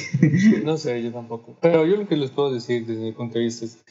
No 0.63 0.77
sé, 0.77 1.03
yo 1.03 1.11
tampoco. 1.11 1.57
Pero 1.61 1.85
yo 1.85 1.97
lo 1.97 2.07
que 2.07 2.15
les 2.15 2.31
puedo 2.31 2.53
decir 2.53 2.85
desde 2.85 3.03
mi 3.03 3.11
punto 3.11 3.39
de 3.39 3.45
vista 3.45 3.65
es, 3.65 3.83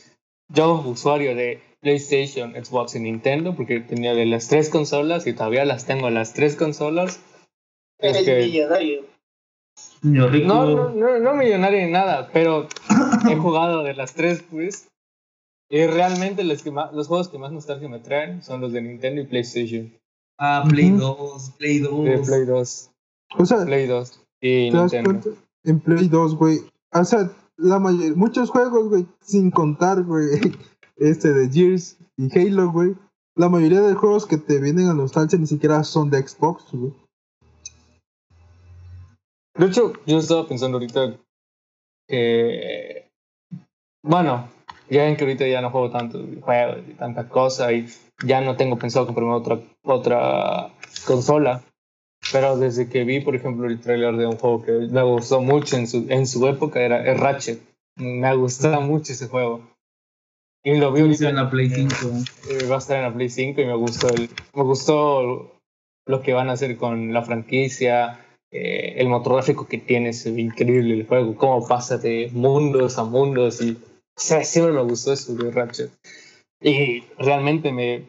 yo 0.49 0.81
usuario 0.87 1.35
de 1.35 1.61
PlayStation, 1.81 2.53
Xbox 2.53 2.95
y 2.95 3.01
Nintendo, 3.01 3.55
porque 3.55 3.81
tenía 3.81 4.15
de 4.15 4.27
las 4.27 4.49
tres 4.49 4.71
consolas 4.71 5.27
y 5.27 5.33
todavía 5.33 5.65
las 5.65 5.87
tengo 5.87 6.11
las 6.11 6.33
tres 6.33 6.57
consolas, 6.57 7.21
es 7.99 8.17
el 8.17 8.25
que 8.25 8.37
millonario. 8.47 9.05
No, 10.03 10.29
no, 10.31 10.91
no, 10.91 11.19
no 11.19 11.35
millonario 11.35 11.85
ni 11.85 11.93
nada, 11.93 12.31
pero 12.33 12.69
he 13.31 13.37
jugado 13.37 13.83
de 13.83 13.95
las 13.95 14.15
tres, 14.15 14.43
pues. 14.51 14.89
Y 15.71 15.87
realmente 15.87 16.45
los, 16.45 16.63
que 16.63 16.71
más, 16.71 16.93
los 16.93 17.09
juegos 17.09 17.29
que 17.29 17.39
más 17.39 17.51
nostalgia 17.51 17.89
me 17.89 17.99
traen 17.99 18.43
son 18.43 18.61
los 18.61 18.73
de 18.73 18.83
Nintendo 18.83 19.23
y 19.23 19.27
PlayStation. 19.27 19.93
Ah, 20.39 20.65
Play 20.69 20.93
Ujú. 20.93 21.01
2, 21.01 21.51
Play 21.59 21.79
2. 21.79 22.05
De 22.05 22.19
Play 22.19 22.45
2. 22.45 22.91
O 23.39 23.47
sea, 23.47 23.65
Play 23.65 23.87
2 23.87 24.21
y 24.41 24.71
¿te 24.71 24.77
das 24.77 24.93
Nintendo. 24.93 25.21
cuenta? 25.23 25.41
En 25.65 25.81
Play 25.81 26.09
2, 26.09 26.37
güey. 26.37 26.59
O 26.93 27.05
sea, 27.05 27.31
la 27.57 27.79
mayoría, 27.79 28.15
muchos 28.15 28.51
juegos, 28.51 28.89
güey, 28.89 29.07
sin 29.21 29.51
contar, 29.51 30.03
güey, 30.03 30.29
este 30.97 31.33
de 31.33 31.49
Gears 31.51 31.99
y 32.17 32.39
Halo, 32.39 32.71
güey. 32.71 32.95
La 33.37 33.49
mayoría 33.49 33.81
de 33.81 33.95
juegos 33.95 34.27
que 34.27 34.39
te 34.39 34.61
vienen 34.61 34.89
a 34.89 34.95
nostalgia 34.95 35.39
ni 35.39 35.47
siquiera 35.47 35.83
son 35.83 36.11
de 36.11 36.27
Xbox, 36.27 36.73
güey. 36.73 36.93
De 39.57 39.67
hecho, 39.67 39.93
yo 40.07 40.19
estaba 40.19 40.47
pensando 40.47 40.79
ahorita 40.79 41.17
que. 42.09 43.09
Bueno, 44.03 44.49
ya 44.91 45.05
ven 45.05 45.17
que 45.17 45.25
ahorita 45.25 45.47
ya 45.47 45.61
no 45.61 45.71
juego 45.71 45.91
tantos 45.91 46.23
juegos 46.43 46.79
y 46.89 46.95
tanta 46.95 47.29
cosa 47.29 47.73
y 47.73 47.87
ya 48.25 48.41
no 48.41 48.57
tengo 48.57 48.79
pensado 48.79 49.07
comprarme 49.07 49.33
otra, 49.33 49.61
otra 49.83 50.73
consola. 51.07 51.63
Pero 52.33 52.57
desde 52.57 52.89
que 52.89 53.05
vi, 53.05 53.21
por 53.21 53.37
ejemplo, 53.37 53.67
el 53.67 53.81
trailer 53.81 54.17
de 54.17 54.27
un 54.27 54.37
juego 54.37 54.63
que 54.63 54.73
me 54.73 55.03
gustó 55.03 55.41
mucho 55.41 55.77
en 55.77 55.87
su, 55.87 56.07
en 56.09 56.27
su 56.27 56.47
época, 56.49 56.81
era 56.81 57.05
el 57.05 57.19
Ratchet. 57.19 57.61
Me 57.97 58.27
ha 58.27 58.35
gustado 58.35 58.81
mucho 58.81 59.13
ese 59.13 59.29
juego. 59.29 59.61
Y 60.65 60.77
lo 60.77 60.93
vi 60.93 61.03
ahorita 61.03 61.29
en 61.29 61.37
la 61.37 61.51
Play 61.51 61.69
5. 61.69 61.95
eh, 62.51 62.67
va 62.67 62.77
a 62.77 62.79
estar 62.79 62.97
en 62.97 63.03
la 63.05 63.15
Play 63.15 63.29
5 63.29 63.61
y 63.61 63.67
me 63.67 63.77
gustó 63.77 64.09
el, 64.09 64.31
me 64.55 64.63
gustó 64.63 65.61
lo 66.07 66.23
que 66.23 66.33
van 66.33 66.49
a 66.49 66.53
hacer 66.53 66.77
con 66.77 67.13
la 67.13 67.23
franquicia, 67.23 68.21
eh, 68.51 68.95
el 68.97 69.09
motor 69.09 69.35
gráfico 69.35 69.67
que 69.67 69.79
tiene, 69.79 70.13
ve 70.25 70.41
increíble 70.41 70.95
el 70.95 71.07
juego, 71.07 71.37
cómo 71.37 71.67
pasa 71.67 71.99
de 71.99 72.31
mundos 72.33 72.99
a 72.99 73.05
mundos 73.05 73.61
y 73.61 73.77
o 74.17 74.21
sea, 74.21 74.45
siempre 74.45 74.73
me 74.73 74.83
gustó 74.83 75.13
eso 75.13 75.35
de 75.35 75.51
Ratchet. 75.51 75.91
Y 76.61 77.01
realmente 77.19 77.73
me, 77.73 78.05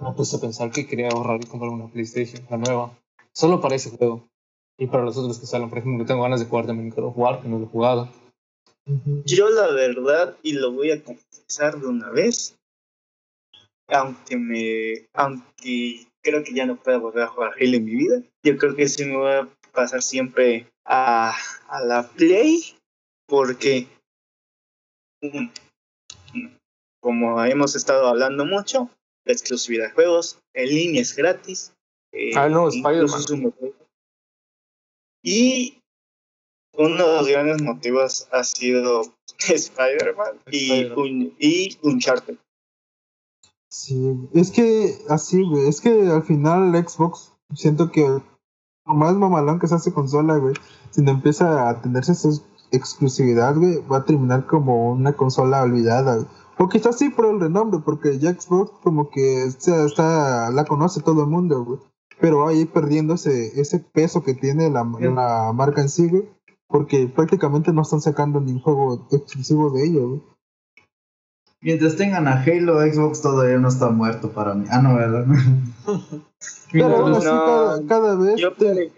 me 0.00 0.12
puse 0.16 0.36
a 0.36 0.40
pensar 0.40 0.70
que 0.70 0.86
quería 0.86 1.08
ahorrar 1.08 1.40
y 1.42 1.46
comprar 1.46 1.70
una 1.70 1.88
PlayStation, 1.88 2.44
la 2.50 2.56
nueva, 2.56 2.98
solo 3.34 3.60
para 3.60 3.74
ese 3.74 3.90
juego. 3.90 4.28
Y 4.78 4.86
para 4.86 5.04
los 5.04 5.16
otros 5.16 5.38
que 5.38 5.46
salen, 5.46 5.68
por 5.68 5.78
ejemplo, 5.78 6.04
tengo 6.04 6.22
ganas 6.22 6.40
de 6.40 6.46
jugar 6.46 6.66
también 6.66 6.92
of 6.96 7.16
War, 7.16 7.40
que 7.40 7.48
no 7.48 7.58
lo 7.58 7.66
he 7.66 7.68
jugado. 7.68 8.10
Yo 9.24 9.48
la 9.48 9.68
verdad, 9.68 10.36
y 10.42 10.52
lo 10.54 10.72
voy 10.72 10.90
a 10.90 11.02
confesar 11.02 11.78
de 11.78 11.86
una 11.86 12.10
vez, 12.10 12.56
aunque 13.88 14.36
me, 14.36 15.08
aunque 15.12 16.06
creo 16.22 16.42
que 16.42 16.54
ya 16.54 16.66
no 16.66 16.76
pueda 16.76 16.98
volver 16.98 17.22
a 17.22 17.28
jugar 17.28 17.52
Halo 17.52 17.76
en 17.76 17.84
mi 17.84 17.94
vida, 17.94 18.22
yo 18.42 18.56
creo 18.56 18.74
que 18.74 18.88
sí 18.88 19.04
me 19.04 19.16
voy 19.16 19.32
a 19.32 19.48
pasar 19.72 20.02
siempre 20.02 20.66
a, 20.84 21.34
a 21.68 21.84
la 21.84 22.08
Play, 22.08 22.76
porque 23.26 23.86
mm, 25.22 25.48
como 27.00 27.44
hemos 27.44 27.76
estado 27.76 28.08
hablando 28.08 28.44
mucho, 28.44 28.90
la 29.24 29.32
exclusividad 29.32 29.88
de 29.88 29.92
juegos, 29.92 30.38
en 30.54 30.68
línea 30.68 31.02
es 31.02 31.14
gratis. 31.14 31.73
Eh, 32.14 32.30
Ah, 32.36 32.48
no, 32.48 32.68
Spider-Man. 32.68 33.20
es 33.20 33.30
un 33.30 33.42
motivo. 33.42 33.72
Y 35.22 35.80
uno 36.76 36.96
de 37.06 37.16
los 37.18 37.28
grandes 37.28 37.62
motivos 37.62 38.28
ha 38.32 38.44
sido 38.44 39.02
Spider-Man 39.48 40.40
y, 40.50 40.84
un, 40.84 41.34
y 41.38 41.78
Uncharted. 41.82 42.36
Sí, 43.70 43.96
es 44.34 44.50
que 44.52 44.98
así, 45.08 45.42
güey, 45.42 45.68
es 45.68 45.80
que 45.80 45.90
al 45.90 46.22
final 46.22 46.72
Xbox, 46.86 47.32
siento 47.54 47.90
que 47.90 48.04
por 48.84 48.94
más 48.96 49.14
mamalón 49.14 49.58
que 49.58 49.66
sea 49.66 49.78
su 49.78 49.92
consola, 49.92 50.36
güey, 50.36 50.54
si 50.90 51.02
no 51.02 51.10
empieza 51.10 51.68
a 51.68 51.80
tenerse 51.82 52.12
esa 52.12 52.28
exclusividad, 52.70 53.56
güey, 53.56 53.78
va 53.90 53.98
a 53.98 54.04
terminar 54.04 54.46
como 54.46 54.92
una 54.92 55.14
consola 55.14 55.62
olvidada. 55.62 56.16
güey. 56.16 56.26
O 56.58 56.68
quizás 56.68 56.98
sí 56.98 57.08
por 57.08 57.26
el 57.26 57.40
renombre, 57.40 57.80
porque 57.84 58.18
ya 58.20 58.32
Xbox 58.32 58.70
como 58.82 59.10
que 59.10 59.42
está, 59.44 59.86
está- 59.86 60.50
la 60.50 60.64
conoce 60.66 61.00
todo 61.02 61.22
el 61.24 61.28
mundo, 61.30 61.64
güey. 61.64 61.80
Pero 62.24 62.38
va 62.38 62.50
a 62.50 62.54
ir 62.54 62.70
perdiendo 62.72 63.14
ese, 63.14 63.60
ese 63.60 63.80
peso 63.80 64.22
que 64.22 64.32
tiene 64.32 64.70
la, 64.70 64.82
la 64.98 65.52
marca 65.52 65.82
en 65.82 65.90
sí, 65.90 66.08
güey, 66.08 66.22
porque 66.66 67.06
prácticamente 67.06 67.70
no 67.70 67.82
están 67.82 68.00
sacando 68.00 68.40
ningún 68.40 68.62
juego 68.62 69.06
exclusivo 69.12 69.70
de 69.70 69.84
ello, 69.84 70.08
güey. 70.08 70.22
Mientras 71.60 71.96
tengan 71.96 72.26
a 72.26 72.42
Halo, 72.42 72.80
Xbox 72.80 73.20
todavía 73.20 73.58
no 73.58 73.68
está 73.68 73.90
muerto 73.90 74.30
para 74.32 74.54
mí. 74.54 74.64
Ah, 74.70 74.80
no, 74.80 74.94
¿verdad? 74.94 75.26
Pero 76.72 76.96
aún 76.96 77.10
no, 77.12 77.16
así, 77.18 77.26
cada, 77.26 77.86
cada 77.86 78.16
vez... 78.16 78.36
Yo, 78.40 78.52
te-. 78.54 78.90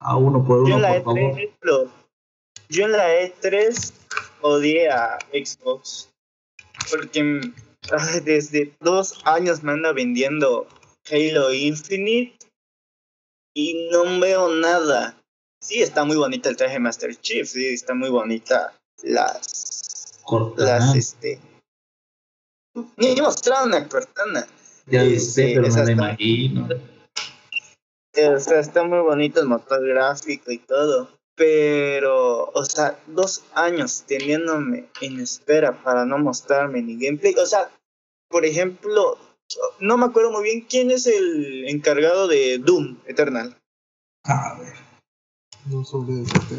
A 0.00 0.16
uno 0.16 0.44
por 0.44 0.58
yo 0.68 0.76
uno, 0.76 0.76
en 0.76 0.82
la 0.82 1.02
por 1.02 1.16
favor. 1.18 1.32
E3, 1.40 1.50
lo- 1.62 1.90
yo 2.68 2.84
en 2.84 2.92
la 2.92 3.04
E3 3.20 3.92
odié 4.42 4.90
a 4.90 5.18
Xbox 5.32 6.10
porque 6.90 7.40
desde 8.24 8.74
dos 8.80 9.20
años 9.24 9.62
me 9.62 9.72
anda 9.72 9.92
vendiendo 9.92 10.66
Halo 11.10 11.52
Infinite 11.52 12.36
y 13.54 13.88
no 13.90 14.20
veo 14.20 14.48
nada. 14.54 15.16
Sí, 15.60 15.82
está 15.82 16.04
muy 16.04 16.16
bonita 16.16 16.48
el 16.48 16.56
traje 16.56 16.78
Master 16.78 17.14
Chief, 17.16 17.48
sí, 17.48 17.66
está 17.66 17.94
muy 17.94 18.10
bonita 18.10 18.74
las 19.02 20.20
Cortana. 20.24 20.78
las 20.78 20.94
este 20.96 21.40
ni 22.96 23.20
mostraron 23.20 23.68
una 23.68 23.88
cortana 23.88 24.46
Ya 24.86 25.04
lo 25.04 25.18
sé, 25.18 25.52
pero 25.54 25.66
esa 25.66 25.80
me 25.80 25.86
la 25.86 25.92
imagino. 25.92 26.68
O 26.68 28.38
sea, 28.40 28.60
está 28.60 28.82
muy 28.82 29.00
bonito 29.00 29.40
el 29.40 29.46
motor 29.46 29.86
gráfico 29.86 30.50
y 30.50 30.58
todo. 30.58 31.15
Pero, 31.36 32.50
o 32.50 32.64
sea, 32.64 32.98
dos 33.06 33.44
años 33.54 34.04
teniéndome 34.06 34.88
en 35.02 35.20
espera 35.20 35.82
para 35.82 36.06
no 36.06 36.18
mostrarme 36.18 36.80
ni 36.82 36.96
gameplay. 36.96 37.34
O 37.34 37.46
sea, 37.46 37.70
por 38.28 38.46
ejemplo, 38.46 39.18
no 39.80 39.96
me 39.98 40.06
acuerdo 40.06 40.32
muy 40.32 40.44
bien 40.44 40.62
quién 40.62 40.90
es 40.90 41.06
el 41.06 41.68
encargado 41.68 42.26
de 42.26 42.58
Doom 42.58 42.96
Eternal. 43.06 43.56
A 44.24 44.58
ver. 44.58 44.74
No 45.66 45.84
sobre 45.84 46.22
este, 46.22 46.56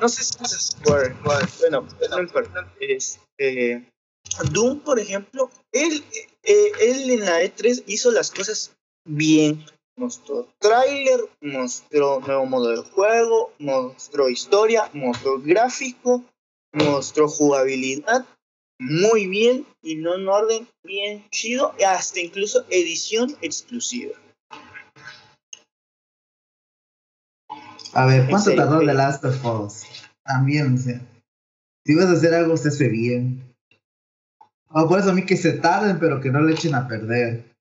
No 0.00 0.08
sé 0.08 0.24
si 0.24 0.42
es 0.42 0.68
Square. 0.68 1.16
Bueno, 1.60 1.86
no 2.10 2.20
importa. 2.20 2.72
Este, 2.80 3.86
Doom, 4.52 4.80
por 4.80 4.98
ejemplo, 4.98 5.50
él, 5.72 6.04
eh, 6.42 6.72
él 6.80 7.10
en 7.10 7.20
la 7.20 7.42
E3 7.42 7.84
hizo 7.86 8.10
las 8.12 8.30
cosas 8.30 8.74
bien. 9.04 9.64
Mostró 9.96 10.46
tráiler, 10.58 11.20
mostró 11.40 12.20
nuevo 12.20 12.46
modo 12.46 12.70
de 12.70 12.90
juego, 12.90 13.52
mostró 13.58 14.28
historia, 14.28 14.90
mostró 14.92 15.40
gráfico, 15.40 16.22
mostró 16.72 17.28
jugabilidad 17.28 18.26
muy 18.78 19.26
bien 19.26 19.66
y 19.82 19.96
no 19.96 20.16
en 20.16 20.28
orden 20.28 20.68
bien 20.84 21.24
chido, 21.30 21.74
y 21.78 21.84
hasta 21.84 22.20
incluso 22.20 22.64
edición 22.68 23.36
exclusiva. 23.40 24.14
A 27.94 28.04
ver, 28.04 28.28
¿cuánto 28.28 28.54
tardó. 28.54 28.80
The 28.80 28.92
Last 28.92 29.24
of 29.24 29.44
Us? 29.44 29.84
También, 30.22 30.74
o 30.74 30.78
sea. 30.78 31.00
Si 31.86 31.94
vas 31.94 32.06
a 32.06 32.12
hacer 32.12 32.34
algo, 32.34 32.56
se 32.56 32.68
hace 32.68 32.88
bien. 32.88 33.54
O 34.68 34.86
por 34.88 34.98
eso 34.98 35.10
a 35.10 35.14
mí 35.14 35.24
que 35.24 35.36
se 35.36 35.52
tarden, 35.52 35.98
pero 35.98 36.20
que 36.20 36.30
no 36.30 36.42
le 36.42 36.52
echen 36.52 36.74
a 36.74 36.86
perder. 36.86 37.55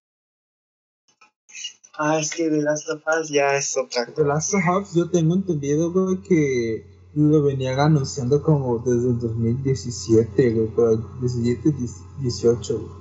Ah, 1.98 2.20
es 2.20 2.32
que 2.32 2.50
The 2.50 2.62
Last 2.62 2.90
of 2.90 3.02
Us 3.08 3.30
ya 3.30 3.56
es 3.56 3.76
otra 3.78 4.06
The 4.06 4.14
cosa. 4.14 4.28
Last 4.28 4.54
of 4.54 4.62
Us, 4.82 4.94
yo 4.94 5.10
tengo 5.10 5.36
entendido, 5.36 5.92
güey, 5.92 6.22
que 6.22 6.86
lo 7.14 7.44
venían 7.44 7.80
anunciando 7.80 8.44
como 8.44 8.80
desde 8.80 9.10
el 9.10 9.20
2017, 9.20 10.54
güey, 10.54 10.68
pero 10.76 10.98
17, 11.22 11.74
18, 12.20 12.80
güey. 12.80 12.92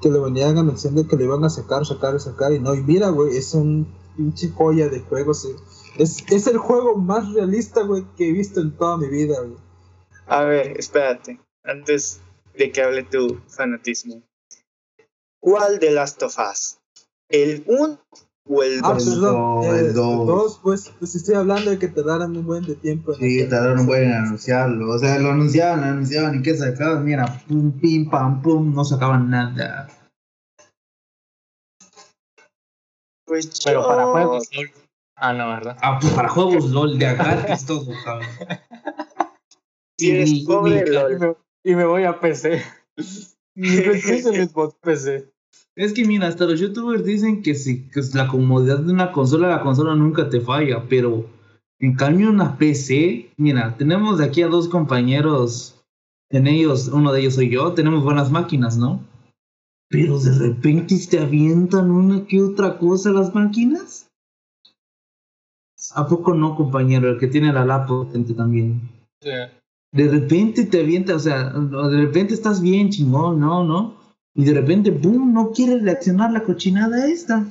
Que 0.00 0.08
lo 0.08 0.22
venían 0.22 0.56
anunciando 0.56 1.06
que 1.06 1.16
lo 1.16 1.24
iban 1.24 1.44
a 1.44 1.50
sacar, 1.50 1.84
sacar, 1.84 2.18
sacar, 2.20 2.52
y 2.52 2.60
no, 2.60 2.74
y 2.74 2.82
mira, 2.82 3.10
güey, 3.10 3.36
es 3.36 3.52
un 3.52 3.86
pinche 4.16 4.48
joya 4.50 4.88
de 4.88 5.00
juego, 5.00 5.34
sí. 5.34 5.50
Es, 5.98 6.24
es 6.30 6.46
el 6.46 6.56
juego 6.56 6.96
más 6.96 7.32
realista, 7.32 7.82
güey, 7.82 8.06
que 8.16 8.28
he 8.28 8.32
visto 8.32 8.60
en 8.60 8.76
toda 8.76 8.96
mi 8.96 9.08
vida, 9.08 9.40
güey. 9.40 9.58
A 10.26 10.44
ver, 10.44 10.78
espérate, 10.78 11.40
antes 11.64 12.20
de 12.56 12.72
que 12.72 12.82
hable 12.82 13.02
tu 13.04 13.40
fanatismo. 13.48 14.22
¿Cuál 15.40 15.78
de 15.78 15.90
Last 15.90 16.22
of 16.22 16.36
Us? 16.38 16.77
¿El 17.30 17.64
1 17.66 17.98
o 18.50 18.62
el 18.62 18.80
2? 18.80 18.86
Ah, 18.86 19.60
eh, 19.64 19.68
el 19.68 19.86
el 19.86 19.94
dos. 19.94 20.26
dos, 20.26 20.60
pues, 20.62 20.92
pues 20.98 21.14
estoy 21.14 21.34
hablando 21.34 21.70
de 21.70 21.78
que 21.78 21.88
te 21.88 22.02
darán 22.02 22.34
un 22.36 22.46
buen 22.46 22.64
de 22.64 22.74
tiempo. 22.74 23.12
en 23.12 23.18
Sí, 23.18 23.48
tardaron 23.48 23.80
un 23.80 23.86
buen 23.86 24.04
en 24.04 24.12
anunciarlo. 24.12 24.90
O 24.94 24.98
sea, 24.98 25.18
lo 25.18 25.30
anunciaban, 25.30 25.80
lo 25.82 25.86
anunciaban 25.88 26.36
y 26.38 26.42
que 26.42 26.56
sacaban, 26.56 27.04
mira, 27.04 27.42
pum, 27.46 27.72
pim, 27.78 28.08
pam, 28.08 28.40
pum, 28.40 28.74
no 28.74 28.84
sacaban 28.84 29.28
nada. 29.30 29.88
Pues 33.26 33.60
Pero 33.64 33.86
para 33.86 34.06
juegos. 34.06 34.48
Ah, 35.16 35.32
no, 35.34 35.48
¿verdad? 35.48 35.76
Ah, 35.82 35.98
pues 36.00 36.12
para 36.14 36.28
juegos 36.28 36.70
LOL 36.70 36.98
de 36.98 37.14
gratis 37.14 37.66
todo, 37.66 37.90
cabrón. 38.04 38.28
Si 39.98 40.10
eres 40.10 40.30
Y- 40.30 40.46
pobre, 40.46 40.84
y- 40.86 40.90
LOL. 40.90 41.12
Y 41.12 41.18
me, 41.18 41.34
y 41.64 41.74
me 41.74 41.84
voy 41.84 42.04
a 42.04 42.18
PC. 42.20 42.62
Mi 43.54 44.46
bot 44.54 44.78
PC. 44.80 45.30
Es 45.78 45.92
que 45.92 46.04
mira, 46.04 46.26
hasta 46.26 46.44
los 46.44 46.58
youtubers 46.58 47.04
dicen 47.04 47.40
que 47.40 47.54
si 47.54 47.88
que 47.88 48.00
es 48.00 48.12
la 48.12 48.26
comodidad 48.26 48.80
de 48.80 48.92
una 48.92 49.12
consola, 49.12 49.46
la 49.46 49.62
consola 49.62 49.94
nunca 49.94 50.28
te 50.28 50.40
falla, 50.40 50.84
pero 50.88 51.24
en 51.78 51.94
cambio 51.94 52.30
una 52.30 52.58
PC, 52.58 53.30
mira, 53.36 53.76
tenemos 53.76 54.18
de 54.18 54.24
aquí 54.24 54.42
a 54.42 54.48
dos 54.48 54.66
compañeros, 54.68 55.80
en 56.30 56.48
ellos, 56.48 56.88
uno 56.88 57.12
de 57.12 57.20
ellos 57.20 57.34
soy 57.34 57.50
yo, 57.50 57.74
tenemos 57.74 58.02
buenas 58.02 58.32
máquinas, 58.32 58.76
¿no? 58.76 59.04
Pero 59.88 60.18
de 60.18 60.36
repente 60.36 60.96
te 61.08 61.20
avientan 61.20 61.92
una 61.92 62.26
que 62.26 62.42
otra 62.42 62.76
cosa 62.76 63.12
las 63.12 63.32
máquinas. 63.32 64.10
¿A 65.94 66.08
poco 66.08 66.34
no, 66.34 66.56
compañero? 66.56 67.08
El 67.08 67.18
que 67.20 67.28
tiene 67.28 67.52
la 67.52 67.64
laptop 67.64 68.06
potente 68.08 68.34
también. 68.34 68.80
Sí. 69.22 69.30
De 69.92 70.08
repente 70.08 70.66
te 70.66 70.80
avienta, 70.80 71.14
o 71.14 71.20
sea, 71.20 71.50
de 71.50 72.00
repente 72.04 72.34
estás 72.34 72.60
bien 72.60 72.90
chingón, 72.90 73.38
¿no? 73.38 73.62
¿No? 73.62 73.97
Y 74.38 74.44
de 74.44 74.54
repente, 74.54 74.92
¡pum! 74.92 75.32
No 75.32 75.50
quiere 75.50 75.80
reaccionar 75.80 76.30
la 76.30 76.44
cochinada 76.44 77.08
esta. 77.08 77.44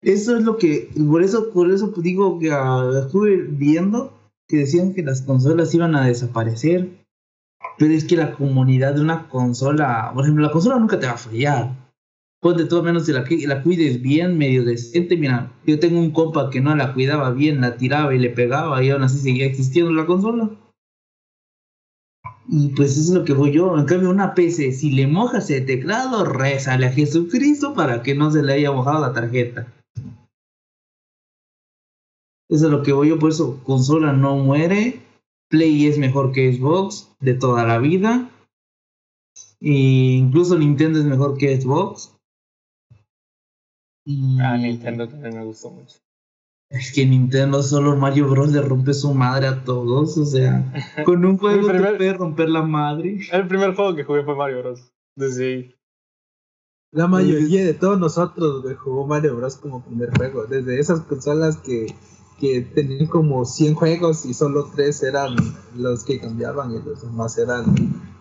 Eso 0.00 0.36
es 0.36 0.44
lo 0.44 0.56
que, 0.56 0.88
por 1.10 1.20
eso, 1.24 1.50
por 1.52 1.68
eso 1.68 1.92
digo 1.96 2.38
que 2.38 2.52
ah, 2.52 2.88
estuve 3.04 3.42
viendo 3.42 4.16
que 4.48 4.58
decían 4.58 4.94
que 4.94 5.02
las 5.02 5.22
consolas 5.22 5.74
iban 5.74 5.96
a 5.96 6.06
desaparecer. 6.06 7.04
Pero 7.76 7.92
es 7.92 8.04
que 8.04 8.16
la 8.16 8.34
comunidad 8.34 8.94
de 8.94 9.00
una 9.00 9.28
consola, 9.28 10.12
por 10.14 10.22
ejemplo, 10.22 10.44
la 10.44 10.52
consola 10.52 10.78
nunca 10.78 11.00
te 11.00 11.06
va 11.06 11.14
a 11.14 11.18
fallar. 11.18 11.74
Ponte 12.40 12.66
todo 12.66 12.84
menos 12.84 13.06
si 13.06 13.12
la, 13.12 13.24
la 13.48 13.62
cuides 13.64 14.00
bien, 14.00 14.38
medio 14.38 14.64
decente. 14.64 15.16
Mira, 15.16 15.50
yo 15.66 15.80
tengo 15.80 15.98
un 15.98 16.12
compa 16.12 16.50
que 16.50 16.60
no 16.60 16.76
la 16.76 16.94
cuidaba 16.94 17.32
bien, 17.32 17.60
la 17.60 17.76
tiraba 17.76 18.14
y 18.14 18.20
le 18.20 18.30
pegaba 18.30 18.80
y 18.84 18.90
aún 18.90 19.02
así 19.02 19.18
seguía 19.18 19.46
existiendo 19.46 19.90
la 19.90 20.06
consola. 20.06 20.50
Y 22.50 22.68
pues 22.70 22.96
es 22.96 23.10
lo 23.10 23.24
que 23.24 23.34
voy 23.34 23.52
yo. 23.52 23.78
En 23.78 23.84
cambio, 23.84 24.10
una 24.10 24.34
PC, 24.34 24.72
si 24.72 24.90
le 24.90 25.06
mojas 25.06 25.50
el 25.50 25.66
teclado, 25.66 26.24
rézale 26.24 26.86
a 26.86 26.92
Jesucristo 26.92 27.74
para 27.74 28.02
que 28.02 28.14
no 28.14 28.30
se 28.30 28.42
le 28.42 28.54
haya 28.54 28.72
mojado 28.72 29.00
la 29.00 29.12
tarjeta. 29.12 29.72
Eso 32.48 32.66
es 32.66 32.70
lo 32.72 32.82
que 32.82 32.92
voy 32.92 33.10
yo, 33.10 33.18
por 33.18 33.30
eso 33.30 33.62
consola 33.64 34.14
no 34.14 34.36
muere. 34.36 35.02
Play 35.50 35.86
es 35.86 35.98
mejor 35.98 36.32
que 36.32 36.52
Xbox 36.52 37.10
de 37.20 37.34
toda 37.34 37.66
la 37.66 37.78
vida. 37.78 38.30
E 39.60 39.70
incluso 39.70 40.58
Nintendo 40.58 40.98
es 40.98 41.04
mejor 41.04 41.36
que 41.36 41.60
Xbox. 41.60 42.14
Ah, 44.40 44.56
Nintendo 44.56 45.06
también 45.06 45.36
me 45.36 45.44
gustó 45.44 45.70
mucho. 45.70 45.98
Es 46.70 46.92
que 46.92 47.06
Nintendo 47.06 47.62
solo 47.62 47.96
Mario 47.96 48.28
Bros. 48.28 48.52
le 48.52 48.60
rompe 48.60 48.92
su 48.94 49.12
madre 49.14 49.46
a 49.46 49.64
todos. 49.64 50.16
O 50.18 50.24
sea, 50.26 50.72
con 51.04 51.24
un 51.24 51.38
juego 51.38 51.66
te 51.66 51.72
primer- 51.74 51.96
puede 51.96 52.12
romper 52.14 52.48
la 52.50 52.62
madre. 52.62 53.20
El 53.32 53.48
primer 53.48 53.74
juego 53.74 53.94
que 53.96 54.04
jugué 54.04 54.24
fue 54.24 54.36
Mario 54.36 54.58
Bros. 54.60 54.92
Desde 55.16 55.46
ahí. 55.46 55.74
La 56.90 57.06
mayoría 57.06 57.64
de 57.64 57.74
todos 57.74 57.98
nosotros 57.98 58.64
jugó 58.78 59.06
Mario 59.06 59.36
Bros. 59.36 59.56
como 59.56 59.84
primer 59.84 60.10
juego. 60.16 60.46
Desde 60.46 60.78
esas 60.80 61.00
consolas 61.02 61.56
que, 61.58 61.86
que 62.40 62.62
tenían 62.62 63.06
como 63.06 63.44
100 63.44 63.74
juegos 63.74 64.24
y 64.24 64.32
solo 64.34 64.70
3 64.74 65.02
eran 65.02 65.36
los 65.76 66.04
que 66.04 66.20
cambiaban 66.20 66.70
y 66.72 66.82
los 66.82 67.02
demás 67.02 67.36
eran 67.38 67.64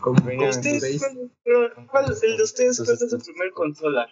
como 0.02 0.18
¿Ustedes 0.50 1.00
cuál, 1.02 1.32
pero, 1.44 1.60
cuál- 1.92 2.06
el 2.22 2.38
de 2.38 2.44
ustedes 2.44 2.78
cuál 2.78 2.90
es 2.92 3.10
su 3.10 3.18
primer 3.20 3.52
consola? 3.52 4.08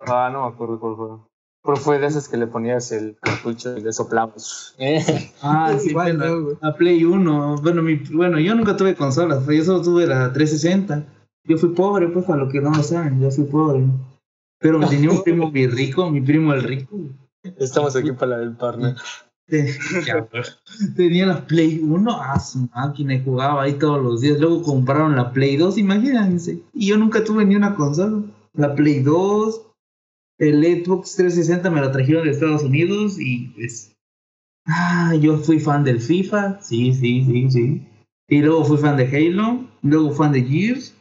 Ah, 0.00 0.30
no 0.32 0.48
me 0.48 0.54
acuerdo 0.54 0.80
cuál 0.80 0.96
fue. 0.96 1.31
Pero 1.64 1.76
fue 1.76 1.98
de 1.98 2.06
esas 2.06 2.28
que 2.28 2.36
le 2.36 2.48
ponías 2.48 2.90
el 2.90 3.16
cartucho 3.20 3.76
y 3.78 3.82
le 3.82 3.92
soplabas. 3.92 4.74
Ah, 5.42 5.76
sí, 5.78 5.90
Igual, 5.90 6.16
bueno, 6.16 6.34
¿no, 6.34 6.44
güey? 6.44 6.56
la 6.60 6.74
Play 6.74 7.04
1. 7.04 7.56
Bueno, 7.62 7.82
mi, 7.82 7.96
bueno, 8.12 8.40
yo 8.40 8.54
nunca 8.54 8.76
tuve 8.76 8.94
consolas, 8.94 9.46
yo 9.46 9.64
solo 9.64 9.82
tuve 9.82 10.06
la 10.06 10.32
360. 10.32 11.04
Yo 11.44 11.58
fui 11.58 11.70
pobre, 11.70 12.08
pues, 12.08 12.24
para 12.24 12.44
los 12.44 12.52
que 12.52 12.60
no 12.60 12.70
lo 12.70 12.82
saben, 12.82 13.20
yo 13.20 13.30
fui 13.30 13.44
pobre. 13.44 13.84
Pero 14.58 14.78
me 14.78 14.86
tenía 14.86 15.10
un 15.10 15.22
primo 15.24 15.50
bien 15.50 15.72
rico, 15.72 16.10
mi 16.10 16.20
primo 16.20 16.52
el 16.52 16.62
rico. 16.62 16.98
Estamos 17.58 17.96
aquí 17.96 18.12
para 18.12 18.32
la 18.32 18.38
del 18.38 18.56
partner. 18.56 18.96
Pues. 20.30 20.58
Tenía 20.96 21.26
la 21.26 21.46
Play 21.46 21.80
1 21.82 22.22
a 22.22 22.40
su 22.40 22.70
máquina 22.74 23.14
y 23.14 23.22
jugaba 23.22 23.64
ahí 23.64 23.74
todos 23.74 24.02
los 24.02 24.22
días. 24.22 24.40
Luego 24.40 24.62
compraron 24.62 25.14
la 25.14 25.30
Play 25.30 25.58
2, 25.58 25.76
imagínense. 25.76 26.62
Y 26.72 26.86
yo 26.86 26.96
nunca 26.96 27.22
tuve 27.22 27.44
ni 27.44 27.54
una 27.54 27.74
consola. 27.74 28.22
La 28.54 28.74
Play 28.74 29.00
2, 29.00 29.60
el 30.42 30.64
Xbox 30.64 31.14
360 31.14 31.70
me 31.70 31.80
la 31.80 31.92
trajeron 31.92 32.24
de 32.24 32.32
Estados 32.32 32.64
Unidos 32.64 33.16
y 33.20 33.46
pues. 33.54 33.94
Ah, 34.66 35.14
yo 35.20 35.38
fui 35.38 35.60
fan 35.60 35.84
del 35.84 36.00
FIFA, 36.00 36.60
sí, 36.60 36.92
sí, 36.92 37.24
sí, 37.24 37.50
sí. 37.50 37.88
Y 38.28 38.42
luego 38.42 38.64
fui 38.64 38.78
fan 38.78 38.96
de 38.96 39.06
Halo, 39.06 39.64
luego 39.82 40.10
fan 40.10 40.32
de 40.32 40.42
Gears. 40.42 40.96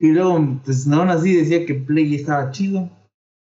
Y 0.00 0.12
luego, 0.12 0.60
pues 0.64 0.86
aún 0.88 1.10
así 1.10 1.34
decía 1.34 1.66
que 1.66 1.74
Play 1.74 2.14
estaba 2.14 2.50
chido. 2.50 2.90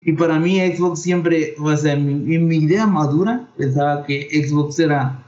Y 0.01 0.13
para 0.13 0.39
mí 0.39 0.59
Xbox 0.59 1.01
siempre, 1.01 1.55
o 1.59 1.75
sea, 1.77 1.93
en 1.93 2.25
mi, 2.25 2.57
idea 2.57 2.87
madura, 2.87 3.49
pensaba 3.57 4.05
que 4.05 4.27
Xbox 4.45 4.79
era 4.79 5.25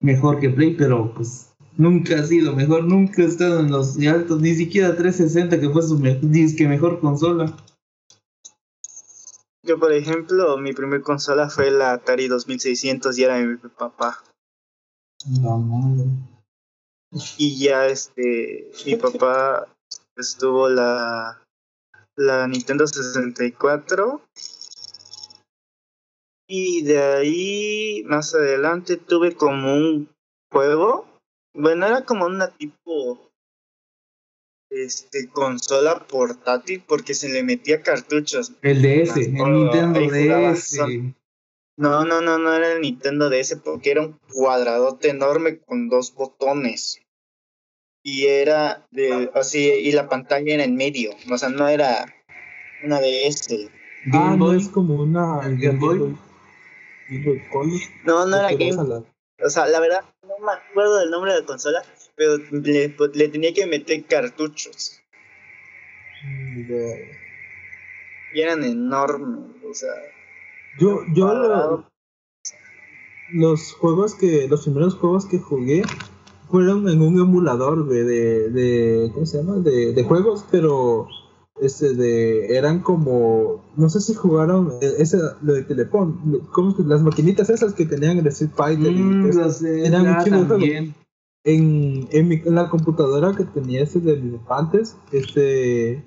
mejor 0.00 0.40
que 0.40 0.50
Play, 0.50 0.74
pero 0.76 1.12
pues 1.14 1.54
nunca 1.76 2.20
ha 2.20 2.24
sido 2.24 2.54
mejor, 2.56 2.84
nunca 2.84 3.22
ha 3.22 3.26
estado 3.26 3.60
en 3.60 3.70
los 3.70 3.96
altos, 3.98 4.40
ni 4.40 4.54
siquiera 4.54 4.96
360 4.96 5.60
que 5.60 5.70
fue 5.70 5.82
su 5.82 5.98
disque 5.98 6.66
mejor 6.66 7.00
consola. 7.00 7.54
Yo, 9.64 9.78
por 9.78 9.92
ejemplo, 9.92 10.58
mi 10.58 10.74
primer 10.74 11.00
consola 11.00 11.48
fue 11.48 11.70
la 11.70 11.92
Atari 11.92 12.28
2600 12.28 13.18
y 13.18 13.24
era 13.24 13.36
de 13.36 13.46
mi 13.46 13.56
papá. 13.56 14.22
Y 17.38 17.58
ya, 17.58 17.86
este, 17.86 18.70
mi 18.84 18.96
papá 19.00 19.66
estuvo 20.16 20.68
la, 20.68 21.42
la 22.16 22.46
Nintendo 22.46 22.86
64. 22.86 24.20
Y 26.46 26.82
de 26.82 27.02
ahí, 27.02 28.02
más 28.04 28.34
adelante, 28.34 28.98
tuve 28.98 29.34
como 29.34 29.72
un 29.74 30.10
juego. 30.52 31.06
Bueno, 31.54 31.86
era 31.86 32.04
como 32.04 32.26
una 32.26 32.48
tipo 32.48 33.30
este 34.82 35.28
consola 35.28 36.06
portátil 36.06 36.82
porque 36.86 37.14
se 37.14 37.28
le 37.28 37.42
metía 37.42 37.82
cartuchos. 37.82 38.52
El 38.62 38.82
DS, 38.82 39.16
el 39.16 39.32
Nintendo 39.32 40.00
DS. 40.00 40.78
No, 41.76 42.04
no, 42.04 42.20
no, 42.20 42.38
no 42.38 42.54
era 42.54 42.72
el 42.72 42.80
Nintendo 42.82 43.28
DS 43.30 43.56
porque 43.56 43.90
era 43.92 44.02
un 44.02 44.18
cuadradote 44.32 45.08
enorme 45.10 45.58
con 45.58 45.88
dos 45.88 46.14
botones. 46.14 47.00
Y 48.02 48.26
era 48.26 48.86
de, 48.90 49.30
así, 49.34 49.60
y 49.66 49.90
la 49.92 50.08
pantalla 50.08 50.54
era 50.54 50.64
en 50.64 50.76
medio. 50.76 51.10
O 51.30 51.38
sea, 51.38 51.48
no 51.48 51.66
era 51.68 52.14
una 52.84 53.00
DS. 53.00 53.48
Ah, 54.12 54.18
Game 54.18 54.36
no 54.36 54.46
Boy. 54.46 54.56
es 54.58 54.68
como 54.68 54.94
una. 55.02 55.40
¿El 55.46 55.58
Game 55.58 55.78
Boy? 55.78 55.98
Boy. 55.98 56.18
No, 58.04 58.26
no 58.26 58.36
era 58.36 58.50
Game 58.52 58.72
la- 58.88 59.02
O 59.44 59.50
sea, 59.50 59.66
la 59.66 59.80
verdad, 59.80 60.02
no 60.22 60.38
me 60.44 60.52
acuerdo 60.52 60.98
del 60.98 61.10
nombre 61.10 61.32
de 61.32 61.40
la 61.40 61.46
consola, 61.46 61.82
pero 62.16 62.36
le, 62.50 62.94
le 63.14 63.28
tenía 63.28 63.52
que 63.52 63.66
meter 63.66 64.04
cartuchos. 64.04 65.00
De- 66.68 67.10
Y 68.32 68.40
eran 68.40 68.64
enormes. 68.64 69.50
O 69.68 69.74
sea, 69.74 69.90
Yo, 70.78 71.00
yo 71.14 71.34
lo- 71.34 71.88
los 73.32 73.72
juegos 73.74 74.14
que, 74.14 74.48
los 74.48 74.62
primeros 74.62 74.94
juegos 74.94 75.26
que 75.26 75.38
jugué 75.38 75.82
fueron 76.50 76.88
en 76.88 77.00
un 77.00 77.18
emulador 77.18 77.84
güey, 77.84 78.04
de, 78.04 78.50
de, 78.50 79.10
¿cómo 79.12 79.26
se 79.26 79.38
llama? 79.38 79.56
De, 79.58 79.92
de 79.92 80.04
juegos, 80.04 80.44
pero 80.50 81.08
este 81.60 81.94
de, 81.94 82.56
eran 82.56 82.80
como, 82.80 83.64
no 83.76 83.88
sé 83.88 84.00
si 84.00 84.14
jugaron 84.14 84.72
eh, 84.82 84.92
ese, 84.98 85.18
lo 85.42 85.54
de 85.54 85.62
Telepon, 85.62 86.46
¿cómo 86.52 86.76
que 86.76 86.82
las 86.82 87.02
maquinitas 87.02 87.48
esas 87.50 87.74
que 87.74 87.86
tenían 87.86 88.18
el 88.18 88.26
Street 88.28 88.52
Fighter. 88.54 88.92
Mm, 88.92 89.30
eso. 89.30 89.40
lo 89.40 89.50
sé, 89.50 89.86
Era 89.86 90.00
un 90.02 90.48
también. 90.48 90.94
En, 91.44 92.08
en, 92.10 92.28
mi- 92.28 92.42
en 92.44 92.54
la 92.54 92.70
computadora 92.70 93.34
que 93.36 93.44
tenía 93.44 93.82
ese 93.82 94.00
de 94.00 94.16
mis 94.16 94.32
infantes, 94.34 94.96
este, 95.12 96.02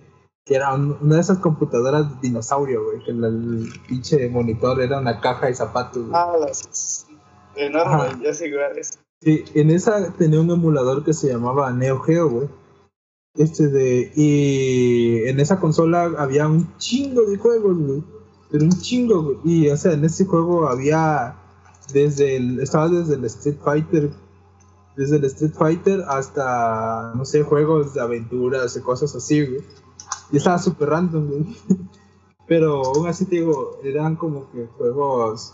que 0.45 0.55
era 0.55 0.73
un- 0.73 0.97
una 1.01 1.15
de 1.15 1.21
esas 1.21 1.38
computadoras 1.39 2.09
de 2.09 2.27
dinosaurio, 2.27 2.83
güey, 2.85 3.03
que 3.03 3.13
la- 3.13 3.27
el 3.27 3.69
pinche 3.88 4.27
monitor 4.29 4.81
era 4.81 4.99
una 4.99 5.19
caja 5.21 5.45
de 5.47 5.55
zapatos. 5.55 6.03
güey. 6.07 6.11
Ah, 6.15 6.33
las 6.39 7.05
enormes, 7.55 7.85
Ajá. 8.13 8.19
ya 8.23 8.33
sé 8.33 8.51
cuáles. 8.51 8.99
Sí, 9.21 9.43
en 9.55 9.71
esa 9.71 10.13
tenía 10.13 10.39
un 10.41 10.49
emulador 10.51 11.03
que 11.03 11.13
se 11.13 11.29
llamaba 11.29 11.71
Neo 11.71 11.99
Geo, 12.01 12.29
güey. 12.29 12.49
Este 13.35 13.67
de, 13.67 14.11
y 14.15 15.27
en 15.27 15.39
esa 15.39 15.59
consola 15.59 16.11
había 16.17 16.47
un 16.47 16.75
chingo 16.77 17.23
de 17.23 17.38
juegos, 17.38 17.77
güey. 17.77 18.03
Pero 18.49 18.63
un 18.63 18.71
chingo, 18.71 19.21
güey. 19.23 19.38
Y, 19.43 19.69
o 19.69 19.77
sea, 19.77 19.93
en 19.93 20.03
ese 20.05 20.25
juego 20.25 20.67
había 20.67 21.35
desde 21.93 22.35
el, 22.38 22.59
estaba 22.59 22.89
desde 22.89 23.15
el 23.15 23.25
Street 23.25 23.57
Fighter, 23.63 24.09
desde 24.98 25.18
el 25.18 25.26
Street 25.26 25.54
Fighter 25.54 26.04
hasta, 26.08 27.14
no 27.16 27.24
sé, 27.24 27.43
juegos 27.43 27.93
de 27.93 28.02
aventuras 28.02 28.76
y 28.76 28.82
cosas 28.82 29.16
así, 29.16 29.45
güey. 29.45 29.62
Y 30.32 30.38
estaba 30.38 30.58
súper 30.58 30.89
random, 30.89 31.28
güey. 31.30 31.58
Pero 32.48 32.82
aún 32.84 33.08
así 33.08 33.26
te 33.26 33.36
digo, 33.38 33.80
eran 33.84 34.16
como 34.16 34.50
que 34.52 34.66
juegos, 34.78 35.54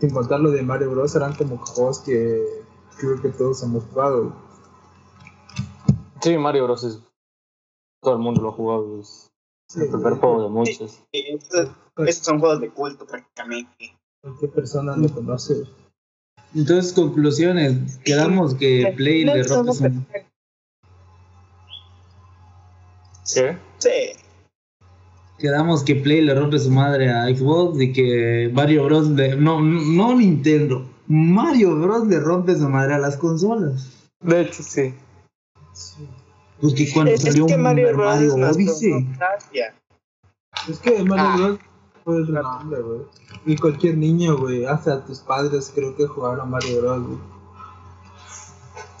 sin 0.00 0.10
contar 0.10 0.40
lo 0.40 0.50
de 0.50 0.62
Mario 0.62 0.90
Bros, 0.90 1.14
eran 1.14 1.34
como 1.34 1.58
juegos 1.58 2.00
que 2.00 2.44
creo 2.98 3.20
que 3.22 3.28
todos 3.30 3.62
hemos 3.62 3.84
jugado. 3.84 4.22
güey. 4.24 4.34
Sí, 6.22 6.36
Mario 6.36 6.64
Bros. 6.64 6.84
es. 6.84 7.00
Todo 8.02 8.14
el 8.14 8.20
mundo 8.20 8.42
lo 8.42 8.48
ha 8.50 8.52
jugado. 8.52 9.00
es- 9.00 9.26
el 9.76 9.88
primer 9.88 10.14
juego 10.18 10.42
de 10.42 10.48
muchos. 10.48 10.98
Y 11.12 11.34
estos, 11.36 11.68
estos 11.98 12.26
son 12.26 12.40
juegos 12.40 12.60
de 12.60 12.70
culto 12.70 13.06
prácticamente. 13.06 13.96
Cualquier 14.20 14.50
persona 14.50 14.96
lo 14.96 15.08
conoce. 15.14 15.62
Entonces, 16.54 16.92
conclusiones. 16.92 17.98
Quedamos 18.04 18.54
que 18.54 18.92
Play 18.96 19.24
le 19.24 19.42
rompe 19.44 19.72
su... 19.72 19.84
¿Qué? 23.34 23.56
Sí. 23.78 23.90
Quedamos 25.38 25.84
que 25.84 25.94
Play 25.94 26.22
le 26.22 26.34
rompe 26.34 26.58
su 26.58 26.70
madre 26.70 27.10
a 27.10 27.26
Xbox 27.34 27.80
y 27.80 27.92
que 27.92 28.50
Mario 28.52 28.84
Bros. 28.84 29.08
le- 29.10 29.36
No, 29.36 29.60
no 29.60 30.14
Nintendo. 30.16 30.88
Mario 31.06 31.78
Bros. 31.78 32.06
le 32.08 32.18
rompe 32.20 32.54
su 32.56 32.68
madre 32.68 32.94
a 32.94 32.98
las 32.98 33.16
consolas. 33.16 34.10
De 34.20 34.42
hecho, 34.42 34.62
sí. 34.62 34.94
Porque 36.60 36.90
cuando 36.92 37.12
Es, 37.12 37.24
es 37.24 37.30
salió 37.32 37.46
que 37.46 37.54
un 37.54 37.62
Mario 37.62 37.92
Bros. 37.94 38.06
Mario 38.16 38.34
Odyssey. 38.34 39.08
Es 40.68 40.78
que 40.80 41.02
Mario 41.04 41.24
Ah. 41.26 41.36
Bros. 41.36 41.58
fue 42.04 42.16
el 42.16 42.32
nombre, 42.32 42.80
güey. 42.82 43.00
Y 43.46 43.56
cualquier 43.56 43.96
niño, 43.96 44.36
güey, 44.36 44.64
hasta 44.66 45.04
tus 45.04 45.20
padres 45.20 45.72
creo 45.74 45.96
que 45.96 46.06
jugaron 46.06 46.40
a 46.40 46.44
Mario 46.44 46.80
Bros. 46.80 47.06
güey. 47.06 47.18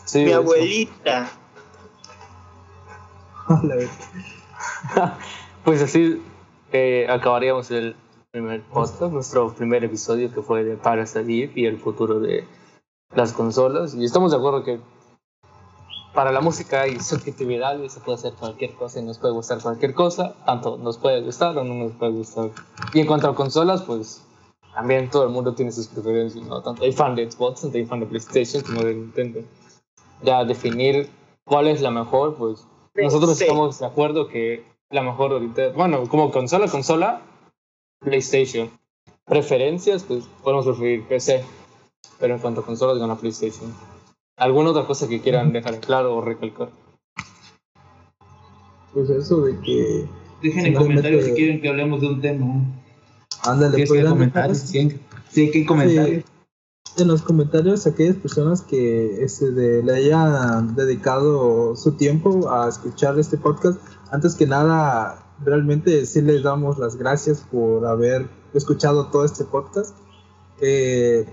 sí 0.04 0.24
Mi 0.24 0.32
abuelita. 0.32 1.30
Pues 5.64 5.82
así 5.82 6.22
eh, 6.72 7.06
acabaríamos 7.10 7.70
el 7.70 7.94
primer 8.30 8.62
podcast, 8.62 9.12
nuestro 9.12 9.52
primer 9.52 9.84
episodio 9.84 10.32
que 10.32 10.40
fue 10.40 10.64
de 10.64 10.76
Para 10.76 11.04
salir 11.04 11.52
y 11.54 11.66
el 11.66 11.78
futuro 11.78 12.18
de 12.18 12.46
las 13.14 13.32
consolas. 13.32 13.94
Y 13.94 14.04
estamos 14.04 14.30
de 14.30 14.38
acuerdo 14.38 14.64
que 14.64 14.80
para 16.14 16.32
la 16.32 16.40
música 16.40 16.82
hay 16.82 16.98
subjetividad 16.98 17.78
y 17.78 17.88
se 17.88 18.00
puede 18.00 18.18
hacer 18.18 18.32
cualquier 18.34 18.74
cosa 18.74 19.00
y 19.00 19.04
nos 19.04 19.18
puede 19.18 19.34
gustar 19.34 19.60
cualquier 19.60 19.94
cosa, 19.94 20.34
tanto 20.46 20.76
nos 20.78 20.98
puede 20.98 21.20
gustar 21.20 21.56
o 21.58 21.64
no 21.64 21.74
nos 21.74 21.92
puede 21.92 22.12
gustar. 22.12 22.50
Y 22.94 23.00
en 23.00 23.06
cuanto 23.06 23.28
a 23.28 23.34
consolas, 23.34 23.82
pues 23.82 24.24
también 24.74 25.10
todo 25.10 25.24
el 25.24 25.30
mundo 25.30 25.54
tiene 25.54 25.72
sus 25.72 25.88
preferencias, 25.88 26.44
¿no? 26.46 26.62
Tanto 26.62 26.84
hay 26.84 26.92
fan 26.92 27.14
de 27.14 27.30
Xbox, 27.30 27.62
tanto 27.62 27.76
hay 27.78 27.84
fan 27.86 28.00
de 28.00 28.06
PlayStation 28.06 28.62
como 28.62 28.82
de 28.84 28.94
Nintendo. 28.94 29.40
Ya 30.22 30.44
definir 30.44 31.08
cuál 31.44 31.68
es 31.68 31.80
la 31.80 31.90
mejor, 31.90 32.36
pues 32.36 32.66
nosotros 32.94 33.36
Sí. 33.36 33.44
estamos 33.44 33.78
de 33.78 33.86
acuerdo 33.86 34.28
que 34.28 34.64
la 34.90 35.02
mejor 35.02 35.32
ahorita, 35.32 35.70
bueno, 35.70 36.08
como 36.08 36.30
consola, 36.30 36.68
consola, 36.68 37.22
PlayStation. 38.00 38.70
Preferencias, 39.24 40.02
pues 40.04 40.24
podemos 40.42 40.66
preferir 40.66 41.04
PC, 41.06 41.44
pero 42.18 42.34
en 42.34 42.40
cuanto 42.40 42.60
a 42.60 42.66
consolas, 42.66 42.98
gana 42.98 43.16
PlayStation. 43.16 43.72
¿Alguna 44.36 44.70
otra 44.70 44.86
cosa 44.86 45.08
que 45.08 45.20
quieran 45.20 45.52
dejar 45.52 45.74
en 45.74 45.80
claro 45.80 46.16
o 46.16 46.20
recalcar? 46.20 46.70
Pues 48.92 49.08
eso 49.10 49.42
de 49.42 49.60
que. 49.60 50.08
Dejen 50.42 50.66
en 50.66 50.74
comentarios 50.74 51.26
si 51.26 51.32
quieren 51.32 51.60
que 51.60 51.68
hablemos 51.68 52.00
de 52.00 52.06
un 52.08 52.20
tema. 52.20 52.46
Ándale, 53.44 53.74
¿Quieres 53.76 53.90
que 53.90 53.94
podrían 53.98 54.12
comentarios? 54.12 54.72
dejar- 54.72 54.90
Sí, 54.92 55.00
sí, 55.30 55.50
que 55.50 55.58
hay 55.60 55.66
comentarios. 55.66 56.24
Sí, 56.96 57.02
en 57.02 57.08
los 57.08 57.22
comentarios 57.22 57.86
aquellas 57.86 58.16
personas 58.16 58.62
que 58.62 59.22
este, 59.22 59.50
de- 59.52 59.82
le 59.82 59.92
hayan 59.94 60.74
dedicado 60.74 61.76
su 61.76 61.92
tiempo 61.92 62.50
a 62.50 62.68
escuchar 62.68 63.18
este 63.18 63.36
podcast, 63.38 63.80
antes 64.10 64.34
que 64.34 64.46
nada, 64.46 65.24
realmente 65.44 66.04
sí 66.06 66.20
les 66.20 66.42
damos 66.42 66.78
las 66.78 66.96
gracias 66.96 67.40
por 67.50 67.86
haber 67.86 68.28
escuchado 68.54 69.06
todo 69.06 69.24
este 69.24 69.44
podcast. 69.44 69.96
Eh, 70.60 71.26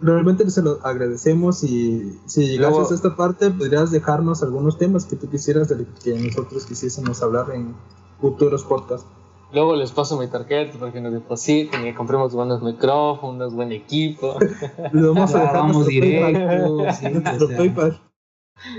realmente 0.00 0.48
se 0.50 0.62
lo 0.62 0.80
agradecemos 0.84 1.62
y 1.62 2.18
si 2.26 2.46
llegases 2.48 2.76
Luego- 2.78 2.90
a 2.90 2.94
esta 2.94 3.14
parte, 3.14 3.50
podrías 3.50 3.90
dejarnos 3.90 4.42
algunos 4.42 4.78
temas 4.78 5.04
que 5.04 5.14
tú 5.16 5.28
quisieras 5.28 5.68
de 5.68 5.86
que 6.02 6.18
nosotros 6.18 6.66
quisiésemos 6.66 7.22
hablar 7.22 7.50
en 7.54 7.74
futuros 8.20 8.64
podcasts. 8.64 9.06
Luego 9.52 9.76
les 9.76 9.92
paso 9.92 10.18
mi 10.18 10.28
tarjeta 10.28 10.78
para 10.78 10.92
que 10.92 11.00
nos 11.00 11.12
depositen 11.12 11.86
y 11.86 11.92
compremos 11.92 12.32
buenos 12.32 12.62
micrófonos, 12.62 13.54
buen 13.54 13.70
equipo. 13.72 14.38
Les 14.92 15.06
vamos 15.06 15.34
a 15.34 15.40
dejar 15.40 15.56
Vamos 15.56 15.86
nuestro 15.88 16.00
PayPal. 16.00 16.32
directo. 16.32 16.92
sí, 16.98 17.10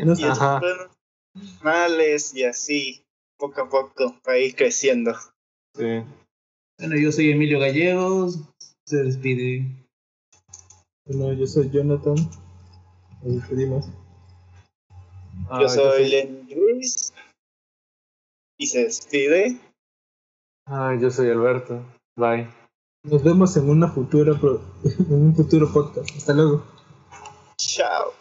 Nuestro 0.04 0.32
o 0.32 0.36
sea, 0.36 0.60
PayPal. 0.60 0.90
Males 1.62 2.36
y 2.36 2.44
así, 2.44 3.06
poco 3.38 3.62
a 3.62 3.70
poco, 3.70 4.16
para 4.24 4.40
ir 4.40 4.56
creciendo. 4.56 5.14
Sí. 5.76 6.04
Bueno, 6.80 6.96
yo 6.98 7.12
soy 7.12 7.32
Emilio 7.32 7.60
Gallegos. 7.60 8.40
Se 8.88 8.98
despide. 9.04 9.68
Bueno, 11.06 11.34
yo 11.34 11.46
soy 11.46 11.70
Jonathan. 11.70 12.16
Nos 13.22 13.36
despedimos. 13.36 13.90
Ah, 15.50 15.60
Yo 15.62 15.70
soy 15.70 16.10
Len 16.10 16.48
Luis. 16.56 17.14
Y 18.58 18.68
se 18.68 18.84
despide. 18.86 19.60
Ay, 20.66 21.00
yo 21.02 21.10
soy 21.12 21.30
Alberto. 21.30 21.82
Bye. 22.16 22.48
Nos 23.04 23.22
vemos 23.24 23.56
en 23.58 23.70
una 23.70 23.90
futura 23.90 24.34
pro- 24.40 24.62
en 24.84 25.14
un 25.14 25.36
futuro 25.36 25.72
podcast. 25.72 26.10
Hasta 26.16 26.34
luego. 26.34 26.64
Chao. 27.58 28.13